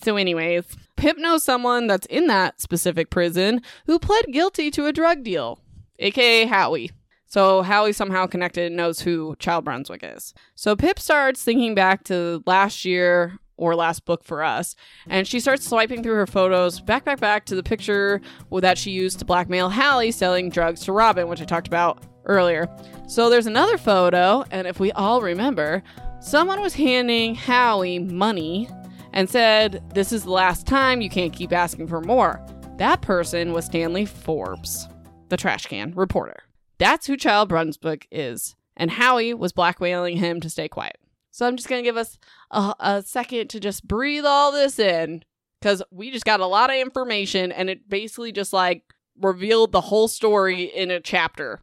So, 0.02 0.16
anyways, 0.16 0.64
Pip 0.96 1.18
knows 1.18 1.44
someone 1.44 1.87
that's 1.87 2.07
in 2.07 2.28
that 2.28 2.61
specific 2.61 3.11
prison 3.11 3.61
who 3.87 3.98
pled 3.98 4.26
guilty 4.33 4.70
to 4.70 4.87
a 4.87 4.92
drug 4.92 5.24
deal, 5.24 5.61
aka 5.98 6.46
Howie. 6.46 6.90
So 7.29 7.62
Howie 7.62 7.93
somehow 7.93 8.27
connected 8.27 8.67
and 8.67 8.77
knows 8.77 9.01
who 9.01 9.37
Child 9.38 9.67
Brunswick 9.67 10.01
is. 10.03 10.33
So 10.55 10.75
Pip 10.75 10.99
starts 10.99 11.45
thinking 11.45 11.75
back 11.75 12.05
to 12.05 12.43
last 12.47 12.85
year 12.87 13.38
or 13.59 13.75
last 13.75 14.05
book 14.07 14.25
for 14.25 14.43
us, 14.43 14.75
and 15.09 15.27
she 15.27 15.41
starts 15.41 15.69
swiping 15.69 16.03
through 16.03 16.14
her 16.14 16.27
photos 16.27 16.81
back, 16.81 17.05
back, 17.05 17.21
back 17.21 17.45
to 17.45 17.55
the 17.55 17.62
picture 17.62 18.21
that 18.51 18.79
she 18.79 18.93
used 18.93 19.19
to 19.19 19.25
blackmail 19.25 19.69
Howie 19.69 20.11
selling 20.11 20.49
drugs 20.49 20.81
to 20.83 20.93
Robin, 20.93 21.29
which 21.29 21.43
I 21.43 21.45
talked 21.45 21.67
about 21.67 22.05
earlier. 22.25 22.67
So 23.09 23.29
there's 23.29 23.47
another 23.47 23.77
photo, 23.77 24.45
and 24.51 24.67
if 24.67 24.81
we 24.81 24.93
all 24.93 25.21
remember, 25.21 25.83
someone 26.21 26.61
was 26.61 26.75
handing 26.75 27.35
Howie 27.35 27.99
money 27.99 28.69
and 29.12 29.29
said, 29.29 29.83
This 29.93 30.12
is 30.12 30.23
the 30.23 30.31
last 30.31 30.67
time, 30.67 31.01
you 31.01 31.11
can't 31.11 31.33
keep 31.33 31.53
asking 31.53 31.88
for 31.88 32.01
more. 32.01 32.41
That 32.77 33.03
person 33.03 33.53
was 33.53 33.64
Stanley 33.64 34.07
Forbes, 34.07 34.87
the 35.29 35.37
trash 35.37 35.67
can 35.67 35.93
reporter. 35.95 36.48
That's 36.79 37.07
who 37.07 37.17
Child 37.17 37.49
Brunswick 37.49 38.07
is. 38.11 38.55
And 38.77 38.93
Howie 38.93 39.35
was 39.35 39.53
blackmailing 39.53 40.19
him 40.19 40.41
to 40.41 40.51
stay 40.51 40.69
quiet. 40.69 40.99
So 41.31 41.47
I'm 41.47 41.57
just 41.57 41.69
going 41.69 41.83
to 41.83 41.88
give 41.88 41.97
us 41.97 42.19
a, 42.51 42.75
a 42.81 43.03
second 43.03 43.49
to 43.51 43.61
just 43.61 43.87
breathe 43.87 44.25
all 44.25 44.53
this 44.53 44.79
in 44.79 45.25
because 45.61 45.83
we 45.91 46.11
just 46.11 46.25
got 46.25 46.41
a 46.41 46.47
lot 46.47 46.71
of 46.71 46.77
information 46.77 47.53
and 47.53 47.69
it 47.69 47.88
basically 47.88 48.33
just 48.33 48.53
like 48.53 48.83
revealed 49.21 49.73
the 49.73 49.83
whole 49.83 50.09
story 50.09 50.62
in 50.64 50.91
a 50.91 51.01
chapter. 51.01 51.61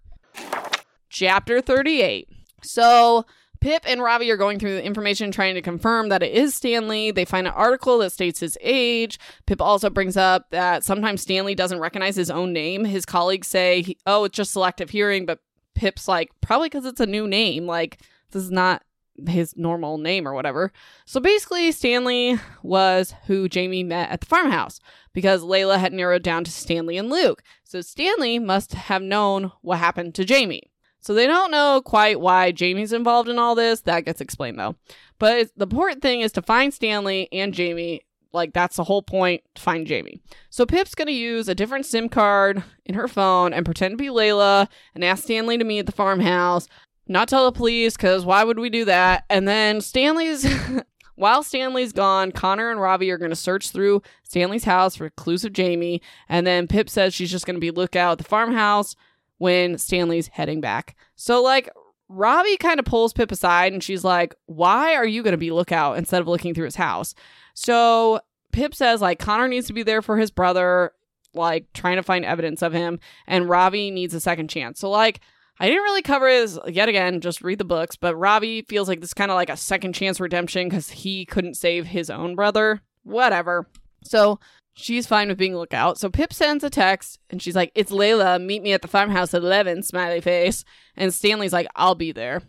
Chapter 1.10 1.62
38. 1.62 2.28
So 2.63 3.25
Pip 3.65 3.82
and 3.88 3.99
Ravi 3.99 4.30
are 4.30 4.38
going 4.38 4.60
through 4.60 4.75
the 4.75 4.86
information 4.86 5.32
trying 5.32 5.56
to 5.56 5.62
confirm 5.63 6.10
that 6.10 6.21
it 6.21 6.32
is 6.32 6.54
Stanley. 6.54 7.10
They 7.10 7.25
find 7.25 7.47
an 7.47 7.54
article 7.54 7.97
that 7.97 8.12
states 8.12 8.39
his 8.39 8.60
age. 8.62 9.17
Pip 9.47 9.60
also 9.60 9.89
brings 9.89 10.15
up 10.15 10.51
that 10.51 10.84
sometimes 10.84 11.23
Stanley 11.23 11.56
doesn't 11.56 11.80
recognize 11.80 12.15
his 12.15 12.30
own 12.30 12.54
name. 12.54 12.86
His 12.86 13.08
colleagues 13.08 13.47
say, 13.47 13.95
oh, 14.06 14.25
it's 14.25 14.38
just 14.38 14.54
selective 14.54 14.91
hearing, 14.91 15.25
but 15.25 15.39
Pip's 15.73 16.08
like, 16.08 16.30
probably 16.41 16.67
because 16.67 16.86
it's 16.86 16.99
a 16.99 17.08
new 17.08 17.28
name. 17.28 17.65
Like, 17.65 18.01
this 18.30 18.43
is 18.43 18.51
not 18.51 18.84
his 19.28 19.58
normal 19.58 19.97
name 19.97 20.28
or 20.28 20.36
whatever. 20.36 20.71
So 21.08 21.19
basically, 21.19 21.71
Stanley 21.71 22.38
was 22.62 23.15
who 23.25 23.49
Jamie 23.49 23.84
met 23.84 24.12
at 24.12 24.19
the 24.19 24.28
farmhouse 24.28 24.80
because 25.12 25.41
Layla 25.41 25.80
had 25.80 25.91
narrowed 25.91 26.21
down 26.21 26.43
to 26.43 26.51
Stanley 26.51 26.97
and 26.97 27.10
Luke. 27.10 27.41
So 27.63 27.82
Stanley 27.82 28.38
must 28.38 28.73
have 28.73 29.01
known 29.01 29.51
what 29.62 29.80
happened 29.80 30.13
to 30.13 30.23
Jamie. 30.23 30.69
So 31.05 31.13
they 31.13 31.27
don't 31.27 31.51
know 31.51 31.83
quite 31.85 32.19
why 32.19 32.51
Jamie's 32.51 32.91
involved 32.91 33.29
in 33.29 33.37
all 33.37 33.53
this. 33.53 33.81
That 33.81 34.05
gets 34.05 34.21
explained 34.21 34.57
though. 34.57 34.75
But 35.19 35.51
the 35.55 35.67
important 35.67 36.01
thing 36.01 36.21
is 36.21 36.31
to 36.31 36.41
find 36.41 36.73
Stanley 36.73 37.29
and 37.31 37.53
Jamie. 37.53 38.01
Like 38.33 38.53
that's 38.53 38.77
the 38.77 38.85
whole 38.85 39.03
point 39.03 39.43
find 39.55 39.85
Jamie. 39.85 40.19
So 40.49 40.65
Pip's 40.65 40.95
gonna 40.95 41.11
use 41.11 41.47
a 41.47 41.53
different 41.53 41.85
SIM 41.85 42.09
card 42.09 42.63
in 42.85 42.95
her 42.95 43.07
phone 43.07 43.53
and 43.53 43.63
pretend 43.63 43.91
to 43.91 43.97
be 43.97 44.07
Layla 44.07 44.67
and 44.95 45.03
ask 45.03 45.25
Stanley 45.25 45.59
to 45.59 45.63
meet 45.63 45.79
at 45.79 45.85
the 45.85 45.91
farmhouse. 45.91 46.67
Not 47.07 47.27
tell 47.27 47.45
the 47.45 47.55
police, 47.55 47.95
because 47.95 48.25
why 48.25 48.43
would 48.43 48.57
we 48.57 48.71
do 48.71 48.83
that? 48.85 49.25
And 49.29 49.47
then 49.47 49.81
Stanley's 49.81 50.43
While 51.17 51.43
Stanley's 51.43 51.93
gone, 51.93 52.33
Connor 52.33 52.71
and 52.71 52.81
Ravi 52.81 53.09
are 53.09 53.17
going 53.17 53.31
to 53.31 53.37
search 53.37 53.69
through 53.69 54.01
Stanley's 54.23 54.65
house 54.65 54.97
for 54.97 55.09
clues 55.11 55.45
of 55.45 55.53
Jamie. 55.53 56.01
And 56.27 56.45
then 56.45 56.67
Pip 56.67 56.89
says 56.89 57.13
she's 57.13 57.31
just 57.31 57.45
going 57.45 57.55
to 57.55 57.61
be 57.61 57.71
lookout 57.71 58.11
at 58.13 58.17
the 58.17 58.25
farmhouse 58.25 58.97
when 59.38 59.78
Stanley's 59.78 60.28
heading 60.28 60.62
back. 60.62 60.95
So, 61.15 61.41
like, 61.41 61.69
Ravi 62.08 62.58
kind 62.58 62.80
of 62.80 62.86
pulls 62.86 63.13
Pip 63.13 63.32
aside 63.32 63.74
and 63.74 63.84
she's 63.84 64.04
like, 64.04 64.36
Why 64.45 64.95
are 64.95 65.06
you 65.06 65.24
going 65.24 65.34
to 65.34 65.38
be 65.38 65.52
lookout 65.52 65.98
instead 65.98 66.21
of 66.21 66.28
looking 66.28 66.54
through 66.54 66.65
his 66.65 66.76
house? 66.76 67.15
So, 67.54 68.21
Pip 68.52 68.76
says, 68.76 69.02
like, 69.02 69.19
Connor 69.19 69.48
needs 69.48 69.67
to 69.67 69.74
be 69.74 69.84
there 69.84 70.02
for 70.02 70.17
his 70.17 70.32
brother, 70.32 70.93
like, 71.34 71.71
trying 71.74 71.98
to 71.98 72.04
find 72.04 72.24
evidence 72.24 72.62
of 72.62 72.74
him, 72.74 73.00
and 73.28 73.50
Ravi 73.50 73.91
needs 73.91 74.13
a 74.13 74.19
second 74.19 74.50
chance. 74.50 74.80
So, 74.80 74.89
like, 74.89 75.19
I 75.60 75.67
didn't 75.67 75.84
really 75.84 76.02
cover 76.02 76.28
his 76.28 76.60
yet 76.67 76.89
again, 76.89 77.21
just 77.21 77.41
read 77.41 77.60
the 77.60 77.65
books, 77.65 77.95
but 77.95 78.15
Ravi 78.15 78.63
feels 78.63 78.89
like 78.89 79.00
this 79.00 79.13
kind 79.13 79.32
of 79.32 79.36
like 79.36 79.50
a 79.50 79.58
second 79.58 79.93
chance 79.93 80.19
redemption 80.19 80.67
because 80.67 80.89
he 80.89 81.26
couldn't 81.26 81.56
save 81.56 81.86
his 81.86 82.10
own 82.10 82.36
brother. 82.36 82.82
Whatever. 83.04 83.67
So 84.04 84.39
She's 84.75 85.07
fine 85.07 85.29
with 85.29 85.38
being 85.38 85.55
lookout. 85.55 85.97
So 85.97 86.09
Pip 86.09 86.33
sends 86.33 86.63
a 86.63 86.69
text 86.69 87.19
and 87.29 87.41
she's 87.41 87.55
like, 87.55 87.71
It's 87.75 87.91
Layla. 87.91 88.43
Meet 88.43 88.61
me 88.61 88.73
at 88.73 88.81
the 88.81 88.88
farmhouse 88.88 89.33
at 89.33 89.41
11, 89.41 89.83
smiley 89.83 90.21
face. 90.21 90.65
And 90.95 91.13
Stanley's 91.13 91.54
like, 91.54 91.67
I'll 91.75 91.95
be 91.95 92.12
there. 92.12 92.41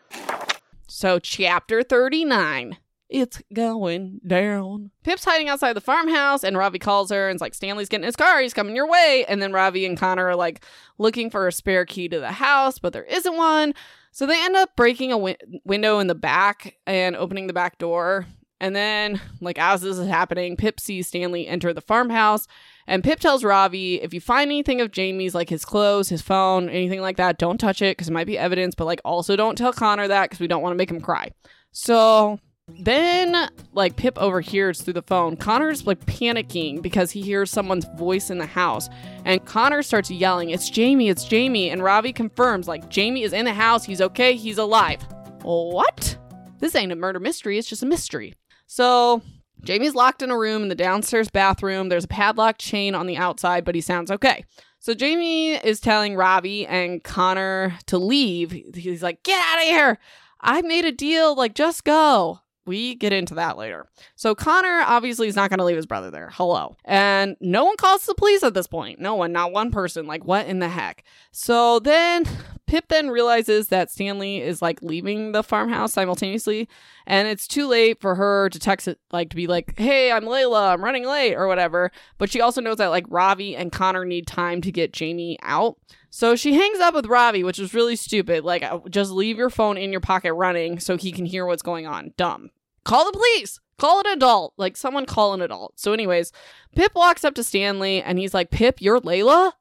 So, 0.88 1.18
chapter 1.18 1.82
39. 1.82 2.78
It's 3.08 3.40
going 3.52 4.20
down. 4.26 4.90
Pip's 5.04 5.24
hiding 5.24 5.48
outside 5.48 5.74
the 5.74 5.80
farmhouse, 5.80 6.42
and 6.42 6.56
Ravi 6.56 6.80
calls 6.80 7.10
her 7.10 7.28
and's 7.28 7.40
like, 7.40 7.54
Stanley's 7.54 7.88
getting 7.88 8.04
his 8.06 8.16
car. 8.16 8.40
He's 8.40 8.54
coming 8.54 8.74
your 8.74 8.88
way. 8.88 9.24
And 9.28 9.40
then 9.40 9.52
Ravi 9.52 9.86
and 9.86 9.96
Connor 9.96 10.26
are 10.26 10.36
like 10.36 10.64
looking 10.98 11.30
for 11.30 11.46
a 11.46 11.52
spare 11.52 11.84
key 11.84 12.08
to 12.08 12.18
the 12.18 12.32
house, 12.32 12.80
but 12.80 12.92
there 12.92 13.04
isn't 13.04 13.36
one. 13.36 13.74
So 14.10 14.26
they 14.26 14.44
end 14.44 14.56
up 14.56 14.74
breaking 14.76 15.12
a 15.12 15.16
wi- 15.16 15.36
window 15.64 16.00
in 16.00 16.08
the 16.08 16.14
back 16.16 16.76
and 16.86 17.14
opening 17.14 17.46
the 17.46 17.52
back 17.52 17.78
door. 17.78 18.26
And 18.58 18.74
then, 18.74 19.20
like, 19.40 19.58
as 19.58 19.82
this 19.82 19.98
is 19.98 20.08
happening, 20.08 20.56
Pip 20.56 20.80
sees 20.80 21.08
Stanley 21.08 21.46
enter 21.46 21.74
the 21.74 21.82
farmhouse 21.82 22.48
And 22.86 23.02
Pip 23.02 23.18
tells 23.18 23.42
Ravi, 23.42 24.00
if 24.00 24.14
you 24.14 24.20
find 24.20 24.48
anything 24.48 24.80
of 24.80 24.92
Jamie's, 24.92 25.34
like 25.34 25.48
his 25.48 25.64
clothes, 25.64 26.08
his 26.08 26.22
phone, 26.22 26.68
anything 26.68 27.00
like 27.00 27.16
that, 27.16 27.38
don't 27.38 27.58
touch 27.58 27.82
it 27.82 27.96
because 27.96 28.08
it 28.08 28.12
might 28.12 28.26
be 28.26 28.38
evidence, 28.38 28.74
but 28.74 28.84
like 28.84 29.00
also 29.04 29.34
don't 29.36 29.58
tell 29.58 29.72
Connor 29.72 30.08
that 30.08 30.24
because 30.30 30.40
we 30.40 30.46
don't 30.46 30.62
want 30.62 30.72
to 30.72 30.76
make 30.76 30.90
him 30.90 31.00
cry. 31.00 31.30
So 31.72 32.38
then, 32.68 33.48
like, 33.74 33.96
Pip 33.96 34.18
overhears 34.18 34.82
through 34.82 34.94
the 34.94 35.02
phone. 35.02 35.36
Connor's 35.36 35.86
like 35.86 36.04
panicking 36.06 36.82
because 36.82 37.10
he 37.10 37.22
hears 37.22 37.50
someone's 37.50 37.86
voice 37.96 38.30
in 38.30 38.38
the 38.38 38.46
house. 38.46 38.88
And 39.24 39.44
Connor 39.44 39.82
starts 39.82 40.10
yelling, 40.10 40.50
It's 40.50 40.70
Jamie, 40.70 41.08
it's 41.08 41.24
Jamie. 41.24 41.70
And 41.70 41.82
Ravi 41.82 42.12
confirms, 42.12 42.66
like, 42.66 42.88
Jamie 42.88 43.22
is 43.22 43.32
in 43.32 43.44
the 43.44 43.54
house. 43.54 43.84
He's 43.84 44.00
okay. 44.00 44.34
He's 44.34 44.58
alive. 44.58 45.00
What? 45.42 46.18
This 46.58 46.74
ain't 46.74 46.90
a 46.90 46.96
murder 46.96 47.20
mystery. 47.20 47.56
It's 47.58 47.68
just 47.68 47.84
a 47.84 47.86
mystery. 47.86 48.34
So 48.66 49.22
Jamie's 49.62 49.94
locked 49.94 50.22
in 50.22 50.30
a 50.30 50.38
room 50.38 50.62
in 50.62 50.68
the 50.68 50.74
downstairs 50.74 51.28
bathroom. 51.28 51.88
There's 51.88 52.04
a 52.04 52.08
padlock 52.08 52.58
chain 52.58 52.94
on 52.94 53.06
the 53.06 53.16
outside, 53.16 53.64
but 53.64 53.74
he 53.74 53.80
sounds 53.80 54.10
okay. 54.10 54.44
So 54.78 54.94
Jamie 54.94 55.54
is 55.54 55.80
telling 55.80 56.14
Ravi 56.14 56.66
and 56.66 57.02
Connor 57.02 57.76
to 57.86 57.98
leave. 57.98 58.52
He's 58.74 59.02
like, 59.02 59.22
Get 59.24 59.40
out 59.40 59.58
of 59.62 59.64
here. 59.64 59.98
I 60.40 60.62
made 60.62 60.84
a 60.84 60.92
deal. 60.92 61.34
Like, 61.34 61.54
just 61.54 61.84
go. 61.84 62.40
We 62.66 62.96
get 62.96 63.12
into 63.12 63.34
that 63.36 63.56
later. 63.56 63.86
So 64.16 64.34
Connor 64.34 64.82
obviously 64.86 65.28
is 65.28 65.36
not 65.36 65.50
going 65.50 65.58
to 65.58 65.64
leave 65.64 65.76
his 65.76 65.86
brother 65.86 66.10
there. 66.10 66.30
Hello. 66.32 66.76
And 66.84 67.36
no 67.40 67.64
one 67.64 67.76
calls 67.76 68.04
the 68.04 68.14
police 68.14 68.42
at 68.42 68.54
this 68.54 68.66
point. 68.66 69.00
No 69.00 69.14
one, 69.14 69.32
not 69.32 69.52
one 69.52 69.70
person. 69.70 70.06
Like, 70.06 70.24
what 70.24 70.46
in 70.46 70.58
the 70.58 70.68
heck? 70.68 71.04
So 71.30 71.78
then 71.78 72.24
Pip 72.66 72.88
then 72.88 73.10
realizes 73.10 73.68
that 73.68 73.90
Stanley 73.90 74.42
is 74.42 74.60
like 74.60 74.82
leaving 74.82 75.32
the 75.32 75.42
farmhouse 75.42 75.92
simultaneously, 75.92 76.68
and 77.06 77.28
it's 77.28 77.46
too 77.46 77.66
late 77.66 78.00
for 78.00 78.16
her 78.16 78.48
to 78.50 78.58
text 78.58 78.88
it, 78.88 78.98
like 79.12 79.30
to 79.30 79.36
be 79.36 79.46
like, 79.46 79.78
"Hey, 79.78 80.10
I'm 80.10 80.24
Layla. 80.24 80.72
I'm 80.72 80.82
running 80.84 81.06
late" 81.06 81.34
or 81.34 81.46
whatever. 81.46 81.92
But 82.18 82.30
she 82.30 82.40
also 82.40 82.60
knows 82.60 82.78
that 82.78 82.88
like 82.88 83.06
Ravi 83.08 83.54
and 83.54 83.70
Connor 83.70 84.04
need 84.04 84.26
time 84.26 84.60
to 84.62 84.72
get 84.72 84.92
Jamie 84.92 85.38
out. 85.42 85.78
So 86.10 86.34
she 86.34 86.54
hangs 86.54 86.78
up 86.80 86.94
with 86.94 87.06
Ravi, 87.06 87.44
which 87.44 87.58
is 87.58 87.74
really 87.74 87.94
stupid. 87.94 88.42
Like, 88.42 88.62
uh, 88.62 88.78
just 88.88 89.10
leave 89.10 89.36
your 89.36 89.50
phone 89.50 89.76
in 89.76 89.92
your 89.92 90.00
pocket 90.00 90.32
running 90.32 90.78
so 90.80 90.96
he 90.96 91.12
can 91.12 91.26
hear 91.26 91.44
what's 91.44 91.60
going 91.62 91.86
on. 91.86 92.14
Dumb. 92.16 92.50
Call 92.84 93.04
the 93.04 93.12
police. 93.12 93.60
Call 93.78 94.00
an 94.00 94.06
adult. 94.06 94.54
Like, 94.56 94.78
someone 94.78 95.04
call 95.04 95.34
an 95.34 95.42
adult. 95.42 95.78
So, 95.78 95.92
anyways, 95.92 96.32
Pip 96.74 96.92
walks 96.94 97.22
up 97.22 97.34
to 97.34 97.44
Stanley 97.44 98.02
and 98.02 98.18
he's 98.18 98.32
like, 98.32 98.50
Pip, 98.50 98.80
you're 98.80 99.00
Layla? 99.00 99.52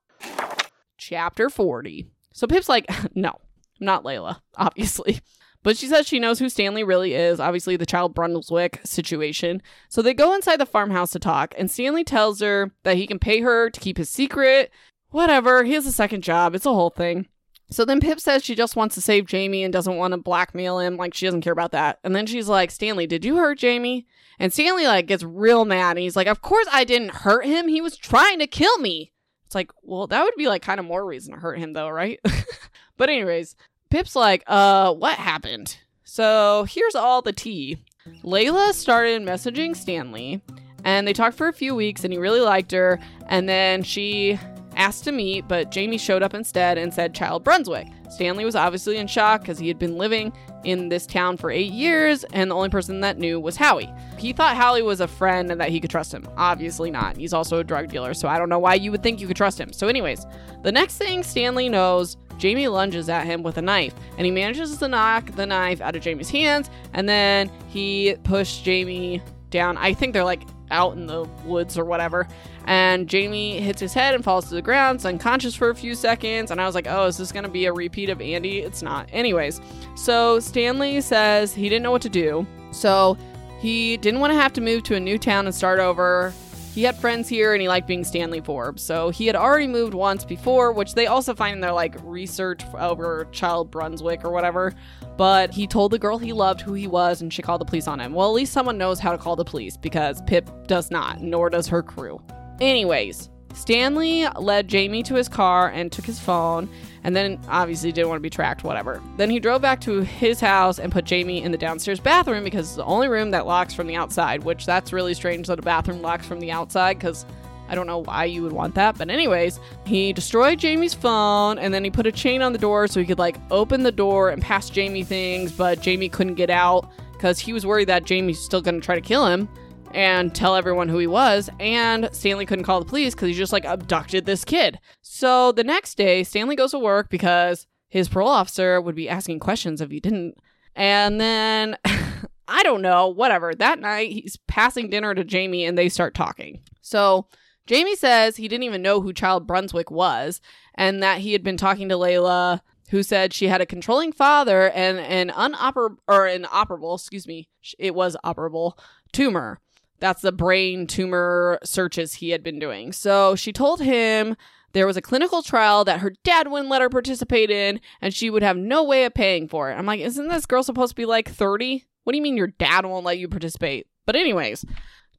Chapter 0.98 1.50
40. 1.50 2.08
So 2.36 2.48
Pip's 2.48 2.70
like, 2.70 2.86
no, 3.16 3.40
not 3.80 4.04
Layla, 4.04 4.42
obviously. 4.58 5.22
But 5.64 5.78
she 5.78 5.88
says 5.88 6.06
she 6.06 6.20
knows 6.20 6.38
who 6.38 6.48
Stanley 6.48 6.84
really 6.84 7.16
is, 7.16 7.40
obviously 7.40 7.76
the 7.76 7.88
child 7.88 8.14
Brunswick 8.14 8.82
situation. 8.84 9.64
So 9.90 10.04
they 10.04 10.14
go 10.14 10.36
inside 10.36 10.60
the 10.60 10.66
farmhouse 10.68 11.10
to 11.12 11.20
talk, 11.20 11.56
and 11.58 11.72
Stanley 11.72 12.04
tells 12.04 12.40
her 12.42 12.72
that 12.84 12.98
he 12.98 13.08
can 13.08 13.18
pay 13.18 13.42
her 13.42 13.72
to 13.72 13.80
keep 13.80 13.98
his 13.98 14.10
secret. 14.10 14.70
Whatever, 15.10 15.64
he 15.64 15.74
has 15.74 15.88
a 15.88 15.92
second 15.92 16.22
job, 16.22 16.54
it's 16.54 16.68
a 16.68 16.74
whole 16.74 16.92
thing. 16.92 17.28
So 17.72 17.84
then 17.84 18.00
Pip 18.00 18.20
says 18.20 18.44
she 18.44 18.54
just 18.54 18.76
wants 18.76 18.94
to 18.94 19.02
save 19.02 19.26
Jamie 19.26 19.64
and 19.64 19.74
doesn't 19.74 19.98
want 19.98 20.12
to 20.12 20.18
blackmail 20.18 20.78
him, 20.78 20.98
like 20.98 21.16
she 21.16 21.26
doesn't 21.26 21.42
care 21.42 21.54
about 21.54 21.72
that. 21.72 21.98
And 22.04 22.16
then 22.16 22.28
she's 22.28 22.48
like, 22.48 22.70
Stanley, 22.70 23.08
did 23.08 23.26
you 23.26 23.38
hurt 23.38 23.58
Jamie? 23.58 24.06
And 24.38 24.54
Stanley 24.54 24.86
like 24.86 25.08
gets 25.08 25.24
real 25.24 25.66
mad 25.66 25.92
and 25.92 26.04
he's 26.04 26.16
like, 26.16 26.28
Of 26.28 26.44
course 26.44 26.68
I 26.72 26.84
didn't 26.84 27.10
hurt 27.10 27.46
him. 27.46 27.70
He 27.70 27.82
was 27.82 27.98
trying 27.98 28.38
to 28.38 28.46
kill 28.46 28.78
me. 28.78 29.14
Like, 29.56 29.72
well, 29.82 30.08
that 30.08 30.24
would 30.24 30.36
be 30.38 30.48
like 30.48 30.62
kind 30.62 30.80
of 30.80 30.86
more 30.86 31.06
reason 31.06 31.34
to 31.34 31.40
hurt 31.40 31.58
him 31.58 31.74
though, 31.74 31.90
right? 31.90 32.20
but 32.98 33.10
anyways, 33.10 33.56
Pip's 33.90 34.16
like, 34.16 34.44
uh, 34.48 34.94
what 34.94 35.16
happened? 35.16 35.78
So 36.04 36.66
here's 36.70 36.96
all 36.96 37.22
the 37.22 37.34
tea. 37.34 37.84
Layla 38.24 38.74
started 38.74 39.24
messaging 39.24 39.76
Stanley 39.76 40.42
and 40.84 41.08
they 41.08 41.14
talked 41.14 41.38
for 41.38 41.48
a 41.48 41.54
few 41.54 41.74
weeks 41.74 42.04
and 42.04 42.14
he 42.14 42.20
really 42.20 42.42
liked 42.42 42.72
her. 42.72 43.00
And 43.28 43.50
then 43.50 43.82
she 43.82 44.38
asked 44.76 45.06
to 45.06 45.12
meet, 45.12 45.48
but 45.48 45.72
Jamie 45.72 45.98
showed 45.98 46.22
up 46.22 46.34
instead 46.34 46.78
and 46.78 46.94
said 46.94 47.16
Child 47.16 47.44
Brunswick. 47.44 47.88
Stanley 48.10 48.46
was 48.46 48.56
obviously 48.56 48.98
in 48.98 49.08
shock 49.08 49.42
because 49.42 49.58
he 49.58 49.68
had 49.68 49.80
been 49.80 49.98
living 49.98 50.32
in 50.66 50.90
this 50.90 51.06
town 51.06 51.38
for 51.38 51.52
eight 51.52 51.72
years, 51.72 52.24
and 52.34 52.52
the 52.52 52.56
only 52.56 52.70
person 52.70 53.00
that 53.02 53.18
knew 53.18 53.40
was 53.40 53.56
Howie. 53.56 53.90
He 54.18 54.34
thought 54.34 54.56
Howie 54.56 54.82
was 54.82 55.00
a 55.00 55.08
friend 55.08 55.52
and 55.52 55.62
that 55.62 55.70
he 55.70 55.80
could 55.80 55.90
trust 55.90 56.14
him. 56.14 56.28
Obviously 56.38 56.92
not. 56.92 57.18
He's 57.18 57.34
also 57.34 57.60
a 57.60 57.64
drug 57.64 57.90
dealer, 57.90 58.14
so 58.14 58.28
I 58.28 58.38
don't 58.38 58.50
know 58.50 58.60
why 58.60 58.74
you 58.76 58.92
would 58.92 59.04
think 59.04 59.22
you 59.22 59.28
could 59.28 59.38
trust 59.38 59.60
him. 59.60 59.72
So, 59.72 59.88
anyways, 59.88 60.26
the 60.64 60.72
next 60.72 60.98
thing 60.98 61.24
Stanley 61.24 61.70
knows, 61.70 62.18
Jamie 62.38 62.68
lunges 62.68 63.08
at 63.08 63.26
him 63.26 63.44
with 63.44 63.58
a 63.58 63.62
knife, 63.62 63.94
and 64.18 64.26
he 64.26 64.32
manages 64.32 64.78
to 64.78 64.88
knock 64.88 65.32
the 65.36 65.46
knife 65.46 65.80
out 65.82 65.96
of 65.96 66.02
Jamie's 66.02 66.30
hands, 66.30 66.70
and 66.94 67.08
then 67.08 67.50
he 67.70 68.16
pushed 68.24 68.64
Jamie 68.64 69.22
down. 69.52 69.78
I 69.78 69.94
think 69.94 70.14
they're 70.14 70.26
like 70.26 70.44
out 70.72 70.96
in 70.96 71.08
the 71.08 71.24
woods 71.46 71.78
or 71.78 71.86
whatever. 71.86 72.28
And 72.66 73.08
Jamie 73.08 73.60
hits 73.62 73.80
his 73.80 73.94
head 73.94 74.16
and 74.16 74.24
falls 74.24 74.50
to 74.50 74.56
the 74.56 74.62
ground, 74.62 75.06
unconscious 75.06 75.56
for 75.56 75.70
a 75.70 75.76
few 75.76 75.96
seconds. 75.96 76.52
And 76.52 76.60
I 76.60 76.66
was 76.66 76.76
like, 76.76 76.88
oh, 76.88 77.06
is 77.06 77.18
this 77.18 77.32
going 77.32 77.44
to 77.44 77.50
be 77.50 77.66
a 77.66 77.74
repeat 77.74 78.10
of 78.10 78.22
Andie? 78.22 78.60
It's 78.60 78.82
not. 78.82 79.08
Anyways, 79.12 79.62
so 79.96 80.40
Stanley 80.40 81.02
says 81.02 81.54
he 81.54 81.70
didn't 81.70 81.84
know 81.84 81.92
what 81.92 82.02
to 82.04 82.10
do. 82.10 82.46
So 82.72 83.18
he 83.60 83.98
didn't 83.98 84.20
want 84.20 84.32
to 84.32 84.40
have 84.40 84.54
to 84.54 84.62
move 84.62 84.84
to 84.84 84.96
a 84.96 85.00
new 85.00 85.18
town 85.18 85.46
and 85.46 85.56
start 85.56 85.80
over. 85.80 86.34
He 86.76 86.84
had 86.84 86.98
friends 86.98 87.30
here 87.30 87.54
and 87.54 87.62
he 87.62 87.70
liked 87.70 87.88
being 87.88 88.04
Stanley 88.04 88.42
Forbes. 88.42 88.84
So 88.84 89.10
he 89.10 89.28
had 89.28 89.38
already 89.38 89.66
moved 89.66 89.94
once 89.94 90.26
before, 90.26 90.74
which 90.74 90.94
they 90.94 91.08
also 91.08 91.34
find 91.34 91.54
in 91.56 91.62
their 91.62 91.72
like 91.72 91.96
research 92.04 92.64
over 92.78 93.30
Child 93.32 93.72
Brunswick 93.72 94.26
or 94.26 94.32
whatever. 94.32 94.74
But 95.16 95.54
he 95.54 95.68
told 95.68 95.94
the 95.94 96.00
girl 96.00 96.18
he 96.18 96.34
loved 96.34 96.60
who 96.60 96.74
he 96.74 96.86
was 96.86 97.22
and 97.22 97.32
she 97.32 97.42
called 97.42 97.62
the 97.62 97.66
police 97.66 97.88
on 97.88 98.02
him. 98.02 98.12
Well, 98.12 98.28
at 98.28 98.34
least 98.34 98.52
someone 98.52 98.78
knows 98.78 99.00
how 99.00 99.14
to 99.14 99.18
call 99.18 99.38
the 99.38 99.46
police 99.46 99.78
because 99.78 100.22
Pip 100.24 100.50
does 100.68 100.92
not, 100.92 101.22
nor 101.22 101.50
does 101.50 101.70
her 101.70 101.82
crew. 101.82 102.22
Anyways, 102.60 103.30
Stanley 103.54 104.28
led 104.38 104.68
Jamie 104.68 105.04
to 105.04 105.16
his 105.16 105.30
car 105.30 105.70
and 105.70 105.90
took 105.90 106.04
his 106.04 106.20
phone, 106.20 106.70
and 107.06 107.16
then 107.16 107.40
obviously 107.48 107.92
didn't 107.92 108.10
want 108.10 108.18
to 108.18 108.24
be 108.24 108.32
tracked, 108.32 108.64
whatever. 108.64 109.00
Then 109.16 109.30
he 109.30 109.40
drove 109.40 109.62
back 109.62 109.80
to 109.82 110.02
his 110.02 110.40
house 110.40 110.80
and 110.80 110.92
put 110.92 111.06
Jamie 111.06 111.44
in 111.44 111.52
the 111.52 111.58
downstairs 111.58 112.00
bathroom 112.00 112.44
because 112.44 112.66
it's 112.66 112.76
the 112.78 112.84
only 112.84 113.08
room 113.08 113.30
that 113.30 113.46
locks 113.46 113.76
from 113.76 113.86
the 113.86 113.96
outside, 113.96 114.44
which 114.44 114.66
that's 114.66 114.92
really 114.92 115.14
strange 115.14 115.46
that 115.46 115.60
a 115.60 115.62
bathroom 115.62 116.02
locks 116.02 116.26
from 116.26 116.40
the 116.40 116.52
outside 116.52 116.98
because 116.98 117.24
I 117.70 117.76
don't 117.76 117.86
know 117.86 118.00
why 118.00 118.26
you 118.26 118.42
would 118.42 118.54
want 118.54 118.74
that. 118.74 118.98
But, 118.98 119.12
anyways, 119.12 119.60
he 119.86 120.14
destroyed 120.14 120.58
Jamie's 120.58 120.96
phone 120.96 121.60
and 121.60 121.72
then 121.72 121.84
he 121.84 121.92
put 121.92 122.08
a 122.08 122.12
chain 122.12 122.42
on 122.42 122.54
the 122.54 122.60
door 122.60 122.88
so 122.88 123.00
he 123.00 123.06
could 123.06 123.20
like 123.20 123.38
open 123.52 123.84
the 123.84 123.92
door 123.92 124.32
and 124.32 124.42
pass 124.42 124.72
Jamie 124.72 125.04
things, 125.04 125.52
but 125.52 125.82
Jamie 125.82 126.10
couldn't 126.10 126.36
get 126.36 126.50
out 126.50 126.90
because 127.14 127.38
he 127.38 127.54
was 127.54 127.68
worried 127.68 127.88
that 127.88 128.06
Jamie's 128.06 128.40
still 128.40 128.64
going 128.64 128.82
to 128.82 128.84
try 128.84 128.96
to 128.96 129.02
kill 129.02 129.28
him 129.28 129.48
and 129.96 130.36
tell 130.36 130.56
everyone 130.56 130.90
who 130.90 130.98
he 130.98 131.08
was. 131.08 131.50
And 131.60 132.10
Stanley 132.12 132.46
couldn't 132.46 132.66
call 132.66 132.80
the 132.80 132.86
police 132.86 133.16
because 133.16 133.30
he 133.30 133.34
just 133.34 133.54
like 133.54 133.66
abducted 133.66 134.26
this 134.26 134.44
kid. 134.44 134.80
So 135.02 135.54
the 135.54 135.64
next 135.64 135.96
day, 135.96 136.24
Stanley 136.24 136.56
goes 136.56 136.72
to 136.72 136.80
work 136.80 137.10
because 137.10 137.66
his 137.88 138.10
parole 138.10 138.28
officer 138.28 138.82
would 138.82 138.96
be 138.96 139.10
asking 139.10 139.40
questions 139.40 139.80
if 139.80 139.90
he 139.90 140.02
didn't. 140.02 140.36
And 140.76 141.20
then 141.20 141.78
I 142.48 142.62
don't 142.64 142.82
know, 142.82 143.08
whatever. 143.08 143.56
That 143.56 143.80
night, 143.80 144.12
he's 144.12 144.38
passing 144.48 144.90
dinner 144.90 145.16
to 145.16 145.24
Jamie 145.24 145.66
and 145.66 145.78
they 145.78 145.90
start 145.90 146.14
talking. 146.14 146.62
So 146.82 147.28
Jamie 147.66 147.96
says 147.96 148.36
he 148.36 148.48
didn't 148.48 148.64
even 148.64 148.82
know 148.82 149.02
who 149.02 149.14
Child 149.14 149.48
Brunswick 149.48 149.90
was 149.90 150.42
and 150.76 151.02
that 151.02 151.22
he 151.22 151.32
had 151.32 151.42
been 151.42 151.58
talking 151.58 151.90
to 151.90 151.96
Layla 151.96 152.60
who 152.90 153.02
said 153.02 153.34
she 153.34 153.48
had 153.48 153.62
a 153.62 153.66
controlling 153.66 154.12
father 154.12 154.70
and 154.70 155.00
an 155.00 155.30
unoper 155.30 155.96
or 156.08 156.28
an 156.28 156.44
operable, 156.44 156.96
excuse 156.96 157.28
me, 157.28 157.50
it 157.80 157.96
was 157.96 158.16
operable 158.24 158.74
tumor. 159.12 159.60
That's 160.00 160.22
the 160.22 160.32
brain 160.32 160.88
tumor 160.88 161.60
searches 161.64 162.16
he 162.16 162.32
had 162.32 162.44
been 162.44 162.60
doing. 162.60 162.92
So 162.92 163.36
she 163.36 163.52
told 163.52 163.82
him 163.82 164.36
there 164.74 164.88
was 164.88 164.98
a 164.98 165.02
clinical 165.02 165.42
trial 165.42 165.86
that 165.86 166.02
her 166.02 166.14
dad 166.24 166.50
wouldn't 166.50 166.70
let 166.70 166.82
her 166.82 166.90
participate 166.90 167.50
in 167.50 167.80
and 168.02 168.14
she 168.14 168.30
would 168.30 168.44
have 168.44 168.58
no 168.58 168.84
way 168.84 169.06
of 169.06 169.14
paying 169.14 169.48
for 169.48 169.72
it. 169.72 169.76
I'm 169.76 169.86
like, 169.86 170.02
isn't 170.02 170.28
this 170.28 170.46
girl 170.46 170.64
supposed 170.64 170.92
to 170.92 170.96
be 170.96 171.06
like 171.06 171.30
30? 171.30 171.86
What 172.04 172.12
do 172.12 172.18
you 172.18 172.24
mean 172.24 172.38
your 172.38 172.48
dad 172.48 172.86
won't 172.86 173.06
let 173.06 173.18
you 173.18 173.28
participate? 173.28 173.88
But, 174.06 174.16
anyways, 174.16 174.64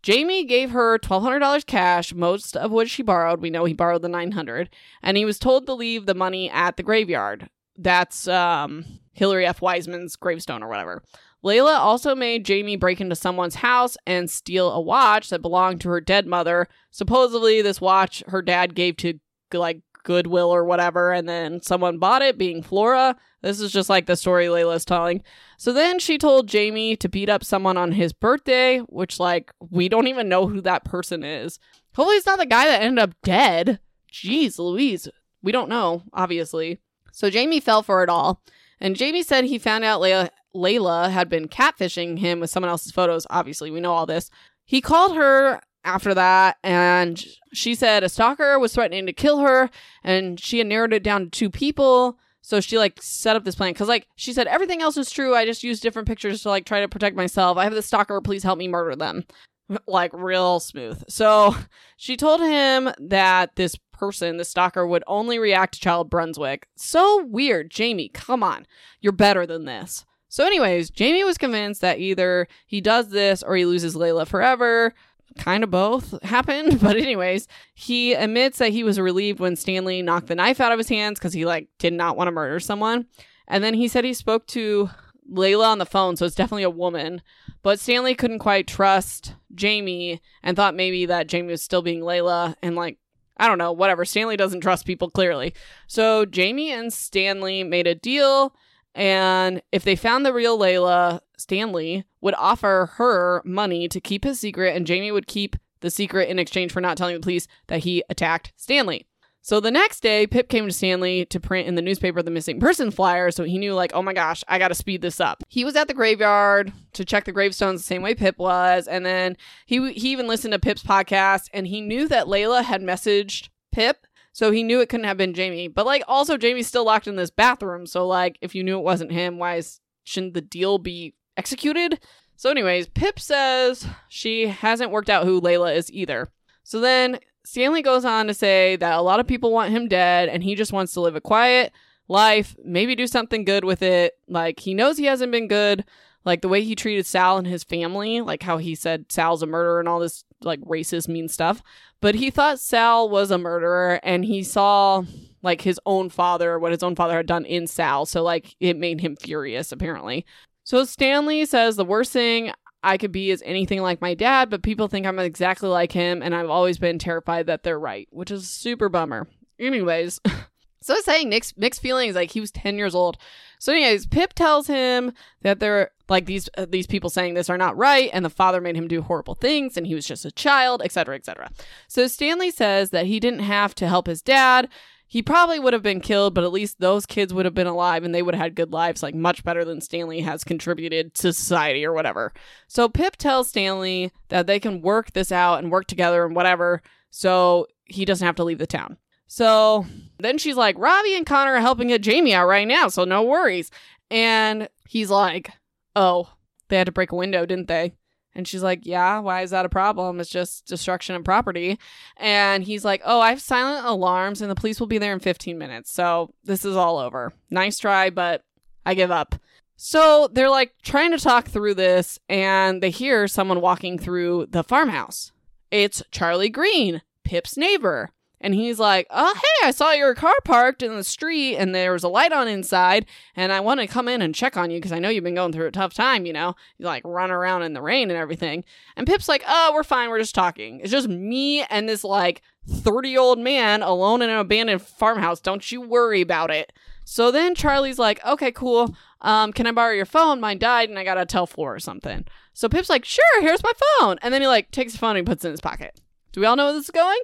Jamie 0.03 0.45
gave 0.45 0.71
her 0.71 0.99
$1,200 1.01 1.67
cash, 1.67 2.15
most 2.15 2.57
of 2.57 2.71
which 2.71 2.91
she 2.91 3.03
borrowed. 3.03 3.41
We 3.41 3.51
know 3.51 3.65
he 3.65 3.75
borrowed 3.75 4.03
the 4.03 4.09
$900, 4.09 4.69
and 5.03 5.17
he 5.17 5.25
was 5.25 5.41
told 5.41 5.67
to 5.67 5.75
leave 5.75 6.07
the 6.07 6.15
money 6.15 6.49
at 6.49 6.77
the 6.77 6.85
graveyard. 6.85 7.51
That's 7.77 8.29
um, 8.29 9.01
Hillary 9.13 9.47
F. 9.47 9.61
Weisman's 9.61 10.15
gravestone 10.15 10.63
or 10.63 10.69
whatever. 10.69 11.03
Layla 11.45 11.79
also 11.79 12.15
made 12.15 12.45
Jamie 12.45 12.77
break 12.77 13.01
into 13.01 13.15
someone's 13.15 13.57
house 13.57 13.97
and 14.07 14.31
steal 14.31 14.71
a 14.73 14.81
watch 14.81 15.31
that 15.31 15.43
belonged 15.43 15.81
to 15.83 15.89
her 15.91 16.01
dead 16.01 16.27
mother. 16.27 16.67
Supposedly, 16.91 17.63
this 17.63 17.81
watch 17.81 18.23
her 18.29 18.43
dad 18.43 18.75
gave 18.75 18.97
to 18.99 19.19
like 19.53 19.81
Goodwill 20.03 20.51
or 20.51 20.65
whatever, 20.65 21.13
and 21.13 21.29
then 21.29 21.61
someone 21.61 21.99
bought 21.99 22.23
it, 22.23 22.39
being 22.39 22.63
Flora. 22.63 23.17
This 23.43 23.61
is 23.61 23.73
just 23.73 23.91
like 23.91 24.07
the 24.07 24.17
story 24.17 24.47
Layla's 24.47 24.85
telling. 24.85 25.23
So 25.59 25.73
then 25.73 25.99
she 25.99 26.17
told 26.17 26.49
Jamie 26.49 26.97
to 26.97 27.09
beat 27.09 27.29
up 27.29 27.45
someone 27.45 27.77
on 27.77 27.93
his 27.93 28.13
birthday, 28.13 28.79
which, 28.79 29.19
like, 29.21 29.53
we 29.71 29.89
don't 29.89 30.07
even 30.07 30.29
know 30.29 30.47
who 30.47 30.61
that 30.63 30.85
person 30.85 31.25
is. 31.25 31.59
Hopefully, 31.95 32.17
it's 32.17 32.27
not 32.27 32.39
the 32.39 32.47
guy 32.47 32.67
that 32.67 32.83
ended 32.83 33.03
up 33.03 33.15
dead. 33.23 33.81
Jeez 34.13 34.59
Louise. 34.59 35.09
We 35.43 35.53
don't 35.53 35.69
know, 35.69 36.03
obviously. 36.13 36.81
So 37.13 37.29
Jamie 37.31 37.61
fell 37.61 37.83
for 37.83 38.03
it 38.03 38.09
all. 38.09 38.43
And 38.81 38.97
Jamie 38.97 39.23
said 39.23 39.45
he 39.45 39.59
found 39.59 39.85
out 39.85 40.01
Layla, 40.01 40.29
Layla 40.57 41.11
had 41.11 41.29
been 41.29 41.49
catfishing 41.49 42.19
him 42.19 42.41
with 42.41 42.51
someone 42.51 42.71
else's 42.71 42.93
photos. 42.93 43.27
Obviously, 43.31 43.71
we 43.71 43.81
know 43.81 43.93
all 43.93 44.07
this. 44.07 44.31
He 44.65 44.81
called 44.81 45.15
her 45.17 45.61
after 45.85 46.13
that. 46.15 46.57
And 46.63 47.25
she 47.53 47.75
said 47.75 48.03
a 48.03 48.09
stalker 48.09 48.59
was 48.59 48.75
threatening 48.75 49.07
to 49.07 49.13
kill 49.13 49.39
her, 49.39 49.71
and 50.03 50.39
she 50.39 50.59
had 50.59 50.67
narrowed 50.67 50.93
it 50.93 51.03
down 51.03 51.25
to 51.25 51.31
two 51.31 51.51
people. 51.51 52.19
So 52.43 52.61
she 52.61 52.79
like 52.79 53.01
set 53.03 53.35
up 53.35 53.45
this 53.45 53.57
plan 53.57 53.73
because 53.73 53.89
like 53.89 54.07
she 54.15 54.33
said 54.33 54.47
everything 54.47 54.81
else 54.81 54.97
is 54.97 55.11
true. 55.11 55.35
I 55.35 55.45
just 55.45 55.65
used 55.65 55.83
different 55.83 56.07
pictures 56.07 56.43
to 56.43 56.49
like 56.49 56.65
try 56.65 56.81
to 56.81 56.89
protect 56.89 57.17
myself. 57.17 57.59
I 57.59 57.65
have 57.65 57.75
the 57.75 57.83
stalker. 57.83 58.21
Please 58.21 58.45
help 58.45 58.59
me 58.59 58.69
murder 58.69 58.95
them. 58.95 59.25
like 59.87 60.13
real 60.13 60.61
smooth. 60.61 61.03
So 61.09 61.57
she 61.97 62.17
told 62.17 62.41
him 62.41 62.91
that 62.99 63.57
this 63.57 63.77
person, 63.93 64.37
the 64.37 64.45
stalker, 64.45 64.87
would 64.87 65.05
only 65.07 65.39
react 65.39 65.75
to 65.75 65.81
Child 65.81 66.11
Brunswick. 66.11 66.69
So 66.77 67.25
weird, 67.25 67.71
Jamie. 67.71 68.11
Come 68.11 68.43
on, 68.43 68.67
you're 69.01 69.13
better 69.13 69.47
than 69.47 69.65
this. 69.65 70.05
So, 70.37 70.45
anyways, 70.45 70.91
Jamie 70.91 71.25
was 71.25 71.39
convinced 71.39 71.81
that 71.81 71.99
either 71.99 72.47
he 72.67 72.83
does 72.83 73.09
this 73.09 73.43
or 73.43 73.57
he 73.57 73.65
loses 73.65 73.97
Layla 73.97 74.27
forever 74.27 74.93
kind 75.39 75.65
of 75.65 75.71
both 75.71 76.23
happened. 76.23 76.79
But 76.79 76.99
anyways, 76.99 77.49
he 77.73 78.13
admits 78.13 78.59
that 78.59 78.69
he 78.69 78.85
was 78.85 79.01
relieved 79.01 79.41
when 79.41 79.57
Stanley 79.57 80.03
knocked 80.03 80.27
the 80.27 80.35
knife 80.35 80.61
out 80.61 80.73
of 80.73 80.79
his 80.79 80.91
hands 80.91 81.19
because 81.19 81.33
he 81.33 81.47
like 81.47 81.69
did 81.79 81.95
not 81.95 82.19
want 82.19 82.29
to 82.29 82.33
murder 82.33 82.61
someone. 82.61 83.07
And 83.49 83.65
then 83.65 83.73
he 83.73 83.89
said 83.89 84.05
he 84.05 84.13
spoke 84.13 84.47
to 84.49 84.91
Layla 85.33 85.69
on 85.69 85.79
the 85.79 85.87
phone, 85.87 86.17
so 86.17 86.27
it's 86.27 86.35
definitely 86.35 86.65
a 86.65 86.69
woman. 86.71 87.23
But 87.63 87.81
Stanley 87.81 88.15
couldn't 88.15 88.41
quite 88.41 88.67
trust 88.67 89.33
Jamie 89.55 90.21
and 90.43 90.55
thought 90.55 90.75
maybe 90.75 91.07
that 91.07 91.29
Jamie 91.29 91.53
was 91.53 91.63
still 91.63 91.81
being 91.81 92.03
Layla 92.03 92.57
and 92.63 92.77
like 92.77 92.99
I 93.39 93.49
don't 93.49 93.57
know, 93.57 93.73
whatever. 93.73 94.05
Stanley 94.05 94.37
doesn't 94.37 94.61
trust 94.61 94.85
people 94.85 95.09
clearly. 95.09 95.55
So 95.87 96.27
Jamie 96.27 96.73
and 96.73 96.93
Stanley 96.93 97.65
made 97.65 97.87
a 97.87 97.95
deal 97.95 98.55
and 98.97 99.61
if 99.71 99.85
they 99.85 99.95
found 99.95 100.25
the 100.25 100.33
real 100.33 100.59
Layla, 100.59 101.21
Stanley 101.37 102.05
would 102.23 102.35
offer 102.35 102.93
her 102.95 103.43
money 103.45 103.89
to 103.89 104.01
keep 104.01 104.25
his 104.25 104.41
secret, 104.41 104.75
and 104.75 104.87
Jamie 104.87 105.13
would 105.13 105.27
keep 105.27 105.55
the 105.81 105.91
secret 105.91 106.31
in 106.31 106.39
exchange 106.39 106.73
for 106.73 106.81
not 106.81 106.97
telling 106.97 107.15
the 107.15 107.21
police 107.21 107.47
that 107.67 107.81
he 107.81 108.03
attacked 108.09 108.55
Stanley. 108.57 109.07
So 109.43 109.61
the 109.61 109.71
next 109.71 110.01
day, 110.01 110.27
Pip 110.27 110.49
came 110.49 110.67
to 110.67 110.73
Stanley 110.73 111.27
to 111.27 111.39
print 111.39 111.69
in 111.69 111.75
the 111.75 111.83
newspaper 111.83 112.23
the 112.23 112.31
missing 112.31 112.59
person 112.59 112.91
flyer, 112.91 113.31
so 113.31 113.45
he 113.45 113.59
knew, 113.59 113.75
like, 113.75 113.93
oh 113.95 114.03
my 114.03 114.15
gosh, 114.15 114.43
I 114.49 114.59
gotta 114.59 114.75
speed 114.75 115.03
this 115.03 115.21
up. 115.21 115.45
He 115.49 115.63
was 115.63 115.77
at 115.77 115.89
the 115.89 115.95
graveyard 115.95 116.73
to 116.95 117.05
check 117.05 117.27
the 117.27 117.33
gravestones 117.33 117.81
the 117.81 117.87
same 117.87 118.01
way 118.01 118.15
Pip 118.15 118.39
was, 118.39 118.89
and 118.89 119.05
then 119.05 119.37
he, 119.67 119.93
he 119.93 120.11
even 120.11 120.27
listened 120.27 120.53
to 120.53 120.59
Pip's 120.59 120.83
podcast, 120.83 121.51
and 121.53 121.67
he 121.67 121.83
knew 121.83 122.09
that 122.09 122.27
Layla 122.27 122.65
had 122.65 122.81
messaged 122.81 123.51
Pip 123.73 124.06
so 124.37 124.51
he 124.51 124.63
knew 124.63 124.83
it 124.83 124.91
couldn't 124.91 125.07
have 125.07 125.17
been 125.17 125.33
Jamie. 125.33 125.67
But 125.67 125.87
like 125.87 126.03
also 126.07 126.37
Jamie's 126.37 126.67
still 126.67 126.85
locked 126.85 127.09
in 127.09 127.17
this 127.17 127.31
bathroom. 127.31 127.87
So 127.87 128.07
like 128.07 128.37
if 128.43 128.55
you 128.55 128.63
knew 128.63 128.77
it 128.77 128.85
wasn't 128.85 129.11
him, 129.11 129.39
why 129.39 129.55
is, 129.55 129.81
shouldn't 130.05 130.35
the 130.35 130.43
deal 130.43 130.77
be 130.77 131.15
executed? 131.39 131.99
So 132.37 132.51
anyways, 132.51 132.89
Pip 132.89 133.19
says 133.19 133.89
she 134.11 134.49
hasn't 134.49 134.91
worked 134.91 135.09
out 135.09 135.25
who 135.25 135.41
Layla 135.41 135.75
is 135.75 135.91
either. 135.91 136.29
So 136.65 136.81
then 136.81 137.19
Stanley 137.47 137.81
goes 137.81 138.05
on 138.05 138.27
to 138.27 138.35
say 138.35 138.77
that 138.77 138.99
a 138.99 139.01
lot 139.01 139.21
of 139.21 139.27
people 139.27 139.53
want 139.53 139.73
him 139.73 139.89
dead 139.89 140.29
and 140.29 140.45
he 140.45 140.55
just 140.55 140.71
wants 140.71 140.93
to 140.93 141.01
live 141.01 141.17
a 141.17 141.21
quiet 141.23 141.73
life, 142.07 142.55
maybe 142.63 142.95
do 142.95 143.07
something 143.07 143.43
good 143.43 143.65
with 143.65 143.81
it. 143.81 144.19
Like 144.29 144.61
he 144.61 144.75
knows 144.75 144.99
he 144.99 145.07
hasn't 145.07 145.33
been 145.33 145.49
good, 145.49 145.83
like 146.27 146.43
the 146.43 146.49
way 146.49 146.63
he 146.63 146.75
treated 146.75 147.07
Sal 147.07 147.39
and 147.39 147.47
his 147.47 147.65
family, 147.65 148.21
like 148.21 148.43
how 148.43 148.59
he 148.59 148.75
said 148.75 149.11
Sal's 149.11 149.43
a 149.43 149.47
murderer 149.47 149.81
and 149.81 149.89
all 149.89 149.99
this 149.99 150.26
like 150.43 150.61
racist 150.61 151.09
mean 151.09 151.29
stuff. 151.29 151.63
But 152.01 152.15
he 152.15 152.31
thought 152.31 152.61
Sal 152.61 153.09
was 153.09 153.31
a 153.31 153.39
murderer 153.39 154.01
and 154.03 154.25
he 154.25 154.43
saw 154.43 155.03
like 155.43 155.63
his 155.63 155.81
own 155.87 156.11
father, 156.11 156.59
what 156.59 156.73
his 156.73 156.83
own 156.83 156.97
father 156.97 157.17
had 157.17 157.27
done 157.27 157.45
in 157.45 157.67
Sal. 157.67 158.07
So 158.07 158.23
like 158.23 158.55
it 158.61 158.77
made 158.77 159.01
him 159.01 159.17
furious 159.17 159.73
apparently. 159.73 160.27
So 160.65 160.85
Stanley 160.85 161.47
says 161.47 161.77
the 161.77 161.85
worst 161.85 162.13
thing 162.13 162.53
I 162.83 162.99
could 162.99 163.13
be 163.13 163.31
is 163.31 163.43
anything 163.45 163.83
like 163.83 164.01
my 164.01 164.15
dad, 164.15 164.51
but 164.51 164.63
people 164.63 164.89
think 164.89 165.07
I'm 165.07 165.19
exactly 165.19 165.69
like 165.69 165.93
him 165.93 166.23
and 166.23 166.35
I've 166.35 166.51
always 166.51 166.79
been 166.79 166.99
terrified 166.99 167.47
that 167.47 167.63
they're 167.63 167.79
right, 167.79 168.09
which 168.11 168.31
is 168.31 168.49
super 168.49 168.89
bummer. 168.89 169.29
Anyways, 169.59 170.21
so 170.83 171.01
saying 171.01 171.29
mixed 171.29 171.57
mixed 171.57 171.81
feelings 171.81 172.15
like 172.15 172.31
he 172.31 172.41
was 172.41 172.51
10 172.51 172.79
years 172.79 172.95
old. 172.95 173.17
So 173.59 173.73
anyways, 173.73 174.07
Pip 174.07 174.33
tells 174.35 174.67
him 174.67 175.13
that 175.43 175.61
they're 175.61 175.91
like 176.09 176.27
these 176.27 176.49
uh, 176.57 176.67
these 176.69 176.87
people 176.87 177.11
saying 177.11 177.35
this 177.35 177.51
are 177.51 177.59
not 177.59 177.77
right 177.77 178.11
and 178.13 178.25
the 178.25 178.31
father 178.31 178.61
made 178.61 178.77
him 178.77 178.89
do 178.89 179.03
horrible 179.03 179.35
things 179.35 179.77
and 179.77 179.87
he 179.87 179.95
was 179.95 180.07
just 180.07 180.25
a 180.25 180.31
child 180.31 180.83
etc 180.83 181.17
etc 181.17 181.51
so 181.89 182.07
stanley 182.07 182.51
says 182.51 182.91
that 182.91 183.07
he 183.07 183.21
didn't 183.21 183.41
have 183.41 183.75
to 183.77 183.89
help 183.89 184.07
his 184.07 184.23
dad. 184.23 184.69
He 185.09 185.23
probably 185.23 185.61
would 185.61 185.73
have 185.73 185.85
been 185.85 186.01
killed 186.01 186.35
but 186.35 186.45
at 186.45 186.53
least 186.53 186.81
those 186.81 187.07
kids 187.07 187.33
would 187.33 187.45
have 187.45 187.55
been 187.55 187.67
alive 187.67 188.03
and 188.03 188.15
they 188.15 188.23
would 188.23 188.35
have 188.35 188.43
had 188.43 188.55
good 188.57 188.73
lives 188.73 189.03
like 189.03 189.15
much 189.15 189.45
better 189.45 189.65
than 189.65 189.81
stanley 189.81 190.21
has 190.21 190.43
contributed 190.45 191.15
to 191.15 191.33
society 191.33 191.85
or 191.85 191.93
whatever. 191.93 192.33
So 192.67 192.89
pip 192.89 193.17
tells 193.17 193.49
stanley 193.49 194.13
that 194.29 194.47
they 194.47 194.59
can 194.59 194.83
work 194.83 195.13
this 195.13 195.31
out 195.31 195.61
and 195.61 195.71
work 195.71 195.87
together 195.87 196.25
and 196.27 196.35
whatever 196.35 196.83
so 197.11 197.67
he 197.85 198.05
doesn't 198.05 198.27
have 198.27 198.37
to 198.37 198.45
leave 198.45 198.59
the 198.59 198.67
town 198.67 198.97
so 199.27 199.87
then 200.19 200.39
she's 200.39 200.57
like, 200.57 200.79
Ravi 200.79 201.17
and 201.17 201.27
Connor 201.27 201.55
are 201.55 201.61
helping 201.61 201.89
get 201.89 202.03
Jamie 202.03 202.35
out 202.35 202.47
right 202.47 202.67
now, 202.67 202.89
so 202.89 203.05
no 203.05 203.23
worries. 203.23 203.71
And 204.11 204.69
he's 204.89 205.11
like, 205.11 205.51
oh, 205.95 206.29
they 206.69 206.77
had 206.77 206.87
to 206.87 206.93
break 206.93 207.13
a 207.13 207.17
window, 207.17 207.47
didn't 207.47 207.69
they? 207.69 207.93
And 208.37 208.47
she's 208.47 208.63
like, 208.63 208.81
yeah, 208.85 209.19
why 209.19 209.41
is 209.41 209.51
that 209.51 209.65
a 209.65 209.71
problem? 209.71 210.21
It's 210.21 210.29
just 210.29 210.67
destruction 210.67 211.17
of 211.17 211.25
property. 211.25 211.79
And 212.19 212.63
he's 212.63 212.85
like, 212.85 213.01
oh, 213.05 213.19
I 213.19 213.31
have 213.31 213.41
silent 213.41 213.87
alarms 213.87 214.43
and 214.43 214.51
the 214.51 214.55
police 214.55 214.79
will 214.79 214.87
be 214.87 214.99
there 214.99 215.15
in 215.15 215.21
15 215.21 215.57
minutes. 215.57 215.91
So 215.91 216.35
this 216.45 216.65
is 216.65 216.77
all 216.77 216.99
over. 216.99 217.33
Nice 217.51 217.79
try, 217.79 218.11
but 218.11 218.45
I 218.85 218.93
give 218.93 219.11
up. 219.11 219.37
So 219.77 220.29
they're 220.31 220.51
like 220.51 220.75
trying 220.83 221.13
to 221.13 221.19
talk 221.19 221.49
through 221.49 221.75
this 221.75 222.19
and 222.29 222.83
they 222.83 222.91
hear 222.91 223.27
someone 223.27 223.63
walking 223.63 223.99
through 223.99 224.49
the 224.51 224.63
farmhouse. 224.63 225.33
It's 225.71 226.03
Charlie 226.11 226.51
Green, 226.51 227.01
Pip's 227.25 227.57
neighbor. 227.57 228.11
And 228.41 228.55
he's 228.55 228.79
like, 228.79 229.07
Oh, 229.11 229.35
hey, 229.35 229.69
I 229.69 229.71
saw 229.71 229.93
your 229.93 230.15
car 230.15 230.35
parked 230.45 230.83
in 230.83 230.95
the 230.95 231.05
street 231.05 231.57
and 231.57 231.75
there 231.75 231.93
was 231.93 232.05
a 232.05 232.09
light 232.09 232.33
on 232.33 232.49
inside. 232.49 233.07
And 233.35 233.53
I 233.53 233.61
want 233.61 233.81
to 233.81 233.87
come 233.87 234.09
in 234.09 234.23
and 234.23 234.35
check 234.35 234.57
on 234.57 234.71
you 234.71 234.79
because 234.79 234.93
I 234.93 234.99
know 234.99 235.09
you've 235.09 235.25
been 235.25 235.35
going 235.35 235.53
through 235.53 235.67
a 235.67 235.73
tough 235.73 235.95
time, 235.95 236.27
you 236.27 236.33
know? 236.33 236.55
You 236.79 236.87
like 236.87 237.03
run 237.05 237.31
around 237.31 237.63
in 237.63 237.73
the 237.73 237.83
rain 237.83 238.11
and 238.11 238.19
everything. 238.19 238.65
And 238.97 239.07
Pip's 239.07 239.29
like, 239.29 239.43
Oh, 239.47 239.73
we're 239.75 239.83
fine. 239.83 240.11
We're 240.11 240.21
just 240.21 240.35
talking. 240.35 240.81
It's 240.81 240.91
just 240.91 241.09
me 241.09 241.63
and 241.65 241.89
this 241.89 242.05
like 242.05 242.43
30 242.69 243.09
year 243.09 243.21
old 243.21 243.39
man 243.39 243.83
alone 243.83 244.23
in 244.23 244.31
an 244.31 244.39
abandoned 244.39 244.83
farmhouse. 244.83 245.41
Don't 245.41 245.71
you 245.73 245.81
worry 245.81 246.21
about 246.21 246.51
it. 246.51 246.73
So 247.05 247.31
then 247.31 247.55
Charlie's 247.55 247.99
like, 247.99 248.25
Okay, 248.25 248.53
cool. 248.53 248.95
Um, 249.23 249.53
can 249.53 249.67
I 249.67 249.73
borrow 249.73 249.95
your 249.95 250.07
phone? 250.07 250.41
Mine 250.41 250.59
died 250.59 250.91
and 250.91 250.99
I 250.99 251.05
got 251.05 251.19
a 251.19 251.25
tell 251.25 251.47
Flora 251.47 251.77
or 251.77 251.81
something. 251.81 252.27
So 252.53 252.69
Pip's 252.69 252.91
like, 252.91 253.05
Sure, 253.07 253.41
here's 253.41 253.63
my 253.63 253.73
phone. 253.99 254.19
And 254.21 254.35
then 254.35 254.43
he 254.43 254.47
like 254.47 254.71
takes 254.73 254.93
the 254.93 254.99
phone 254.99 255.17
and 255.17 255.27
he 255.27 255.31
puts 255.31 255.45
it 255.45 255.49
in 255.49 255.53
his 255.53 255.61
pocket. 255.61 256.01
Do 256.33 256.41
we 256.41 256.47
all 256.47 256.57
know 256.57 256.67
where 256.67 256.75
this 256.75 256.85
is 256.85 256.91
going? 256.91 257.19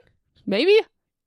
Maybe? 0.46 0.80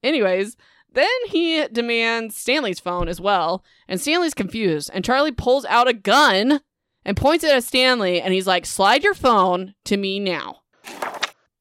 Anyways, 0.06 0.56
then 0.94 1.10
he 1.28 1.68
demands 1.68 2.38
Stanley's 2.38 2.80
phone 2.80 3.08
as 3.08 3.20
well, 3.20 3.66
and 3.88 4.00
Stanley's 4.00 4.36
confused, 4.36 4.92
and 4.94 5.04
Charlie 5.04 5.32
pulls 5.32 5.66
out 5.66 5.88
a 5.88 5.94
gun 5.94 6.62
and 7.04 7.18
points 7.18 7.44
it 7.44 7.54
at 7.54 7.64
Stanley, 7.64 8.22
and 8.22 8.32
he's 8.32 8.46
like, 8.46 8.68
Slide 8.68 9.04
your 9.04 9.16
phone 9.16 9.74
to 9.86 9.98
me 9.98 10.20
now. 10.20 10.62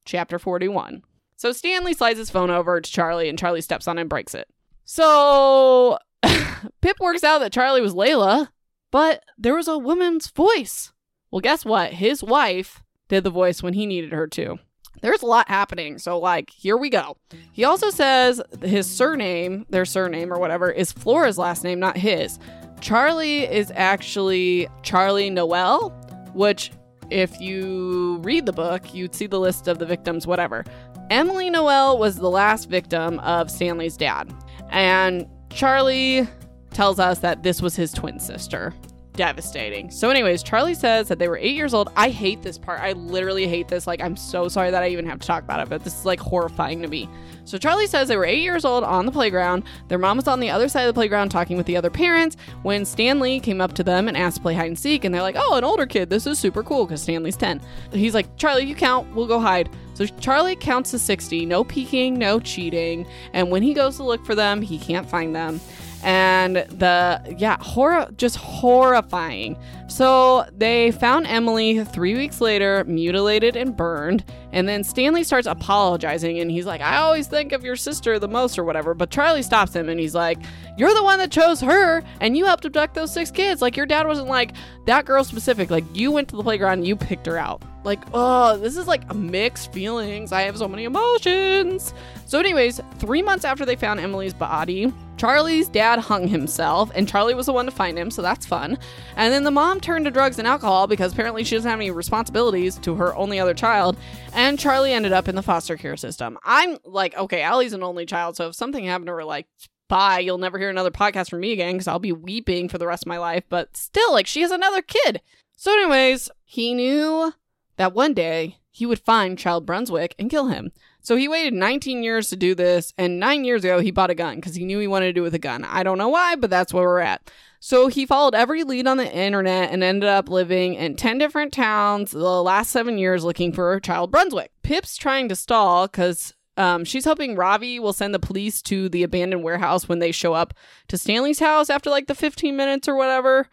Chapter 0.05 0.37
41. 0.37 1.01
So 1.37 1.51
Stanley 1.51 1.93
slides 1.93 2.19
his 2.19 2.29
phone 2.29 2.51
over 2.51 2.79
to 2.79 2.91
Charlie, 2.91 3.29
and 3.29 3.37
Charlie 3.37 3.61
steps 3.61 3.87
on 3.87 3.97
and 3.97 4.09
breaks 4.09 4.35
it. 4.35 4.47
So 4.83 5.97
Pip 6.81 6.99
works 6.99 7.23
out 7.23 7.39
that 7.39 7.51
Charlie 7.51 7.81
was 7.81 7.95
Layla, 7.95 8.49
but 8.91 9.23
there 9.39 9.55
was 9.55 9.67
a 9.67 9.77
woman's 9.77 10.29
voice. 10.29 10.93
Well, 11.31 11.41
guess 11.41 11.65
what? 11.65 11.93
His 11.93 12.23
wife 12.23 12.83
did 13.07 13.23
the 13.23 13.31
voice 13.31 13.63
when 13.63 13.73
he 13.73 13.87
needed 13.87 14.13
her 14.13 14.27
to 14.27 14.59
there's 15.01 15.21
a 15.21 15.25
lot 15.25 15.47
happening. 15.47 15.97
So, 15.97 16.19
like, 16.19 16.49
here 16.49 16.77
we 16.77 16.89
go. 16.89 17.17
He 17.51 17.63
also 17.63 17.89
says 17.89 18.41
his 18.61 18.89
surname, 18.89 19.65
their 19.69 19.85
surname 19.85 20.33
or 20.33 20.39
whatever, 20.39 20.69
is 20.71 20.91
Flora's 20.91 21.37
last 21.37 21.63
name, 21.63 21.79
not 21.79 21.97
his. 21.97 22.39
Charlie 22.81 23.43
is 23.43 23.71
actually 23.75 24.67
Charlie 24.83 25.29
Noel, 25.29 25.89
which, 26.33 26.71
if 27.09 27.39
you 27.39 28.19
read 28.23 28.45
the 28.45 28.53
book, 28.53 28.93
you'd 28.93 29.15
see 29.15 29.27
the 29.27 29.39
list 29.39 29.67
of 29.67 29.79
the 29.79 29.85
victims, 29.85 30.27
whatever. 30.27 30.65
Emily 31.09 31.49
Noel 31.49 31.97
was 31.97 32.17
the 32.17 32.29
last 32.29 32.69
victim 32.69 33.19
of 33.19 33.51
Stanley's 33.51 33.95
dad. 33.95 34.33
And 34.69 35.27
Charlie 35.49 36.27
tells 36.71 36.99
us 36.99 37.19
that 37.19 37.43
this 37.43 37.61
was 37.61 37.75
his 37.75 37.91
twin 37.91 38.19
sister 38.19 38.73
devastating. 39.15 39.89
So, 39.89 40.09
anyways, 40.09 40.43
Charlie 40.43 40.73
says 40.73 41.07
that 41.07 41.19
they 41.19 41.27
were 41.27 41.37
eight 41.37 41.55
years 41.55 41.73
old. 41.73 41.89
I 41.95 42.09
hate 42.09 42.41
this 42.41 42.57
part. 42.57 42.79
I 42.79 42.93
literally 42.93 43.47
hate 43.47 43.67
this. 43.67 43.87
Like, 43.87 44.01
I'm 44.01 44.15
so 44.15 44.47
sorry 44.47 44.71
that 44.71 44.83
I 44.83 44.89
even 44.89 45.05
have 45.05 45.19
to 45.19 45.27
talk 45.27 45.43
about 45.43 45.59
it, 45.59 45.69
but 45.69 45.83
this 45.83 45.97
is 45.97 46.05
like 46.05 46.19
horrifying 46.19 46.81
to 46.81 46.87
me. 46.87 47.09
So, 47.45 47.57
Charlie 47.57 47.87
says 47.87 48.07
they 48.07 48.17
were 48.17 48.25
eight 48.25 48.41
years 48.41 48.65
old 48.65 48.83
on 48.83 49.05
the 49.05 49.11
playground. 49.11 49.63
Their 49.87 49.97
mom 49.97 50.17
was 50.17 50.27
on 50.27 50.39
the 50.39 50.49
other 50.49 50.67
side 50.67 50.83
of 50.83 50.87
the 50.87 50.97
playground 50.97 51.29
talking 51.29 51.57
with 51.57 51.65
the 51.65 51.77
other 51.77 51.89
parents 51.89 52.37
when 52.63 52.85
Stanley 52.85 53.39
came 53.39 53.61
up 53.61 53.73
to 53.73 53.83
them 53.83 54.07
and 54.07 54.17
asked 54.17 54.37
to 54.37 54.41
play 54.41 54.53
hide 54.53 54.67
and 54.67 54.79
seek. 54.79 55.03
And 55.03 55.13
they're 55.13 55.21
like, 55.21 55.35
oh, 55.37 55.55
an 55.55 55.63
older 55.63 55.85
kid. 55.85 56.09
This 56.09 56.27
is 56.27 56.37
super 56.39 56.63
cool 56.63 56.85
because 56.85 57.01
Stanley's 57.01 57.37
10. 57.37 57.61
He's 57.91 58.13
like, 58.13 58.35
Charlie, 58.37 58.65
you 58.65 58.75
count. 58.75 59.13
We'll 59.15 59.27
go 59.27 59.39
hide. 59.39 59.69
So 59.95 60.05
Charlie 60.05 60.57
counts 60.57 60.91
to 60.91 60.99
60, 60.99 61.45
no 61.45 61.63
peeking, 61.63 62.19
no 62.19 62.39
cheating. 62.39 63.07
And 63.33 63.49
when 63.49 63.63
he 63.63 63.73
goes 63.73 63.95
to 63.97 64.03
look 64.03 64.25
for 64.25 64.35
them, 64.35 64.61
he 64.61 64.77
can't 64.77 65.09
find 65.09 65.33
them. 65.33 65.61
And 66.05 66.57
the 66.57 67.35
yeah 67.35 67.57
horror 67.59 68.07
just 68.15 68.35
horrifying. 68.37 69.57
So 69.87 70.45
they 70.55 70.91
found 70.91 71.25
emily 71.25 71.83
three 71.83 72.13
weeks 72.13 72.39
later 72.39 72.83
mutilated 72.85 73.55
and 73.55 73.75
burned. 73.75 74.23
And 74.51 74.69
then 74.69 74.83
stanley 74.83 75.23
starts 75.23 75.47
apologizing 75.47 76.39
and 76.39 76.51
he's 76.51 76.67
like 76.67 76.79
i 76.79 76.97
always 76.97 77.27
think 77.27 77.51
of 77.51 77.63
your 77.63 77.75
sister 77.75 78.19
the 78.19 78.27
most 78.27 78.59
or 78.59 78.63
whatever. 78.63 78.93
But 78.93 79.09
charlie 79.09 79.41
stops 79.41 79.75
him 79.75 79.89
and 79.89 79.99
he's 79.99 80.13
like 80.13 80.37
you're 80.77 80.93
the 80.93 81.03
one 81.03 81.17
that 81.17 81.31
chose 81.31 81.59
her 81.61 82.03
and 82.21 82.37
you 82.37 82.45
helped 82.45 82.65
abduct 82.65 82.93
those 82.93 83.11
six 83.11 83.31
kids. 83.31 83.61
Like 83.61 83.75
your 83.75 83.87
dad 83.87 84.05
wasn't 84.05 84.27
like 84.27 84.51
that 84.85 85.05
girl 85.05 85.23
specific. 85.23 85.71
Like 85.71 85.85
you 85.95 86.11
went 86.11 86.27
to 86.29 86.35
the 86.35 86.43
playground 86.43 86.79
and 86.79 86.87
you 86.87 86.95
picked 86.95 87.25
her 87.25 87.37
out. 87.37 87.63
Like 87.83 88.01
oh 88.13 88.57
this 88.57 88.77
is 88.77 88.85
like 88.85 89.11
mixed 89.15 89.73
feelings. 89.73 90.31
I 90.31 90.43
have 90.43 90.55
so 90.55 90.67
many 90.67 90.83
emotions. 90.83 91.95
So 92.27 92.39
anyways 92.39 92.79
three 92.99 93.23
months 93.23 93.43
after 93.43 93.65
they 93.65 93.75
found 93.75 93.99
emily's 93.99 94.35
body 94.35 94.93
Charlie's 95.17 95.69
dad 95.69 95.99
hung 95.99 96.27
himself, 96.27 96.91
and 96.93 97.07
Charlie 97.07 97.33
was 97.33 97.45
the 97.45 97.53
one 97.53 97.65
to 97.65 97.71
find 97.71 97.97
him, 97.97 98.11
so 98.11 98.21
that's 98.21 98.45
fun. 98.45 98.77
And 99.15 99.33
then 99.33 99.43
the 99.43 99.51
mom 99.51 99.79
turned 99.79 100.05
to 100.05 100.11
drugs 100.11 100.39
and 100.39 100.47
alcohol 100.47 100.87
because 100.87 101.13
apparently 101.13 101.43
she 101.43 101.55
doesn't 101.55 101.69
have 101.69 101.79
any 101.79 101.91
responsibilities 101.91 102.77
to 102.79 102.95
her 102.95 103.15
only 103.15 103.39
other 103.39 103.53
child, 103.53 103.97
and 104.33 104.59
Charlie 104.59 104.93
ended 104.93 105.13
up 105.13 105.27
in 105.27 105.35
the 105.35 105.41
foster 105.41 105.77
care 105.77 105.97
system. 105.97 106.37
I'm 106.43 106.77
like, 106.83 107.15
okay, 107.15 107.41
Allie's 107.41 107.73
an 107.73 107.83
only 107.83 108.05
child, 108.05 108.35
so 108.35 108.49
if 108.49 108.55
something 108.55 108.83
happened 108.85 109.07
to 109.07 109.13
her, 109.13 109.23
like, 109.23 109.47
bye, 109.87 110.19
you'll 110.19 110.37
never 110.37 110.59
hear 110.59 110.69
another 110.69 110.91
podcast 110.91 111.29
from 111.29 111.39
me 111.39 111.53
again 111.53 111.73
because 111.73 111.87
I'll 111.87 111.99
be 111.99 112.11
weeping 112.11 112.67
for 112.67 112.77
the 112.77 112.87
rest 112.87 113.03
of 113.03 113.07
my 113.07 113.17
life, 113.17 113.43
but 113.47 113.77
still, 113.77 114.11
like, 114.11 114.27
she 114.27 114.41
has 114.41 114.51
another 114.51 114.81
kid. 114.81 115.21
So, 115.55 115.71
anyways, 115.71 116.29
he 116.43 116.73
knew 116.73 117.33
that 117.77 117.93
one 117.93 118.13
day 118.13 118.57
he 118.69 118.85
would 118.85 118.99
find 118.99 119.39
Child 119.39 119.65
Brunswick 119.65 120.15
and 120.19 120.29
kill 120.29 120.47
him. 120.47 120.71
So 121.05 121.15
he 121.15 121.27
waited 121.27 121.53
19 121.53 122.01
years 122.01 122.29
to 122.29 122.35
do 122.35 122.55
this, 122.55 122.91
and 122.97 123.19
nine 123.19 123.45
years 123.45 123.63
ago 123.63 123.79
he 123.79 123.91
bought 123.91 124.09
a 124.09 124.15
gun 124.15 124.37
because 124.37 124.55
he 124.55 124.65
knew 124.65 124.79
he 124.79 124.87
wanted 124.87 125.05
to 125.05 125.13
do 125.13 125.21
it 125.21 125.25
with 125.25 125.35
a 125.35 125.39
gun. 125.39 125.63
I 125.63 125.83
don't 125.83 125.99
know 125.99 126.09
why, 126.09 126.35
but 126.35 126.49
that's 126.49 126.73
where 126.73 126.87
we're 126.87 126.99
at. 126.99 127.29
So 127.59 127.89
he 127.89 128.07
followed 128.07 128.33
every 128.33 128.63
lead 128.63 128.87
on 128.87 128.97
the 128.97 129.15
internet 129.15 129.71
and 129.71 129.83
ended 129.83 130.09
up 130.09 130.29
living 130.29 130.73
in 130.73 130.95
10 130.95 131.19
different 131.19 131.53
towns 131.53 132.09
the 132.09 132.41
last 132.41 132.71
seven 132.71 132.97
years 132.97 133.23
looking 133.23 133.53
for 133.53 133.79
Child 133.79 134.09
Brunswick. 134.09 134.51
Pip's 134.63 134.97
trying 134.97 135.29
to 135.29 135.35
stall 135.35 135.85
because 135.85 136.33
um, 136.57 136.83
she's 136.83 137.05
hoping 137.05 137.35
Ravi 137.35 137.79
will 137.79 137.93
send 137.93 138.13
the 138.13 138.19
police 138.19 138.63
to 138.63 138.89
the 138.89 139.03
abandoned 139.03 139.43
warehouse 139.43 139.87
when 139.87 139.99
they 139.99 140.11
show 140.11 140.33
up 140.33 140.55
to 140.87 140.97
Stanley's 140.97 141.39
house 141.39 141.69
after 141.69 141.91
like 141.91 142.07
the 142.07 142.15
15 142.15 142.55
minutes 142.55 142.87
or 142.87 142.95
whatever. 142.95 143.47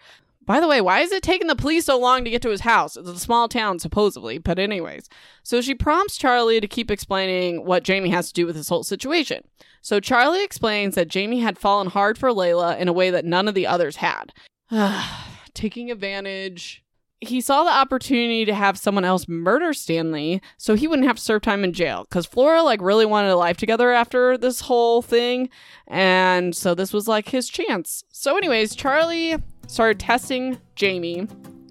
By 0.44 0.58
the 0.58 0.66
way, 0.66 0.80
why 0.80 1.00
is 1.00 1.12
it 1.12 1.22
taking 1.22 1.46
the 1.46 1.54
police 1.54 1.84
so 1.84 1.98
long 1.98 2.24
to 2.24 2.30
get 2.30 2.42
to 2.42 2.50
his 2.50 2.62
house? 2.62 2.96
It's 2.96 3.08
a 3.08 3.18
small 3.18 3.48
town, 3.48 3.78
supposedly. 3.78 4.38
But, 4.38 4.58
anyways, 4.58 5.08
so 5.42 5.60
she 5.60 5.74
prompts 5.74 6.16
Charlie 6.16 6.60
to 6.60 6.66
keep 6.66 6.90
explaining 6.90 7.64
what 7.64 7.84
Jamie 7.84 8.10
has 8.10 8.28
to 8.28 8.34
do 8.34 8.46
with 8.46 8.56
this 8.56 8.68
whole 8.68 8.82
situation. 8.82 9.44
So, 9.82 10.00
Charlie 10.00 10.42
explains 10.42 10.96
that 10.96 11.08
Jamie 11.08 11.40
had 11.40 11.58
fallen 11.58 11.88
hard 11.88 12.18
for 12.18 12.30
Layla 12.30 12.76
in 12.78 12.88
a 12.88 12.92
way 12.92 13.10
that 13.10 13.24
none 13.24 13.46
of 13.46 13.54
the 13.54 13.66
others 13.66 13.96
had. 13.96 14.32
Taking 15.54 15.90
advantage. 15.90 16.82
He 17.20 17.40
saw 17.40 17.62
the 17.62 17.70
opportunity 17.70 18.44
to 18.46 18.54
have 18.54 18.76
someone 18.76 19.04
else 19.04 19.28
murder 19.28 19.72
Stanley 19.72 20.42
so 20.56 20.74
he 20.74 20.88
wouldn't 20.88 21.06
have 21.06 21.18
to 21.18 21.22
serve 21.22 21.42
time 21.42 21.62
in 21.62 21.72
jail 21.72 22.02
because 22.02 22.26
Flora 22.26 22.64
like 22.64 22.80
really 22.82 23.06
wanted 23.06 23.30
a 23.30 23.36
life 23.36 23.56
together 23.56 23.92
after 23.92 24.36
this 24.36 24.62
whole 24.62 25.02
thing 25.02 25.48
and 25.86 26.56
so 26.56 26.74
this 26.74 26.92
was 26.92 27.06
like 27.06 27.28
his 27.28 27.48
chance. 27.48 28.02
So 28.10 28.36
anyways, 28.36 28.74
Charlie 28.74 29.36
started 29.66 29.98
testing 30.00 30.58
Jamie 30.76 31.26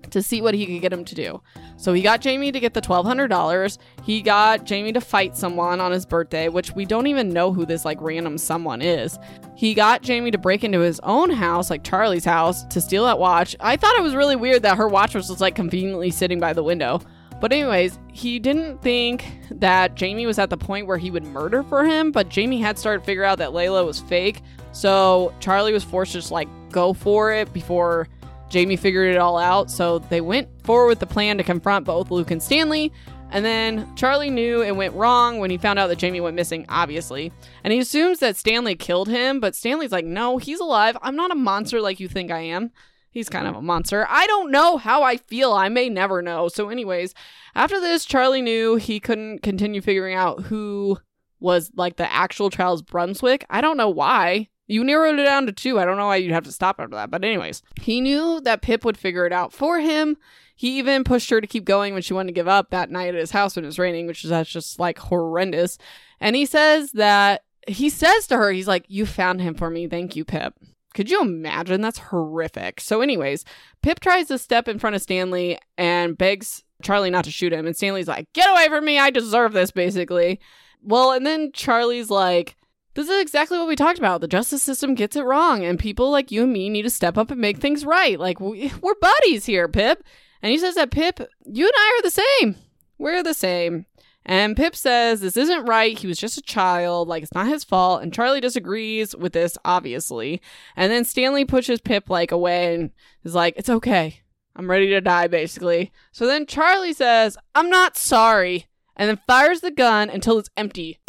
to 0.10 0.22
see 0.22 0.42
what 0.42 0.54
he 0.54 0.66
could 0.66 0.82
get 0.82 0.94
him 0.94 1.06
to 1.06 1.16
do. 1.16 1.42
So 1.78 1.94
he 1.94 2.02
got 2.02 2.22
Jamie 2.22 2.52
to 2.52 2.60
get 2.60 2.74
the 2.74 2.82
$1,200. 2.82 3.78
He 4.04 4.22
got 4.22 4.66
Jamie 4.66 4.92
to 4.94 5.02
fight 5.02 5.36
someone 5.36 5.80
on 5.80 5.92
his 5.92 6.06
birthday, 6.06 6.48
which 6.48 6.72
we 6.76 6.86
don't 6.86 7.08
even 7.08 7.30
know 7.30 7.52
who 7.52 7.66
this 7.66 7.86
like 7.86 8.00
random 8.02 8.38
someone 8.38 8.82
is. 8.82 9.18
He 9.56 9.74
got 9.74 10.04
Jamie 10.04 10.32
to 10.32 10.38
break 10.38 10.64
into 10.64 10.80
his 10.80 11.00
own 11.02 11.32
house, 11.32 11.70
like 11.70 11.84
Charlie's 11.84 12.26
house, 12.26 12.66
to 12.66 12.82
steal 12.82 13.06
that 13.06 13.20
watch. 13.20 13.56
I 13.60 13.78
thought 13.78 13.98
it 13.98 14.04
was 14.04 14.16
really 14.16 14.36
weird 14.36 14.62
that 14.64 14.78
her 14.78 14.88
watch 14.88 15.16
was 15.16 15.28
just 15.28 15.42
like 15.42 15.56
conveniently 15.56 16.12
sitting 16.12 16.40
by 16.40 16.54
the 16.54 16.64
window. 16.64 17.00
But, 17.40 17.52
anyways, 17.52 17.98
he 18.14 18.38
didn't 18.38 18.84
think 18.84 19.26
that 19.50 19.96
Jamie 19.96 20.28
was 20.28 20.38
at 20.38 20.52
the 20.52 20.58
point 20.58 20.86
where 20.86 21.00
he 21.00 21.10
would 21.10 21.26
murder 21.26 21.64
for 21.64 21.84
him, 21.84 22.12
but 22.12 22.30
Jamie 22.30 22.62
had 22.62 22.78
started 22.78 23.00
to 23.00 23.06
figure 23.06 23.24
out 23.24 23.40
that 23.40 23.50
Layla 23.50 23.84
was 23.84 24.00
fake. 24.00 24.42
So, 24.74 25.34
Charlie 25.40 25.74
was 25.74 25.84
forced 25.84 26.12
to 26.12 26.20
just 26.20 26.30
like 26.30 26.48
go 26.72 26.94
for 26.94 27.32
it 27.32 27.52
before 27.54 28.08
Jamie 28.50 28.76
figured 28.76 29.14
it 29.14 29.18
all 29.18 29.38
out. 29.38 29.70
So, 29.70 30.00
they 30.00 30.22
went 30.22 30.50
forward 30.64 30.88
with 30.88 31.00
the 31.00 31.06
plan 31.08 31.38
to 31.38 31.44
confront 31.44 31.86
both 31.86 32.12
Luke 32.12 32.32
and 32.32 32.42
Stanley. 32.42 32.92
And 33.32 33.46
then 33.46 33.96
Charlie 33.96 34.30
knew 34.30 34.62
it 34.62 34.76
went 34.76 34.94
wrong 34.94 35.40
when 35.40 35.50
he 35.50 35.58
found 35.58 35.80
out 35.80 35.88
that 35.88 35.98
Jamie 35.98 36.20
went 36.20 36.36
missing, 36.36 36.66
obviously. 36.68 37.32
And 37.64 37.72
he 37.72 37.80
assumes 37.80 38.20
that 38.20 38.36
Stanley 38.36 38.76
killed 38.76 39.08
him, 39.08 39.40
but 39.40 39.56
Stanley's 39.56 39.94
like, 39.94 40.06
no, 40.06 40.38
he's 40.38 40.60
alive. 40.60 40.98
I'm 41.02 41.16
not 41.16 41.32
a 41.32 41.36
monster 41.36 41.80
like 41.80 42.02
you 42.02 42.10
think 42.10 42.30
I 42.30 42.42
am. 42.42 42.72
He's 43.10 43.30
kind 43.30 43.48
of 43.48 43.56
a 43.56 43.62
monster. 43.62 44.06
I 44.10 44.28
don't 44.28 44.52
know 44.52 44.78
how 44.78 45.04
I 45.04 45.18
feel. 45.18 45.54
I 45.54 45.70
may 45.70 45.90
never 45.90 46.22
know. 46.22 46.48
So, 46.48 46.70
anyways, 46.70 47.14
after 47.56 47.80
this, 47.80 48.06
Charlie 48.06 48.42
knew 48.42 48.76
he 48.76 49.00
couldn't 49.00 49.40
continue 49.40 49.82
figuring 49.82 50.16
out 50.16 50.44
who 50.44 50.98
was 51.40 51.72
like 51.76 51.98
the 51.98 52.12
actual 52.12 52.50
Charles 52.50 52.82
Brunswick. 52.82 53.46
I 53.50 53.60
don't 53.60 53.78
know 53.78 53.90
why. 53.90 54.48
You 54.72 54.84
narrowed 54.84 55.20
it 55.20 55.26
down 55.26 55.46
to 55.48 55.52
two. 55.52 55.80
I 55.80 55.86
don't 55.86 55.98
know 55.98 56.08
why 56.08 56.16
you'd 56.16 56.32
have 56.32 56.46
to 56.46 56.52
stop 56.52 56.80
after 56.80 56.96
that. 56.96 57.12
But, 57.12 57.26
anyways, 57.26 57.62
he 57.82 58.00
knew 58.00 58.40
that 58.42 58.62
Pip 58.62 58.86
would 58.86 58.98
figure 58.98 59.26
it 59.26 59.34
out 59.34 59.52
for 59.52 59.80
him. 59.80 60.16
He 60.56 60.78
even 60.78 61.04
pushed 61.04 61.30
her 61.30 61.42
to 61.42 61.48
keep 61.48 61.66
going 61.66 61.94
when 61.94 62.04
she 62.04 62.14
wanted 62.14 62.28
to 62.28 62.34
give 62.34 62.48
up 62.48 62.70
that 62.70 62.90
night 62.90 63.14
at 63.14 63.20
his 63.20 63.32
house 63.32 63.56
when 63.56 63.66
it 63.66 63.68
was 63.68 63.80
raining, 63.80 64.08
which 64.08 64.24
is 64.24 64.30
that's 64.30 64.50
just 64.50 64.80
like 64.80 64.98
horrendous. 65.00 65.78
And 66.20 66.36
he 66.36 66.46
says 66.46 66.92
that 66.94 67.44
he 67.68 67.90
says 67.90 68.28
to 68.28 68.38
her, 68.38 68.52
he's 68.52 68.68
like, 68.68 68.86
You 68.88 69.06
found 69.06 69.42
him 69.42 69.56
for 69.56 69.70
me. 69.70 69.88
Thank 69.88 70.16
you, 70.16 70.24
Pip. 70.24 70.54
Could 70.94 71.10
you 71.10 71.22
imagine? 71.22 71.82
That's 71.82 72.00
horrific. 72.00 72.80
So, 72.80 73.02
anyways, 73.02 73.44
Pip 73.82 74.00
tries 74.00 74.28
to 74.28 74.38
step 74.38 74.68
in 74.68 74.80
front 74.80 74.96
of 74.96 75.02
Stanley 75.02 75.58
and 75.78 76.18
begs 76.18 76.64
Charlie 76.82 77.10
not 77.10 77.26
to 77.26 77.32
shoot 77.32 77.54
him. 77.54 77.66
And 77.66 77.76
Stanley's 77.76 78.08
like, 78.08 78.32
Get 78.34 78.50
away 78.50 78.68
from 78.70 78.86
me. 78.86 79.00
I 79.00 79.10
deserve 79.10 79.54
this, 79.54 79.72
basically. 79.72 80.40
Well, 80.82 81.12
and 81.12 81.26
then 81.26 81.52
Charlie's 81.54 82.10
like, 82.10 82.56
This 82.94 83.08
is 83.08 83.22
exactly 83.22 83.58
what 83.58 83.68
we 83.68 83.76
talked 83.76 84.00
about. 84.00 84.22
The 84.22 84.28
justice 84.28 84.62
system 84.62 84.96
gets 84.96 85.16
it 85.16 85.24
wrong, 85.24 85.64
and 85.64 85.80
people 85.80 86.12
like 86.12 86.32
you 86.32 86.44
and 86.44 86.52
me 86.52 86.70
need 86.70 86.82
to 86.84 86.90
step 86.90 87.18
up 87.18 87.32
and 87.32 87.40
make 87.40 87.58
things 87.58 87.86
right. 87.86 88.20
Like, 88.20 88.40
we, 88.40 88.72
we're 88.82 88.96
buddies 88.96 89.46
here, 89.46 89.68
Pip. 89.68 90.04
And 90.42 90.52
he 90.52 90.58
says 90.58 90.76
that, 90.76 90.92
Pip, 90.92 91.20
you 91.46 91.66
and 91.66 91.74
I 91.78 92.00
are 92.00 92.04
the 92.04 92.24
same. 92.42 92.56
We're 92.98 93.24
the 93.24 93.34
same. 93.34 93.86
And 94.26 94.58
Pip 94.58 94.76
says 94.76 95.22
this 95.22 95.38
isn't 95.38 95.66
right. 95.66 95.98
He 95.98 96.06
was 96.06 96.20
just 96.20 96.38
a 96.38 96.42
child. 96.42 97.08
Like, 97.08 97.24
it's 97.24 97.34
not 97.34 97.48
his 97.48 97.64
fault. 97.64 98.04
And 98.04 98.14
Charlie 98.14 98.42
disagrees 98.42 99.16
with 99.16 99.34
this, 99.34 99.58
obviously. 99.66 100.42
And 100.76 100.92
then 100.92 101.06
Stanley 101.06 101.46
pushes 101.46 101.82
Pip, 101.82 102.10
like, 102.10 102.32
away 102.32 102.76
and 102.76 102.92
is 103.24 103.34
like, 103.34 103.56
it's 103.58 103.70
okay. 103.70 104.22
I'm 104.56 104.70
ready 104.70 104.88
to 104.90 105.02
die, 105.02 105.28
basically. 105.28 105.92
So 106.12 106.28
then 106.28 106.46
Charlie 106.46 106.94
says, 106.94 107.38
I'm 107.56 107.70
not 107.70 107.98
sorry. 107.98 108.68
And 108.96 109.10
then 109.10 109.20
fires 109.26 109.62
the 109.62 109.72
gun 109.72 110.10
until 110.10 110.38
it's 110.38 110.50
empty. 110.58 111.00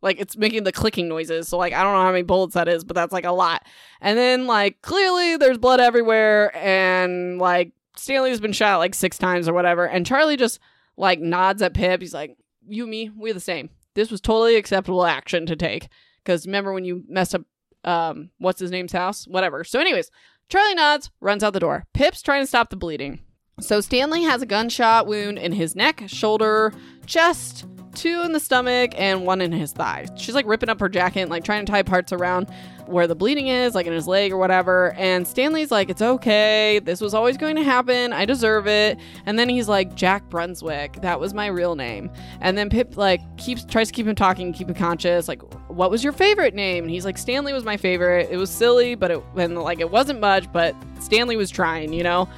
Like 0.00 0.20
it's 0.20 0.36
making 0.36 0.64
the 0.64 0.72
clicking 0.72 1.08
noises. 1.08 1.48
So 1.48 1.58
like 1.58 1.72
I 1.72 1.82
don't 1.82 1.94
know 1.94 2.02
how 2.02 2.12
many 2.12 2.22
bullets 2.22 2.54
that 2.54 2.68
is, 2.68 2.84
but 2.84 2.94
that's 2.94 3.12
like 3.12 3.24
a 3.24 3.32
lot. 3.32 3.66
And 4.00 4.16
then 4.16 4.46
like 4.46 4.80
clearly 4.82 5.36
there's 5.36 5.58
blood 5.58 5.80
everywhere 5.80 6.56
and 6.56 7.38
like 7.38 7.72
Stanley's 7.96 8.40
been 8.40 8.52
shot 8.52 8.78
like 8.78 8.94
six 8.94 9.18
times 9.18 9.48
or 9.48 9.54
whatever. 9.54 9.86
And 9.86 10.06
Charlie 10.06 10.36
just 10.36 10.60
like 10.96 11.20
nods 11.20 11.62
at 11.62 11.74
Pip. 11.74 12.00
He's 12.00 12.14
like, 12.14 12.36
You 12.66 12.86
me, 12.86 13.10
we're 13.14 13.34
the 13.34 13.40
same. 13.40 13.70
This 13.94 14.10
was 14.10 14.20
totally 14.20 14.56
acceptable 14.56 15.04
action 15.04 15.46
to 15.46 15.56
take. 15.56 15.88
Because 16.24 16.46
remember 16.46 16.72
when 16.72 16.84
you 16.84 17.02
messed 17.08 17.34
up 17.34 17.42
um 17.84 18.30
what's 18.38 18.60
his 18.60 18.70
name's 18.70 18.92
house? 18.92 19.26
Whatever. 19.26 19.64
So 19.64 19.80
anyways, 19.80 20.10
Charlie 20.48 20.74
nods, 20.74 21.10
runs 21.20 21.42
out 21.42 21.52
the 21.52 21.60
door. 21.60 21.86
Pip's 21.92 22.22
trying 22.22 22.42
to 22.42 22.46
stop 22.46 22.70
the 22.70 22.76
bleeding. 22.76 23.20
So 23.60 23.80
Stanley 23.80 24.22
has 24.22 24.40
a 24.40 24.46
gunshot 24.46 25.06
wound 25.08 25.38
in 25.38 25.52
his 25.52 25.74
neck, 25.74 26.04
shoulder, 26.06 26.72
chest, 27.06 27.66
two 27.94 28.22
in 28.24 28.32
the 28.32 28.40
stomach, 28.40 28.92
and 28.96 29.24
one 29.24 29.40
in 29.40 29.52
his 29.52 29.72
thigh. 29.72 30.06
She's 30.16 30.34
like 30.34 30.46
ripping 30.46 30.68
up 30.68 30.80
her 30.80 30.88
jacket, 30.88 31.28
like 31.28 31.44
trying 31.44 31.64
to 31.64 31.70
tie 31.70 31.82
parts 31.82 32.12
around 32.12 32.48
where 32.86 33.06
the 33.06 33.14
bleeding 33.14 33.48
is, 33.48 33.74
like 33.74 33.86
in 33.86 33.92
his 33.92 34.06
leg 34.06 34.32
or 34.32 34.38
whatever. 34.38 34.92
And 34.94 35.26
Stanley's 35.26 35.70
like, 35.70 35.90
It's 35.90 36.02
okay. 36.02 36.80
This 36.82 37.00
was 37.00 37.14
always 37.14 37.36
going 37.36 37.56
to 37.56 37.62
happen. 37.62 38.12
I 38.12 38.24
deserve 38.24 38.66
it. 38.66 38.98
And 39.26 39.38
then 39.38 39.48
he's 39.48 39.68
like, 39.68 39.94
Jack 39.94 40.28
Brunswick. 40.28 41.00
That 41.02 41.20
was 41.20 41.34
my 41.34 41.46
real 41.46 41.76
name. 41.76 42.10
And 42.40 42.56
then 42.56 42.70
Pip 42.70 42.96
like 42.96 43.20
keeps 43.36 43.64
tries 43.64 43.88
to 43.88 43.94
keep 43.94 44.06
him 44.06 44.14
talking, 44.14 44.52
keep 44.52 44.68
him 44.68 44.74
conscious. 44.74 45.28
Like, 45.28 45.42
what 45.68 45.90
was 45.90 46.02
your 46.02 46.12
favorite 46.12 46.54
name? 46.54 46.84
And 46.84 46.90
he's 46.90 47.04
like, 47.04 47.18
Stanley 47.18 47.52
was 47.52 47.64
my 47.64 47.76
favorite. 47.76 48.28
It 48.30 48.36
was 48.36 48.50
silly, 48.50 48.94
but 48.94 49.10
it 49.10 49.22
and 49.36 49.58
like 49.58 49.80
it 49.80 49.90
wasn't 49.90 50.20
much, 50.20 50.50
but 50.52 50.74
Stanley 51.00 51.36
was 51.36 51.50
trying, 51.50 51.92
you 51.92 52.02
know? 52.02 52.28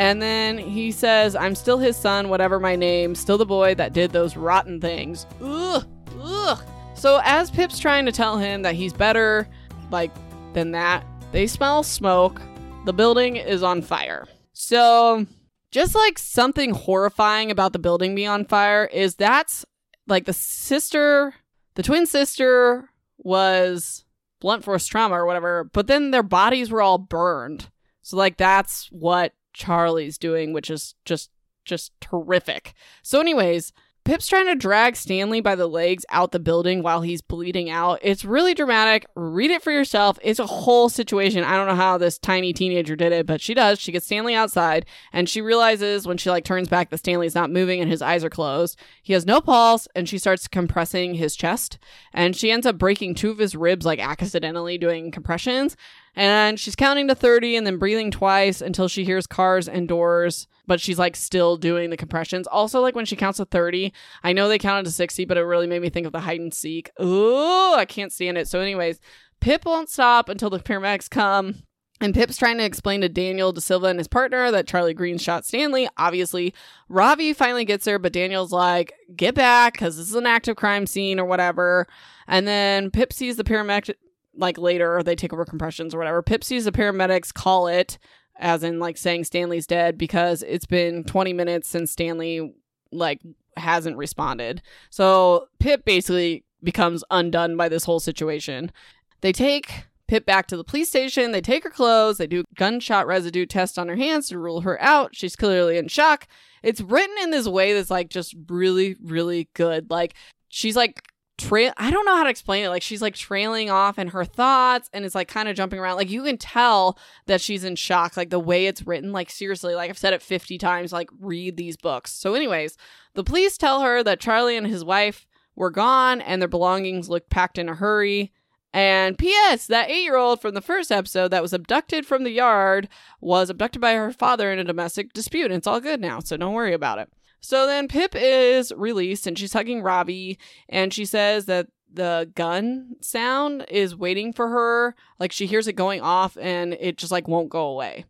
And 0.00 0.22
then 0.22 0.56
he 0.56 0.92
says, 0.92 1.36
I'm 1.36 1.54
still 1.54 1.76
his 1.76 1.94
son, 1.94 2.30
whatever 2.30 2.58
my 2.58 2.74
name, 2.74 3.14
still 3.14 3.36
the 3.36 3.44
boy 3.44 3.74
that 3.74 3.92
did 3.92 4.12
those 4.12 4.34
rotten 4.34 4.80
things. 4.80 5.26
Ugh, 5.42 5.86
ugh. 6.18 6.64
So 6.94 7.20
as 7.22 7.50
Pip's 7.50 7.78
trying 7.78 8.06
to 8.06 8.12
tell 8.12 8.38
him 8.38 8.62
that 8.62 8.74
he's 8.74 8.94
better, 8.94 9.46
like, 9.90 10.10
than 10.54 10.70
that, 10.70 11.04
they 11.32 11.46
smell 11.46 11.82
smoke. 11.82 12.40
The 12.86 12.94
building 12.94 13.36
is 13.36 13.62
on 13.62 13.82
fire. 13.82 14.26
So, 14.54 15.26
just 15.70 15.94
like 15.94 16.18
something 16.18 16.70
horrifying 16.70 17.50
about 17.50 17.74
the 17.74 17.78
building 17.78 18.14
being 18.14 18.28
on 18.28 18.46
fire 18.46 18.86
is 18.86 19.16
that's 19.16 19.66
like 20.06 20.24
the 20.24 20.32
sister 20.32 21.34
the 21.74 21.82
twin 21.82 22.06
sister 22.06 22.88
was 23.18 24.06
blunt 24.40 24.64
force 24.64 24.86
trauma 24.86 25.14
or 25.20 25.26
whatever, 25.26 25.64
but 25.64 25.88
then 25.88 26.10
their 26.10 26.22
bodies 26.22 26.70
were 26.70 26.80
all 26.80 26.96
burned. 26.96 27.68
So 28.00 28.16
like 28.16 28.38
that's 28.38 28.88
what 28.90 29.34
Charlie's 29.52 30.18
doing, 30.18 30.52
which 30.52 30.70
is 30.70 30.94
just 31.04 31.30
just 31.64 31.92
terrific. 32.00 32.74
So 33.02 33.20
anyways, 33.20 33.72
Pip's 34.04 34.28
trying 34.28 34.46
to 34.46 34.54
drag 34.54 34.96
Stanley 34.96 35.42
by 35.42 35.54
the 35.54 35.66
legs 35.66 36.06
out 36.10 36.32
the 36.32 36.40
building 36.40 36.82
while 36.82 37.02
he's 37.02 37.20
bleeding 37.20 37.68
out. 37.68 37.98
It's 38.02 38.24
really 38.24 38.54
dramatic. 38.54 39.04
Read 39.14 39.50
it 39.50 39.62
for 39.62 39.70
yourself. 39.70 40.18
It's 40.22 40.40
a 40.40 40.46
whole 40.46 40.88
situation. 40.88 41.44
I 41.44 41.54
don't 41.56 41.68
know 41.68 41.74
how 41.74 41.98
this 41.98 42.18
tiny 42.18 42.54
teenager 42.54 42.96
did 42.96 43.12
it, 43.12 43.26
but 43.26 43.42
she 43.42 43.52
does. 43.52 43.78
She 43.78 43.92
gets 43.92 44.06
Stanley 44.06 44.34
outside 44.34 44.86
and 45.12 45.28
she 45.28 45.42
realizes 45.42 46.06
when 46.06 46.16
she 46.16 46.30
like 46.30 46.44
turns 46.44 46.68
back 46.68 46.88
that 46.90 46.98
Stanley's 46.98 47.34
not 47.34 47.50
moving 47.50 47.80
and 47.80 47.90
his 47.90 48.00
eyes 48.00 48.24
are 48.24 48.30
closed. 48.30 48.78
He 49.02 49.12
has 49.12 49.26
no 49.26 49.40
pulse 49.40 49.86
and 49.94 50.08
she 50.08 50.18
starts 50.18 50.48
compressing 50.48 51.14
his 51.14 51.36
chest 51.36 51.78
and 52.14 52.34
she 52.34 52.50
ends 52.50 52.66
up 52.66 52.78
breaking 52.78 53.14
two 53.14 53.30
of 53.30 53.38
his 53.38 53.54
ribs 53.54 53.84
like 53.84 54.00
accidentally 54.00 54.78
doing 54.78 55.10
compressions. 55.10 55.76
And 56.16 56.58
she's 56.58 56.76
counting 56.76 57.08
to 57.08 57.14
30 57.14 57.56
and 57.56 57.66
then 57.66 57.78
breathing 57.78 58.10
twice 58.10 58.60
until 58.60 58.88
she 58.88 59.04
hears 59.04 59.26
cars 59.26 59.68
and 59.68 59.88
doors 59.88 60.48
but 60.70 60.80
she's 60.80 61.00
like 61.00 61.16
still 61.16 61.56
doing 61.56 61.90
the 61.90 61.96
compressions. 61.96 62.46
Also, 62.46 62.80
like 62.80 62.94
when 62.94 63.04
she 63.04 63.16
counts 63.16 63.38
to 63.38 63.44
30, 63.44 63.92
I 64.22 64.32
know 64.32 64.46
they 64.46 64.56
counted 64.56 64.84
to 64.84 64.92
60, 64.92 65.24
but 65.24 65.36
it 65.36 65.42
really 65.42 65.66
made 65.66 65.82
me 65.82 65.90
think 65.90 66.06
of 66.06 66.12
the 66.12 66.20
hide 66.20 66.38
and 66.38 66.54
seek. 66.54 66.92
Ooh, 67.02 67.74
I 67.74 67.84
can't 67.84 68.12
stand 68.12 68.38
it. 68.38 68.46
So, 68.46 68.60
anyways, 68.60 69.00
Pip 69.40 69.64
won't 69.64 69.88
stop 69.88 70.28
until 70.28 70.48
the 70.48 70.60
paramedics 70.60 71.10
come. 71.10 71.64
And 72.00 72.14
Pip's 72.14 72.36
trying 72.36 72.58
to 72.58 72.64
explain 72.64 73.00
to 73.00 73.08
Daniel 73.08 73.50
De 73.50 73.60
Silva 73.60 73.88
and 73.88 73.98
his 73.98 74.06
partner 74.06 74.52
that 74.52 74.68
Charlie 74.68 74.94
Green 74.94 75.18
shot 75.18 75.44
Stanley. 75.44 75.88
Obviously, 75.96 76.54
Ravi 76.88 77.32
finally 77.32 77.64
gets 77.64 77.84
her, 77.86 77.98
but 77.98 78.12
Daniel's 78.12 78.52
like, 78.52 78.92
get 79.16 79.34
back, 79.34 79.72
because 79.72 79.96
this 79.96 80.08
is 80.08 80.14
an 80.14 80.24
active 80.24 80.54
crime 80.54 80.86
scene 80.86 81.18
or 81.18 81.24
whatever. 81.24 81.88
And 82.28 82.46
then 82.46 82.92
Pip 82.92 83.12
sees 83.12 83.34
the 83.34 83.42
paramedic, 83.42 83.94
like 84.34 84.58
later, 84.58 85.02
they 85.02 85.16
take 85.16 85.32
over 85.32 85.44
compressions 85.44 85.94
or 85.94 85.98
whatever. 85.98 86.22
Pip 86.22 86.44
sees 86.44 86.64
the 86.64 86.72
paramedics 86.72 87.32
call 87.32 87.66
it 87.66 87.98
as 88.38 88.62
in 88.62 88.78
like 88.78 88.96
saying 88.96 89.24
Stanley's 89.24 89.66
dead 89.66 89.98
because 89.98 90.42
it's 90.42 90.66
been 90.66 91.04
20 91.04 91.32
minutes 91.32 91.68
since 91.68 91.92
Stanley 91.92 92.54
like 92.90 93.20
hasn't 93.56 93.96
responded. 93.96 94.62
So 94.88 95.48
Pip 95.58 95.84
basically 95.84 96.44
becomes 96.62 97.04
undone 97.10 97.56
by 97.56 97.68
this 97.68 97.84
whole 97.84 98.00
situation. 98.00 98.72
They 99.20 99.32
take 99.32 99.84
Pip 100.08 100.26
back 100.26 100.46
to 100.48 100.56
the 100.56 100.64
police 100.64 100.88
station. 100.88 101.30
They 101.30 101.40
take 101.40 101.62
her 101.62 101.70
clothes. 101.70 102.18
They 102.18 102.26
do 102.26 102.44
gunshot 102.56 103.06
residue 103.06 103.46
test 103.46 103.78
on 103.78 103.88
her 103.88 103.96
hands 103.96 104.28
to 104.28 104.38
rule 104.38 104.62
her 104.62 104.80
out. 104.82 105.14
She's 105.14 105.36
clearly 105.36 105.76
in 105.76 105.88
shock. 105.88 106.26
It's 106.62 106.80
written 106.80 107.16
in 107.22 107.30
this 107.30 107.46
way 107.46 107.72
that's 107.74 107.90
like 107.90 108.08
just 108.08 108.34
really, 108.48 108.96
really 109.02 109.48
good. 109.54 109.90
Like 109.90 110.14
she's 110.48 110.76
like 110.76 111.02
trail 111.40 111.72
I 111.76 111.90
don't 111.90 112.04
know 112.04 112.16
how 112.16 112.24
to 112.24 112.30
explain 112.30 112.64
it. 112.64 112.68
Like 112.68 112.82
she's 112.82 113.02
like 113.02 113.14
trailing 113.14 113.70
off 113.70 113.98
in 113.98 114.08
her 114.08 114.24
thoughts 114.24 114.88
and 114.92 115.04
it's 115.04 115.14
like 115.14 115.28
kind 115.28 115.48
of 115.48 115.56
jumping 115.56 115.78
around. 115.78 115.96
Like 115.96 116.10
you 116.10 116.22
can 116.22 116.38
tell 116.38 116.98
that 117.26 117.40
she's 117.40 117.64
in 117.64 117.76
shock. 117.76 118.16
Like 118.16 118.30
the 118.30 118.38
way 118.38 118.66
it's 118.66 118.86
written, 118.86 119.12
like 119.12 119.30
seriously, 119.30 119.74
like 119.74 119.90
I've 119.90 119.98
said 119.98 120.12
it 120.12 120.22
50 120.22 120.58
times, 120.58 120.92
like 120.92 121.10
read 121.18 121.56
these 121.56 121.76
books. 121.76 122.12
So, 122.12 122.34
anyways, 122.34 122.76
the 123.14 123.24
police 123.24 123.56
tell 123.56 123.80
her 123.80 124.02
that 124.02 124.20
Charlie 124.20 124.56
and 124.56 124.66
his 124.66 124.84
wife 124.84 125.26
were 125.56 125.70
gone 125.70 126.20
and 126.20 126.40
their 126.40 126.48
belongings 126.48 127.08
looked 127.08 127.30
packed 127.30 127.58
in 127.58 127.68
a 127.68 127.74
hurry. 127.74 128.32
And 128.72 129.18
P.S. 129.18 129.66
That 129.66 129.90
eight 129.90 130.04
year 130.04 130.16
old 130.16 130.40
from 130.40 130.54
the 130.54 130.60
first 130.60 130.92
episode 130.92 131.28
that 131.28 131.42
was 131.42 131.52
abducted 131.52 132.06
from 132.06 132.22
the 132.22 132.30
yard 132.30 132.88
was 133.20 133.50
abducted 133.50 133.80
by 133.80 133.94
her 133.94 134.12
father 134.12 134.52
in 134.52 134.60
a 134.60 134.64
domestic 134.64 135.12
dispute. 135.12 135.46
And 135.46 135.54
it's 135.54 135.66
all 135.66 135.80
good 135.80 136.00
now, 136.00 136.20
so 136.20 136.36
don't 136.36 136.54
worry 136.54 136.72
about 136.72 136.98
it. 137.00 137.08
So 137.40 137.66
then 137.66 137.88
Pip 137.88 138.14
is 138.14 138.72
released 138.76 139.26
and 139.26 139.38
she's 139.38 139.52
hugging 139.52 139.82
Ravi 139.82 140.38
and 140.68 140.92
she 140.92 141.04
says 141.04 141.46
that 141.46 141.68
the 141.92 142.30
gun 142.34 142.96
sound 143.00 143.64
is 143.68 143.96
waiting 143.96 144.32
for 144.32 144.48
her. 144.48 144.94
Like 145.18 145.32
she 145.32 145.46
hears 145.46 145.66
it 145.66 145.72
going 145.72 146.00
off 146.00 146.36
and 146.40 146.74
it 146.74 146.96
just 146.96 147.12
like 147.12 147.28
won't 147.28 147.48
go 147.48 147.66
away. 147.66 148.04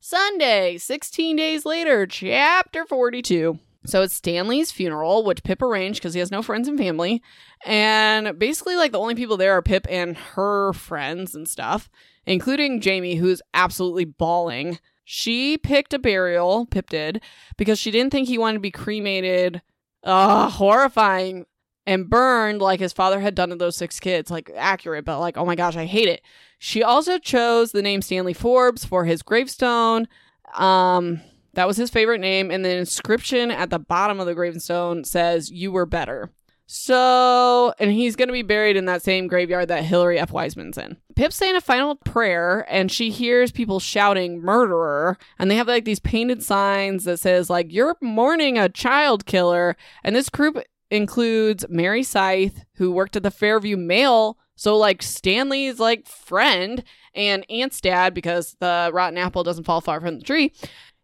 Sunday, 0.00 0.78
16 0.78 1.36
days 1.36 1.64
later, 1.64 2.06
chapter 2.06 2.84
42. 2.84 3.60
So 3.84 4.02
it's 4.02 4.14
Stanley's 4.14 4.70
funeral, 4.70 5.24
which 5.24 5.42
Pip 5.42 5.60
arranged 5.60 6.00
because 6.00 6.14
he 6.14 6.20
has 6.20 6.30
no 6.30 6.42
friends 6.42 6.68
and 6.68 6.78
family. 6.78 7.22
And 7.64 8.38
basically, 8.38 8.76
like, 8.76 8.92
the 8.92 8.98
only 8.98 9.14
people 9.14 9.36
there 9.36 9.56
are 9.56 9.62
Pip 9.62 9.86
and 9.90 10.16
her 10.16 10.72
friends 10.72 11.34
and 11.34 11.48
stuff, 11.48 11.88
including 12.24 12.80
Jamie, 12.80 13.16
who's 13.16 13.42
absolutely 13.54 14.04
bawling. 14.04 14.78
She 15.04 15.58
picked 15.58 15.92
a 15.94 15.98
burial, 15.98 16.66
Pip 16.66 16.88
did, 16.88 17.22
because 17.56 17.78
she 17.78 17.90
didn't 17.90 18.12
think 18.12 18.28
he 18.28 18.38
wanted 18.38 18.54
to 18.54 18.60
be 18.60 18.70
cremated. 18.70 19.62
Ugh, 20.04 20.50
horrifying. 20.50 21.46
And 21.84 22.08
burned 22.08 22.62
like 22.62 22.78
his 22.78 22.92
father 22.92 23.18
had 23.18 23.34
done 23.34 23.48
to 23.48 23.56
those 23.56 23.76
six 23.76 23.98
kids. 23.98 24.30
Like, 24.30 24.50
accurate, 24.54 25.04
but 25.04 25.18
like, 25.18 25.36
oh 25.36 25.44
my 25.44 25.56
gosh, 25.56 25.76
I 25.76 25.84
hate 25.84 26.08
it. 26.08 26.22
She 26.58 26.82
also 26.82 27.18
chose 27.18 27.72
the 27.72 27.82
name 27.82 28.02
Stanley 28.02 28.34
Forbes 28.34 28.84
for 28.84 29.04
his 29.04 29.22
gravestone. 29.22 30.06
Um, 30.54 31.20
that 31.54 31.66
was 31.66 31.76
his 31.76 31.90
favorite 31.90 32.20
name. 32.20 32.52
And 32.52 32.64
the 32.64 32.76
inscription 32.76 33.50
at 33.50 33.70
the 33.70 33.80
bottom 33.80 34.20
of 34.20 34.26
the 34.26 34.34
gravestone 34.34 35.02
says, 35.02 35.50
You 35.50 35.72
were 35.72 35.86
better. 35.86 36.30
So, 36.66 37.74
and 37.78 37.90
he's 37.90 38.16
going 38.16 38.28
to 38.28 38.32
be 38.32 38.42
buried 38.42 38.76
in 38.76 38.86
that 38.86 39.02
same 39.02 39.26
graveyard 39.26 39.68
that 39.68 39.84
Hillary 39.84 40.18
F. 40.18 40.32
Weisman's 40.32 40.78
in. 40.78 40.96
Pip's 41.16 41.36
saying 41.36 41.56
a 41.56 41.60
final 41.60 41.96
prayer 41.96 42.66
and 42.68 42.90
she 42.90 43.10
hears 43.10 43.52
people 43.52 43.80
shouting 43.80 44.40
murderer 44.40 45.18
and 45.38 45.50
they 45.50 45.56
have 45.56 45.68
like 45.68 45.84
these 45.84 46.00
painted 46.00 46.42
signs 46.42 47.04
that 47.04 47.18
says 47.18 47.50
like 47.50 47.72
you're 47.72 47.96
mourning 48.00 48.56
a 48.58 48.68
child 48.68 49.26
killer 49.26 49.76
and 50.02 50.16
this 50.16 50.30
group 50.30 50.58
includes 50.90 51.66
Mary 51.68 52.02
Scythe 52.02 52.64
who 52.76 52.90
worked 52.90 53.16
at 53.16 53.22
the 53.22 53.30
Fairview 53.30 53.76
Mail 53.76 54.38
so 54.56 54.76
like 54.76 55.02
Stanley's 55.02 55.78
like 55.78 56.06
friend 56.06 56.82
and 57.14 57.44
Ant's 57.50 57.80
dad 57.80 58.14
because 58.14 58.56
the 58.60 58.90
rotten 58.92 59.18
apple 59.18 59.42
doesn't 59.42 59.64
fall 59.64 59.80
far 59.82 60.00
from 60.00 60.18
the 60.18 60.24
tree 60.24 60.52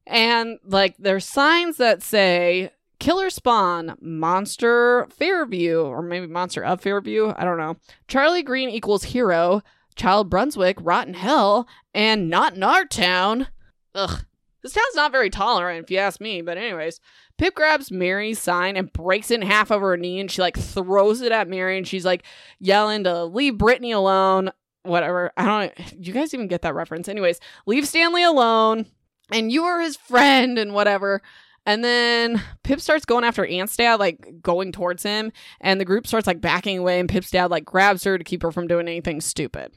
and 0.07 0.59
like 0.65 0.97
there's 0.99 1.27
signs 1.27 1.77
that 1.77 2.03
say 2.03 2.71
Killer 2.99 3.31
Spawn, 3.31 3.97
Monster 4.01 5.07
Fairview, 5.11 5.81
or 5.81 6.03
maybe 6.03 6.27
Monster 6.27 6.65
of 6.65 6.81
Fairview. 6.81 7.33
I 7.37 7.45
don't 7.45 7.59
know. 7.59 7.77
Charlie 8.09 8.43
Green 8.43 8.69
equals 8.69 9.05
hero. 9.05 9.63
Child 9.95 10.31
Brunswick, 10.31 10.79
Rotten 10.81 11.15
Hell, 11.15 11.69
and 11.93 12.31
Not 12.31 12.55
in 12.55 12.63
Our 12.63 12.85
Town. 12.85 13.49
Ugh. 13.95 14.25
This 14.63 14.73
town's 14.73 14.95
not 14.95 15.13
very 15.13 15.31
tolerant, 15.31 15.85
if 15.85 15.91
you 15.91 15.99
ask 15.99 16.21
me, 16.21 16.43
but 16.43 16.59
anyways. 16.59 17.01
Pip 17.37 17.55
grabs 17.55 17.91
Mary's 17.91 18.41
sign 18.41 18.77
and 18.77 18.93
breaks 18.93 19.31
it 19.31 19.41
in 19.41 19.47
half 19.47 19.71
over 19.71 19.91
her 19.91 19.97
knee, 19.97 20.19
and 20.19 20.31
she 20.31 20.43
like 20.43 20.59
throws 20.59 21.21
it 21.21 21.31
at 21.31 21.49
Mary, 21.49 21.79
and 21.79 21.87
she's 21.87 22.05
like 22.05 22.25
yelling 22.59 23.05
to 23.05 23.25
leave 23.25 23.59
Brittany 23.59 23.93
alone. 23.93 24.51
Whatever. 24.83 25.33
I 25.37 25.45
don't. 25.45 26.07
You 26.07 26.13
guys 26.13 26.35
even 26.35 26.49
get 26.49 26.63
that 26.63 26.75
reference? 26.75 27.09
Anyways, 27.09 27.39
leave 27.67 27.87
Stanley 27.87 28.25
alone, 28.25 28.87
and 29.31 29.53
you 29.53 29.65
are 29.65 29.81
his 29.81 29.97
friend, 29.97 30.59
and 30.59 30.75
whatever. 30.75 31.23
And 31.69 31.85
then 31.85 32.43
Pip 32.63 32.81
starts 32.81 33.05
going 33.05 33.25
after 33.25 33.45
Ant's 33.45 33.77
dad, 33.77 34.01
like 34.01 34.41
going 34.41 34.73
towards 34.73 35.03
him, 35.03 35.31
and 35.61 35.79
the 35.79 35.85
group 35.85 36.07
starts 36.07 36.27
like 36.27 36.41
backing 36.41 36.79
away, 36.79 36.99
and 36.99 37.11
Pip's 37.11 37.31
dad 37.31 37.51
like 37.51 37.67
grabs 37.67 38.05
her 38.05 38.17
to 38.17 38.25
keep 38.25 38.43
her 38.43 38.51
from 38.51 38.67
doing 38.67 38.89
anything 38.89 39.21
stupid. 39.21 39.73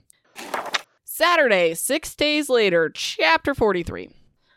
Saturday, 1.03 1.73
six 1.73 2.15
days 2.15 2.47
later, 2.47 2.89
chapter 2.89 3.53
43. 3.53 4.09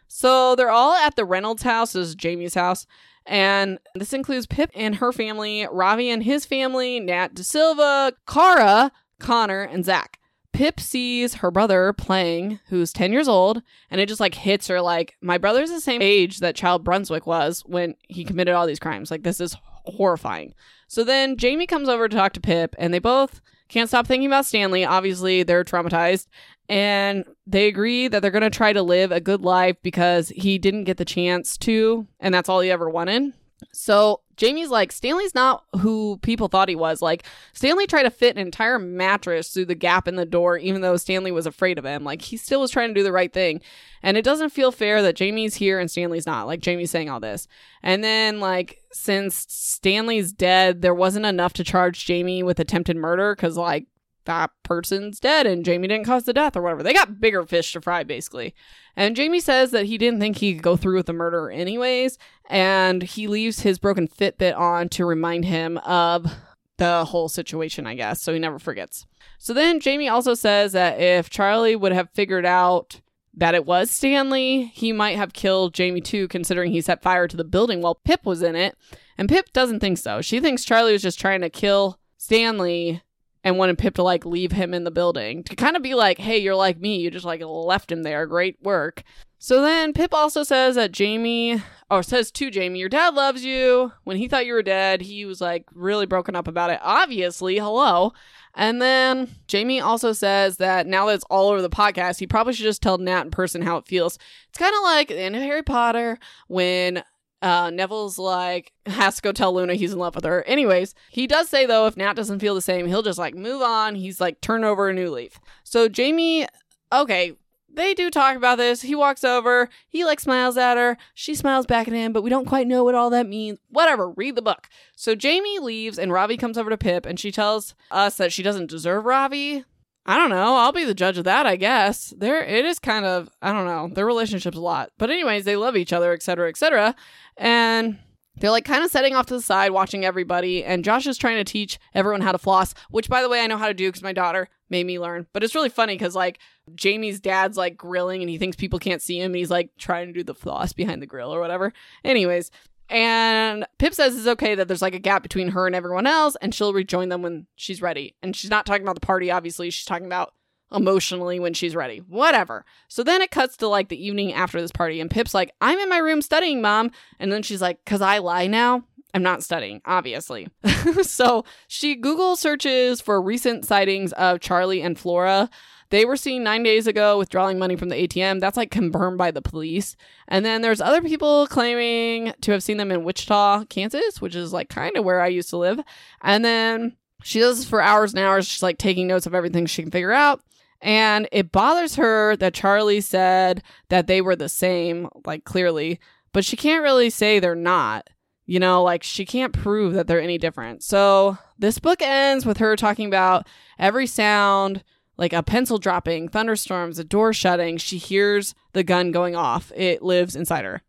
So 0.06 0.54
they're 0.54 0.70
all 0.70 0.92
at 0.94 1.16
the 1.16 1.24
Reynolds 1.24 1.64
house, 1.64 1.96
is 1.96 2.14
Jamie's 2.14 2.54
house, 2.54 2.86
and 3.26 3.80
this 3.96 4.12
includes 4.12 4.46
Pip 4.46 4.70
and 4.72 4.94
her 4.94 5.10
family, 5.10 5.66
Ravi 5.68 6.10
and 6.10 6.22
his 6.22 6.46
family, 6.46 7.00
Nat 7.00 7.34
De 7.34 7.42
Silva, 7.42 8.12
Cara, 8.28 8.92
Connor, 9.18 9.62
and 9.62 9.84
Zach. 9.84 10.20
Pip 10.54 10.78
sees 10.78 11.34
her 11.34 11.50
brother 11.50 11.92
playing, 11.92 12.60
who's 12.68 12.92
10 12.92 13.12
years 13.12 13.26
old, 13.26 13.60
and 13.90 14.00
it 14.00 14.08
just 14.08 14.20
like 14.20 14.36
hits 14.36 14.68
her 14.68 14.80
like, 14.80 15.16
my 15.20 15.36
brother's 15.36 15.70
the 15.70 15.80
same 15.80 16.00
age 16.00 16.38
that 16.38 16.54
Child 16.54 16.84
Brunswick 16.84 17.26
was 17.26 17.64
when 17.66 17.96
he 18.08 18.24
committed 18.24 18.54
all 18.54 18.64
these 18.64 18.78
crimes. 18.78 19.10
Like, 19.10 19.24
this 19.24 19.40
is 19.40 19.56
horrifying. 19.84 20.54
So 20.86 21.02
then 21.02 21.36
Jamie 21.36 21.66
comes 21.66 21.88
over 21.88 22.08
to 22.08 22.16
talk 22.16 22.34
to 22.34 22.40
Pip, 22.40 22.76
and 22.78 22.94
they 22.94 23.00
both 23.00 23.40
can't 23.68 23.88
stop 23.88 24.06
thinking 24.06 24.28
about 24.28 24.46
Stanley. 24.46 24.84
Obviously, 24.84 25.42
they're 25.42 25.64
traumatized, 25.64 26.28
and 26.68 27.24
they 27.48 27.66
agree 27.66 28.06
that 28.06 28.22
they're 28.22 28.30
going 28.30 28.42
to 28.42 28.48
try 28.48 28.72
to 28.72 28.82
live 28.82 29.10
a 29.10 29.20
good 29.20 29.40
life 29.40 29.76
because 29.82 30.28
he 30.28 30.58
didn't 30.58 30.84
get 30.84 30.98
the 30.98 31.04
chance 31.04 31.56
to, 31.58 32.06
and 32.20 32.32
that's 32.32 32.48
all 32.48 32.60
he 32.60 32.70
ever 32.70 32.88
wanted. 32.88 33.32
So 33.72 34.20
Jamie's 34.36 34.68
like, 34.68 34.92
Stanley's 34.92 35.34
not 35.34 35.64
who 35.78 36.18
people 36.18 36.48
thought 36.48 36.68
he 36.68 36.74
was. 36.74 37.00
Like, 37.00 37.24
Stanley 37.52 37.86
tried 37.86 38.02
to 38.04 38.10
fit 38.10 38.36
an 38.36 38.42
entire 38.44 38.78
mattress 38.78 39.50
through 39.50 39.66
the 39.66 39.74
gap 39.74 40.08
in 40.08 40.16
the 40.16 40.26
door, 40.26 40.58
even 40.58 40.80
though 40.80 40.96
Stanley 40.96 41.30
was 41.32 41.46
afraid 41.46 41.78
of 41.78 41.84
him. 41.84 42.04
Like, 42.04 42.22
he 42.22 42.36
still 42.36 42.60
was 42.60 42.70
trying 42.70 42.88
to 42.88 42.94
do 42.94 43.02
the 43.02 43.12
right 43.12 43.32
thing. 43.32 43.60
And 44.02 44.16
it 44.16 44.24
doesn't 44.24 44.50
feel 44.50 44.72
fair 44.72 45.02
that 45.02 45.16
Jamie's 45.16 45.54
here 45.54 45.78
and 45.78 45.90
Stanley's 45.90 46.26
not. 46.26 46.46
Like, 46.46 46.60
Jamie's 46.60 46.90
saying 46.90 47.08
all 47.08 47.20
this. 47.20 47.46
And 47.82 48.02
then, 48.02 48.40
like, 48.40 48.82
since 48.92 49.46
Stanley's 49.48 50.32
dead, 50.32 50.82
there 50.82 50.94
wasn't 50.94 51.26
enough 51.26 51.52
to 51.54 51.64
charge 51.64 52.04
Jamie 52.04 52.42
with 52.42 52.60
attempted 52.60 52.96
murder 52.96 53.34
because, 53.34 53.56
like, 53.56 53.86
that 54.24 54.50
person's 54.62 55.20
dead 55.20 55.46
and 55.46 55.64
Jamie 55.64 55.88
didn't 55.88 56.06
cause 56.06 56.24
the 56.24 56.32
death 56.32 56.56
or 56.56 56.62
whatever. 56.62 56.82
They 56.82 56.92
got 56.92 57.20
bigger 57.20 57.44
fish 57.44 57.72
to 57.72 57.80
fry, 57.80 58.04
basically. 58.04 58.54
And 58.96 59.16
Jamie 59.16 59.40
says 59.40 59.70
that 59.72 59.86
he 59.86 59.98
didn't 59.98 60.20
think 60.20 60.38
he 60.38 60.54
could 60.54 60.62
go 60.62 60.76
through 60.76 60.96
with 60.96 61.06
the 61.06 61.12
murder 61.12 61.50
anyways. 61.50 62.18
And 62.48 63.02
he 63.02 63.26
leaves 63.26 63.60
his 63.60 63.78
broken 63.78 64.08
Fitbit 64.08 64.56
on 64.56 64.88
to 64.90 65.04
remind 65.04 65.44
him 65.44 65.78
of 65.78 66.32
the 66.76 67.04
whole 67.04 67.28
situation, 67.28 67.86
I 67.86 67.94
guess. 67.94 68.20
So 68.20 68.32
he 68.32 68.38
never 68.38 68.58
forgets. 68.58 69.06
So 69.38 69.52
then 69.52 69.80
Jamie 69.80 70.08
also 70.08 70.34
says 70.34 70.72
that 70.72 71.00
if 71.00 71.30
Charlie 71.30 71.76
would 71.76 71.92
have 71.92 72.10
figured 72.10 72.46
out 72.46 73.00
that 73.36 73.54
it 73.54 73.66
was 73.66 73.90
Stanley, 73.90 74.66
he 74.74 74.92
might 74.92 75.16
have 75.16 75.32
killed 75.32 75.74
Jamie 75.74 76.00
too, 76.00 76.28
considering 76.28 76.70
he 76.70 76.80
set 76.80 77.02
fire 77.02 77.26
to 77.26 77.36
the 77.36 77.44
building 77.44 77.80
while 77.80 77.96
Pip 77.96 78.24
was 78.24 78.42
in 78.42 78.56
it. 78.56 78.76
And 79.18 79.28
Pip 79.28 79.52
doesn't 79.52 79.80
think 79.80 79.98
so. 79.98 80.20
She 80.20 80.40
thinks 80.40 80.64
Charlie 80.64 80.92
was 80.92 81.02
just 81.02 81.20
trying 81.20 81.40
to 81.40 81.50
kill 81.50 81.98
Stanley 82.16 83.02
and 83.44 83.58
wanted 83.58 83.78
Pip 83.78 83.94
to 83.94 84.02
like 84.02 84.24
leave 84.24 84.52
him 84.52 84.74
in 84.74 84.84
the 84.84 84.90
building 84.90 85.44
to 85.44 85.54
kind 85.54 85.76
of 85.76 85.82
be 85.82 85.94
like, 85.94 86.18
hey, 86.18 86.38
you're 86.38 86.56
like 86.56 86.80
me. 86.80 86.96
You 86.96 87.10
just 87.10 87.26
like 87.26 87.42
left 87.44 87.92
him 87.92 88.02
there. 88.02 88.26
Great 88.26 88.56
work. 88.62 89.04
So 89.38 89.60
then 89.60 89.92
Pip 89.92 90.14
also 90.14 90.42
says 90.42 90.76
that 90.76 90.90
Jamie, 90.90 91.62
or 91.90 92.02
says 92.02 92.30
to 92.32 92.50
Jamie, 92.50 92.78
your 92.78 92.88
dad 92.88 93.14
loves 93.14 93.44
you. 93.44 93.92
When 94.04 94.16
he 94.16 94.26
thought 94.26 94.46
you 94.46 94.54
were 94.54 94.62
dead, 94.62 95.02
he 95.02 95.26
was 95.26 95.42
like 95.42 95.66
really 95.74 96.06
broken 96.06 96.34
up 96.34 96.48
about 96.48 96.70
it. 96.70 96.80
Obviously, 96.82 97.58
hello. 97.58 98.14
And 98.54 98.80
then 98.80 99.28
Jamie 99.46 99.80
also 99.80 100.12
says 100.12 100.56
that 100.56 100.86
now 100.86 101.06
that 101.06 101.16
it's 101.16 101.24
all 101.28 101.50
over 101.50 101.60
the 101.60 101.68
podcast, 101.68 102.20
he 102.20 102.26
probably 102.26 102.54
should 102.54 102.62
just 102.62 102.80
tell 102.80 102.96
Nat 102.96 103.22
in 103.22 103.30
person 103.30 103.60
how 103.60 103.76
it 103.76 103.86
feels. 103.86 104.18
It's 104.48 104.58
kind 104.58 104.74
of 104.74 104.82
like 104.82 105.10
in 105.10 105.34
Harry 105.34 105.62
Potter 105.62 106.18
when 106.46 107.02
uh, 107.44 107.68
Neville's 107.68 108.18
like 108.18 108.72
has 108.86 109.16
to 109.16 109.22
go 109.22 109.30
tell 109.30 109.54
Luna 109.54 109.74
he's 109.74 109.92
in 109.92 109.98
love 109.98 110.14
with 110.14 110.24
her. 110.24 110.42
Anyways, 110.44 110.94
he 111.10 111.26
does 111.26 111.50
say 111.50 111.66
though 111.66 111.86
if 111.86 111.96
Nat 111.96 112.14
doesn't 112.14 112.38
feel 112.40 112.54
the 112.54 112.62
same, 112.62 112.86
he'll 112.86 113.02
just 113.02 113.18
like 113.18 113.34
move 113.34 113.60
on. 113.60 113.94
He's 113.94 114.18
like 114.18 114.40
turn 114.40 114.64
over 114.64 114.88
a 114.88 114.94
new 114.94 115.10
leaf. 115.10 115.38
So 115.62 115.86
Jamie, 115.86 116.46
okay, 116.90 117.36
they 117.70 117.92
do 117.92 118.10
talk 118.10 118.36
about 118.36 118.56
this. 118.56 118.80
He 118.80 118.94
walks 118.94 119.24
over, 119.24 119.68
he 119.86 120.06
like 120.06 120.20
smiles 120.20 120.56
at 120.56 120.78
her, 120.78 120.96
she 121.12 121.34
smiles 121.34 121.66
back 121.66 121.86
at 121.86 121.92
him, 121.92 122.14
but 122.14 122.22
we 122.22 122.30
don't 122.30 122.48
quite 122.48 122.66
know 122.66 122.82
what 122.82 122.94
all 122.94 123.10
that 123.10 123.28
means. 123.28 123.58
Whatever, 123.68 124.08
read 124.08 124.36
the 124.36 124.42
book. 124.42 124.70
So 124.96 125.14
Jamie 125.14 125.58
leaves 125.58 125.98
and 125.98 126.12
Ravi 126.12 126.38
comes 126.38 126.56
over 126.56 126.70
to 126.70 126.78
Pip 126.78 127.04
and 127.04 127.20
she 127.20 127.30
tells 127.30 127.74
us 127.90 128.16
that 128.16 128.32
she 128.32 128.42
doesn't 128.42 128.70
deserve 128.70 129.04
Ravi. 129.04 129.64
I 130.06 130.18
don't 130.18 130.30
know. 130.30 130.56
I'll 130.56 130.72
be 130.72 130.84
the 130.84 130.94
judge 130.94 131.16
of 131.16 131.24
that, 131.24 131.46
I 131.46 131.56
guess. 131.56 132.12
There 132.16 132.42
it 132.42 132.64
is 132.64 132.78
kind 132.78 133.04
of 133.04 133.30
I 133.40 133.52
don't 133.52 133.66
know. 133.66 133.88
Their 133.92 134.06
relationship's 134.06 134.56
a 134.56 134.60
lot. 134.60 134.90
But 134.98 135.10
anyways, 135.10 135.44
they 135.44 135.56
love 135.56 135.76
each 135.76 135.92
other, 135.92 136.12
etc., 136.12 136.48
etc. 136.48 136.94
And 137.36 137.98
they're 138.36 138.50
like 138.50 138.64
kind 138.64 138.84
of 138.84 138.90
setting 138.90 139.14
off 139.14 139.26
to 139.26 139.34
the 139.34 139.42
side, 139.42 139.70
watching 139.70 140.04
everybody. 140.04 140.64
And 140.64 140.84
Josh 140.84 141.06
is 141.06 141.16
trying 141.16 141.36
to 141.36 141.44
teach 141.44 141.78
everyone 141.94 142.20
how 142.20 142.32
to 142.32 142.38
floss, 142.38 142.74
which, 142.90 143.08
by 143.08 143.22
the 143.22 143.28
way, 143.28 143.40
I 143.40 143.46
know 143.46 143.58
how 143.58 143.68
to 143.68 143.74
do 143.74 143.88
because 143.88 144.02
my 144.02 144.12
daughter 144.12 144.48
made 144.68 144.86
me 144.86 144.98
learn. 144.98 145.26
But 145.32 145.44
it's 145.44 145.54
really 145.54 145.68
funny 145.68 145.94
because, 145.94 146.16
like, 146.16 146.40
Jamie's 146.74 147.20
dad's 147.20 147.56
like 147.56 147.76
grilling 147.76 148.22
and 148.22 148.30
he 148.30 148.38
thinks 148.38 148.56
people 148.56 148.78
can't 148.78 149.02
see 149.02 149.20
him. 149.20 149.26
And 149.26 149.36
he's 149.36 149.50
like 149.50 149.70
trying 149.78 150.08
to 150.08 150.12
do 150.12 150.24
the 150.24 150.34
floss 150.34 150.72
behind 150.72 151.00
the 151.00 151.06
grill 151.06 151.32
or 151.32 151.40
whatever. 151.40 151.72
Anyways, 152.04 152.50
and 152.88 153.66
Pip 153.78 153.94
says 153.94 154.16
it's 154.16 154.26
okay 154.26 154.54
that 154.54 154.68
there's 154.68 154.82
like 154.82 154.94
a 154.94 155.00
gap 155.00 155.22
between 155.22 155.48
her 155.48 155.66
and 155.66 155.74
everyone 155.74 156.06
else, 156.06 156.36
and 156.40 156.54
she'll 156.54 156.72
rejoin 156.72 157.08
them 157.08 157.22
when 157.22 157.46
she's 157.56 157.82
ready. 157.82 158.14
And 158.22 158.36
she's 158.36 158.50
not 158.50 158.66
talking 158.66 158.82
about 158.82 158.94
the 158.94 159.00
party, 159.00 159.30
obviously. 159.30 159.70
She's 159.70 159.86
talking 159.86 160.06
about 160.06 160.34
emotionally 160.72 161.38
when 161.38 161.54
she's 161.54 161.76
ready. 161.76 161.98
Whatever. 161.98 162.64
So 162.88 163.02
then 163.02 163.22
it 163.22 163.30
cuts 163.30 163.56
to 163.58 163.68
like 163.68 163.88
the 163.88 164.04
evening 164.04 164.32
after 164.32 164.60
this 164.60 164.72
party, 164.72 165.00
and 165.00 165.10
Pip's 165.10 165.34
like, 165.34 165.52
I'm 165.60 165.78
in 165.78 165.88
my 165.88 165.98
room 165.98 166.22
studying, 166.22 166.60
mom. 166.60 166.90
And 167.18 167.32
then 167.32 167.42
she's 167.42 167.62
like, 167.62 167.84
Cause 167.84 168.00
I 168.00 168.18
lie 168.18 168.46
now. 168.46 168.84
I'm 169.14 169.22
not 169.22 169.44
studying, 169.44 169.80
obviously. 169.84 170.48
so 171.02 171.44
she 171.68 171.94
Google 171.94 172.34
searches 172.34 173.00
for 173.00 173.22
recent 173.22 173.64
sightings 173.64 174.12
of 174.14 174.40
Charlie 174.40 174.82
and 174.82 174.98
Flora. 174.98 175.48
They 175.94 176.04
were 176.04 176.16
seen 176.16 176.42
nine 176.42 176.64
days 176.64 176.88
ago 176.88 177.18
withdrawing 177.18 177.56
money 177.56 177.76
from 177.76 177.88
the 177.88 177.94
ATM. 177.94 178.40
That's 178.40 178.56
like 178.56 178.72
confirmed 178.72 179.16
by 179.16 179.30
the 179.30 179.40
police. 179.40 179.94
And 180.26 180.44
then 180.44 180.60
there's 180.60 180.80
other 180.80 181.00
people 181.00 181.46
claiming 181.46 182.32
to 182.40 182.50
have 182.50 182.64
seen 182.64 182.78
them 182.78 182.90
in 182.90 183.04
Wichita, 183.04 183.66
Kansas, 183.66 184.20
which 184.20 184.34
is 184.34 184.52
like 184.52 184.68
kind 184.68 184.96
of 184.96 185.04
where 185.04 185.20
I 185.20 185.28
used 185.28 185.50
to 185.50 185.56
live. 185.56 185.78
And 186.20 186.44
then 186.44 186.96
she 187.22 187.38
does 187.38 187.58
this 187.58 187.68
for 187.68 187.80
hours 187.80 188.12
and 188.12 188.18
hours, 188.18 188.44
She's 188.44 188.60
like 188.60 188.76
taking 188.76 189.06
notes 189.06 189.26
of 189.26 189.36
everything 189.36 189.66
she 189.66 189.82
can 189.82 189.92
figure 189.92 190.10
out. 190.10 190.40
And 190.80 191.28
it 191.30 191.52
bothers 191.52 191.94
her 191.94 192.34
that 192.38 192.54
Charlie 192.54 193.00
said 193.00 193.62
that 193.88 194.08
they 194.08 194.20
were 194.20 194.34
the 194.34 194.48
same, 194.48 195.08
like 195.24 195.44
clearly, 195.44 196.00
but 196.32 196.44
she 196.44 196.56
can't 196.56 196.82
really 196.82 197.08
say 197.08 197.38
they're 197.38 197.54
not. 197.54 198.10
You 198.46 198.58
know, 198.58 198.82
like 198.82 199.04
she 199.04 199.24
can't 199.24 199.52
prove 199.52 199.94
that 199.94 200.08
they're 200.08 200.20
any 200.20 200.38
different. 200.38 200.82
So 200.82 201.38
this 201.56 201.78
book 201.78 202.02
ends 202.02 202.44
with 202.44 202.56
her 202.56 202.74
talking 202.74 203.06
about 203.06 203.46
every 203.78 204.08
sound, 204.08 204.82
like 205.16 205.32
a 205.32 205.42
pencil 205.42 205.78
dropping, 205.78 206.28
thunderstorms, 206.28 206.98
a 206.98 207.04
door 207.04 207.32
shutting. 207.32 207.76
She 207.76 207.98
hears 207.98 208.54
the 208.72 208.82
gun 208.82 209.12
going 209.12 209.36
off. 209.36 209.72
It 209.76 210.02
lives 210.02 210.36
inside 210.36 210.64
her. 210.64 210.82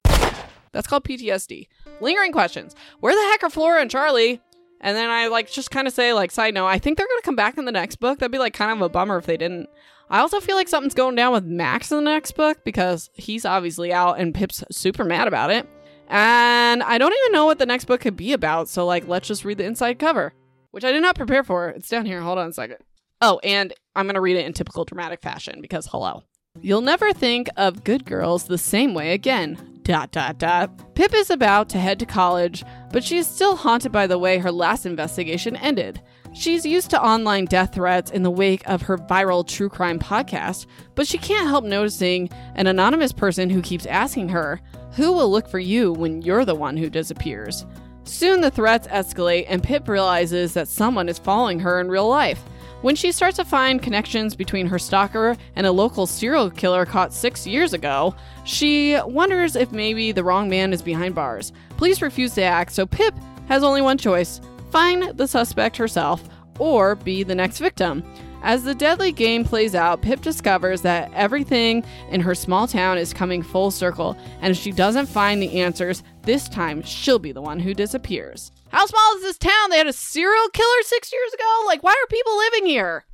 That's 0.72 0.88
called 0.88 1.06
PTSD. 1.06 1.68
Lingering 2.02 2.32
questions. 2.32 2.76
Where 3.00 3.16
the 3.16 3.32
heck 3.32 3.44
are 3.44 3.50
Flora 3.50 3.82
and 3.82 3.90
Charlie? 3.90 4.42
And 4.82 4.96
then 4.96 5.10
I 5.10 5.28
like 5.28 5.50
just 5.50 5.72
kind 5.72 5.88
of 5.88 5.94
say 5.94 6.14
like 6.14 6.32
side 6.32 6.54
note, 6.54 6.68
I 6.68 6.80
think 6.80 6.98
they're 6.98 7.08
gonna 7.08 7.22
come 7.22 7.36
back 7.36 7.58
in 7.58 7.66
the 7.66 7.72
next 7.72 7.96
book. 7.98 8.20
That'd 8.20 8.32
be 8.32 8.40
like 8.40 8.54
kind 8.54 8.72
of 8.72 8.82
a 8.82 8.90
bummer 8.90 9.18
if 9.18 9.26
they 9.26 9.38
didn't. 9.38 9.70
I 10.10 10.20
also 10.20 10.40
feel 10.40 10.56
like 10.56 10.68
something's 10.68 10.94
going 10.94 11.16
down 11.16 11.34
with 11.34 11.46
Max 11.46 11.92
in 11.92 11.98
the 11.98 12.12
next 12.12 12.34
book 12.34 12.64
because 12.64 13.10
he's 13.14 13.46
obviously 13.46 13.92
out 13.92 14.20
and 14.20 14.36
Pip's 14.36 14.64
super 14.72 15.04
mad 15.04 15.28
about 15.28 15.50
it. 15.50 15.68
And 16.08 16.84
I 16.84 16.98
don't 16.98 17.14
even 17.14 17.32
know 17.32 17.46
what 17.46 17.58
the 17.58 17.66
next 17.66 17.86
book 17.86 18.02
could 18.02 18.16
be 18.16 18.34
about, 18.34 18.68
so 18.68 18.86
like 18.86 19.08
let's 19.08 19.28
just 19.28 19.46
read 19.46 19.58
the 19.58 19.66
inside 19.66 19.98
cover. 19.98 20.34
Which 20.72 20.84
I 20.84 20.92
did 20.92 21.02
not 21.02 21.16
prepare 21.16 21.44
for. 21.44 21.70
It's 21.70 21.88
down 21.88 22.06
here. 22.06 22.22
Hold 22.22 22.38
on 22.38 22.50
a 22.50 22.54
second. 22.54 22.78
Oh, 23.22 23.40
and 23.44 23.74
I'm 23.96 24.08
gonna 24.08 24.22
read 24.22 24.38
it 24.38 24.46
in 24.46 24.54
typical 24.54 24.86
dramatic 24.86 25.22
fashion 25.22 25.62
because 25.62 25.88
hello. 25.88 26.24
You'll 26.62 26.82
never 26.82 27.14
think 27.14 27.50
of 27.58 27.84
good 27.84 28.06
girls 28.06 28.46
the 28.46 28.58
same 28.58 28.94
way 28.94 29.14
again. 29.14 29.80
Dot 29.84 30.12
dot 30.12 30.40
dot. 30.40 30.96
Pip 30.96 31.14
is 31.14 31.30
about 31.30 31.70
to 31.70 31.78
head 31.78 32.00
to 32.00 32.06
college, 32.06 32.64
but 32.92 33.04
she 33.04 33.18
is 33.18 33.28
still 33.28 33.56
haunted 33.56 33.92
by 33.92 34.08
the 34.08 34.18
way 34.18 34.38
her 34.38 34.52
last 34.52 34.86
investigation 34.86 35.56
ended. 35.58 36.02
She's 36.34 36.66
used 36.66 36.90
to 36.90 37.02
online 37.02 37.46
death 37.46 37.76
threats 37.76 38.12
in 38.12 38.24
the 38.24 38.32
wake 38.32 38.68
of 38.68 38.82
her 38.82 38.98
viral 38.98 39.48
true 39.48 39.70
crime 39.70 40.00
podcast, 40.00 40.66
but 40.96 41.08
she 41.08 41.18
can't 41.18 41.48
help 41.48 41.64
noticing 41.64 42.30
an 42.56 42.68
anonymous 42.68 43.14
person 43.14 43.50
who 43.50 43.62
keeps 43.62 43.86
asking 43.86 44.30
her, 44.30 44.60
Who 44.94 45.14
will 45.14 45.30
look 45.30 45.48
for 45.48 45.60
you 45.60 45.94
when 45.94 46.22
you're 46.24 46.46
the 46.46 46.56
one 46.56 46.76
who 46.76 46.90
disappears? 46.90 47.66
Soon 48.04 48.42
the 48.42 48.52
threats 48.52 48.88
escalate, 48.88 49.46
and 49.48 49.64
Pip 49.64 49.88
realizes 49.88 50.54
that 50.54 50.68
someone 50.68 51.10
is 51.10 51.20
following 51.20 51.60
her 51.60 51.80
in 51.80 51.90
real 51.90 52.10
life. 52.10 52.44
When 52.86 52.96
she 52.96 53.12
starts 53.12 53.38
to 53.38 53.46
find 53.46 53.82
connections 53.82 54.36
between 54.36 54.68
her 54.68 54.78
stalker 54.78 55.36
and 55.56 55.66
a 55.66 55.72
local 55.72 56.06
serial 56.06 56.52
killer 56.52 56.86
caught 56.86 57.16
six 57.16 57.48
years 57.48 57.74
ago, 57.74 58.14
she 58.44 58.96
wonders 59.08 59.56
if 59.56 59.72
maybe 59.72 60.12
the 60.12 60.24
wrong 60.24 60.48
man 60.50 60.72
is 60.72 60.84
behind 60.84 61.16
bars. 61.16 61.52
Police 61.78 62.04
refuse 62.04 62.36
to 62.36 62.44
act, 62.44 62.74
so 62.74 62.86
Pip 62.86 63.16
has 63.48 63.64
only 63.64 63.82
one 63.82 63.98
choice 63.98 64.40
find 64.70 65.18
the 65.18 65.28
suspect 65.28 65.78
herself 65.78 66.30
or 66.60 66.94
be 66.94 67.24
the 67.24 67.34
next 67.34 67.58
victim. 67.58 68.04
As 68.46 68.64
the 68.64 68.76
deadly 68.76 69.12
game 69.12 69.44
plays 69.44 69.74
out, 69.74 70.04
Pip 70.04 70.22
discovers 70.22 70.82
that 70.84 71.12
everything 71.16 71.84
in 72.12 72.22
her 72.22 72.36
small 72.36 72.68
town 72.68 73.00
is 73.00 73.12
coming 73.12 73.42
full 73.42 73.72
circle, 73.72 74.16
and 74.40 74.52
if 74.52 74.58
she 74.58 74.72
doesn't 74.72 75.08
find 75.08 75.42
the 75.42 75.62
answers, 75.62 76.04
this 76.22 76.48
time 76.48 76.84
she'll 76.84 77.18
be 77.18 77.32
the 77.32 77.42
one 77.42 77.60
who 77.60 77.74
disappears. 77.74 78.52
How 78.70 78.86
small 78.86 79.16
is 79.16 79.24
this 79.24 79.40
town? 79.40 79.72
They 79.72 79.80
had 79.80 79.88
a 79.88 79.94
serial 79.94 80.48
killer 80.50 80.84
six 80.84 81.12
years 81.12 81.34
ago? 81.34 81.64
Like, 81.66 81.82
why 81.82 81.94
are 81.94 82.08
people 82.08 82.38
living 82.38 82.68
here? 82.68 83.06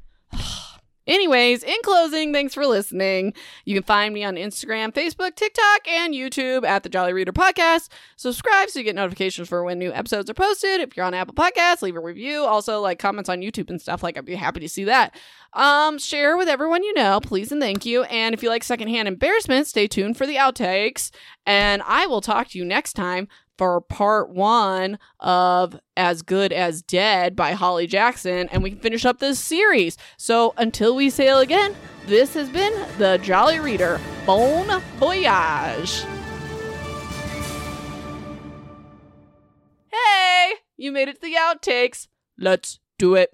Anyways, 1.07 1.63
in 1.63 1.77
closing, 1.83 2.31
thanks 2.31 2.53
for 2.53 2.65
listening. 2.65 3.33
You 3.65 3.73
can 3.73 3.83
find 3.83 4.13
me 4.13 4.23
on 4.23 4.35
Instagram, 4.35 4.93
Facebook, 4.93 5.35
TikTok, 5.35 5.87
and 5.87 6.13
YouTube 6.13 6.63
at 6.63 6.83
the 6.83 6.89
Jolly 6.89 7.11
Reader 7.11 7.33
Podcast. 7.33 7.89
Subscribe 8.17 8.69
so 8.69 8.79
you 8.79 8.85
get 8.85 8.95
notifications 8.95 9.49
for 9.49 9.63
when 9.63 9.79
new 9.79 9.91
episodes 9.91 10.29
are 10.29 10.35
posted. 10.35 10.79
If 10.79 10.95
you're 10.95 11.05
on 11.05 11.15
Apple 11.15 11.33
Podcasts, 11.33 11.81
leave 11.81 11.95
a 11.95 11.99
review. 11.99 12.43
Also, 12.43 12.79
like 12.81 12.99
comments 12.99 13.29
on 13.29 13.41
YouTube 13.41 13.69
and 13.71 13.81
stuff. 13.81 14.03
Like, 14.03 14.17
I'd 14.17 14.25
be 14.25 14.35
happy 14.35 14.59
to 14.59 14.69
see 14.69 14.83
that. 14.83 15.15
Um, 15.53 15.97
share 15.97 16.37
with 16.37 16.47
everyone 16.47 16.83
you 16.83 16.93
know, 16.93 17.19
please 17.19 17.51
and 17.51 17.61
thank 17.61 17.85
you. 17.85 18.03
And 18.03 18.33
if 18.33 18.41
you 18.41 18.49
like 18.49 18.63
secondhand 18.63 19.07
embarrassment, 19.07 19.67
stay 19.67 19.87
tuned 19.87 20.17
for 20.17 20.25
the 20.25 20.35
outtakes. 20.35 21.11
And 21.45 21.81
I 21.85 22.05
will 22.07 22.21
talk 22.21 22.49
to 22.49 22.57
you 22.57 22.63
next 22.63 22.93
time 22.93 23.27
for 23.57 23.81
part 23.81 24.29
one 24.29 24.97
of 25.19 25.79
As 25.95 26.21
Good 26.21 26.51
as 26.51 26.81
Dead 26.81 27.35
by 27.35 27.51
Holly 27.51 27.87
Jackson, 27.87 28.49
and 28.49 28.63
we 28.63 28.71
can 28.71 28.79
finish 28.79 29.05
up 29.05 29.19
this 29.19 29.39
series. 29.39 29.97
So 30.17 30.53
until 30.57 30.95
we 30.95 31.09
sail 31.09 31.39
again, 31.39 31.75
this 32.07 32.33
has 32.33 32.49
been 32.49 32.73
the 32.97 33.19
Jolly 33.21 33.59
Reader. 33.59 33.99
Bon 34.25 34.81
voyage! 34.97 36.03
Hey, 39.91 40.53
you 40.77 40.91
made 40.91 41.07
it 41.07 41.15
to 41.15 41.21
the 41.21 41.35
outtakes. 41.35 42.07
Let's 42.37 42.79
do 42.97 43.15
it. 43.15 43.31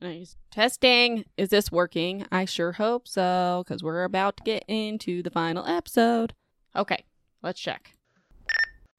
Nice. 0.00 0.36
Testing. 0.52 1.24
Is 1.36 1.48
this 1.48 1.72
working? 1.72 2.24
I 2.30 2.44
sure 2.44 2.72
hope 2.72 3.08
so, 3.08 3.64
because 3.66 3.82
we're 3.82 4.04
about 4.04 4.36
to 4.36 4.44
get 4.44 4.64
into 4.68 5.24
the 5.24 5.30
final 5.30 5.66
episode. 5.66 6.34
Okay, 6.76 7.04
let's 7.42 7.58
check. 7.60 7.97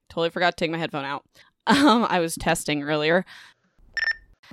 Totally 0.10 0.30
forgot 0.30 0.58
to 0.58 0.64
take 0.64 0.72
my 0.72 0.78
headphone 0.78 1.06
out. 1.06 1.26
Um, 1.68 2.08
I 2.10 2.20
was 2.20 2.34
testing 2.34 2.82
earlier. 2.82 3.26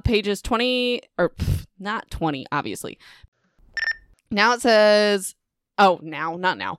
Pages 0.04 0.42
20, 0.42 1.00
or 1.16 1.30
pff, 1.30 1.64
not 1.78 2.10
20, 2.10 2.44
obviously. 2.52 2.98
Now 4.30 4.52
it 4.52 4.60
says, 4.60 5.34
oh, 5.78 5.98
now, 6.02 6.36
not 6.36 6.58
now. 6.58 6.76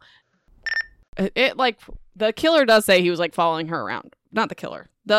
It, 1.18 1.32
it, 1.34 1.58
like, 1.58 1.80
the 2.16 2.34
killer 2.34 2.66
does 2.66 2.86
say 2.86 3.02
he 3.02 3.10
was 3.10 3.20
like 3.20 3.34
following 3.34 3.70
her 3.70 3.82
around. 3.82 4.16
Not 4.32 4.50
the 4.50 4.56
killer. 4.56 4.90
The, 5.08 5.16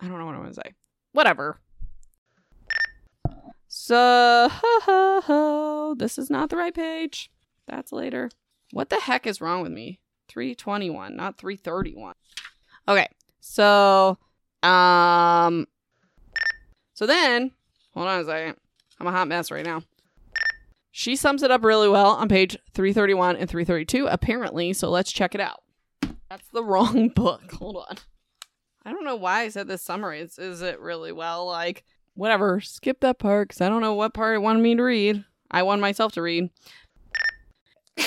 I 0.00 0.06
don't 0.06 0.18
know 0.20 0.26
what 0.26 0.36
I 0.36 0.38
want 0.38 0.54
to 0.54 0.60
say. 0.64 0.74
whatever. 1.12 1.58
So, 3.66 4.48
ho, 4.52 4.80
ho, 4.82 5.20
ho. 5.24 5.94
this 5.98 6.16
is 6.16 6.30
not 6.30 6.48
the 6.50 6.56
right 6.56 6.74
page. 6.74 7.28
That's 7.66 7.90
later. 7.90 8.30
What 8.70 8.88
the 8.88 9.00
heck 9.00 9.26
is 9.26 9.40
wrong 9.40 9.62
with 9.62 9.72
me? 9.72 9.98
321, 10.28 11.16
not 11.16 11.38
331. 11.38 12.14
Okay. 12.88 13.08
So, 13.40 14.18
um 14.62 15.66
so 16.94 17.06
then, 17.06 17.50
hold 17.94 18.06
on 18.06 18.20
a 18.20 18.24
second. 18.24 18.56
I'm 19.00 19.06
a 19.06 19.10
hot 19.10 19.28
mess 19.28 19.50
right 19.50 19.64
now. 19.64 19.82
She 20.92 21.16
sums 21.16 21.42
it 21.42 21.50
up 21.50 21.64
really 21.64 21.88
well 21.88 22.10
on 22.10 22.28
page 22.28 22.56
331 22.74 23.36
and 23.36 23.48
332 23.48 24.06
apparently, 24.06 24.72
so 24.72 24.90
let's 24.90 25.10
check 25.10 25.34
it 25.34 25.40
out. 25.40 25.62
That's 26.28 26.48
the 26.52 26.62
wrong 26.64 27.08
book. 27.08 27.52
Hold 27.52 27.76
on. 27.88 27.96
I 28.84 28.92
don't 28.92 29.04
know 29.04 29.16
why 29.16 29.40
I 29.42 29.48
said 29.48 29.68
this 29.68 29.82
summary. 29.82 30.20
It's, 30.20 30.38
is 30.38 30.60
it 30.60 30.80
really 30.80 31.12
well? 31.12 31.46
Like, 31.46 31.84
whatever. 32.14 32.60
Skip 32.60 33.00
that 33.00 33.18
part 33.18 33.48
because 33.48 33.60
I 33.60 33.68
don't 33.68 33.80
know 33.80 33.94
what 33.94 34.14
part 34.14 34.36
it 34.36 34.40
wanted 34.40 34.62
me 34.62 34.74
to 34.74 34.82
read. 34.82 35.24
I 35.50 35.62
want 35.62 35.80
myself 35.80 36.12
to 36.12 36.22
read. 36.22 36.50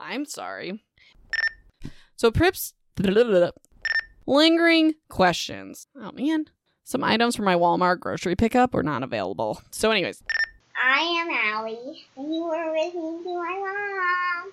I'm 0.00 0.24
sorry. 0.24 0.82
So, 2.16 2.30
Prips. 2.30 2.74
Lingering 4.26 4.94
questions. 5.08 5.86
Oh, 5.96 6.12
man. 6.12 6.46
Some 6.84 7.04
items 7.04 7.36
for 7.36 7.42
my 7.42 7.54
Walmart 7.54 8.00
grocery 8.00 8.34
pickup 8.34 8.74
were 8.74 8.82
not 8.82 9.02
available. 9.02 9.60
So, 9.70 9.90
anyways. 9.90 10.22
I 10.82 11.00
am 11.00 11.28
Allie, 11.30 12.06
and 12.16 12.34
you 12.34 12.44
are 12.44 12.72
listening 12.76 13.22
to 13.24 13.34
my 13.34 14.42
mom. 14.44 14.52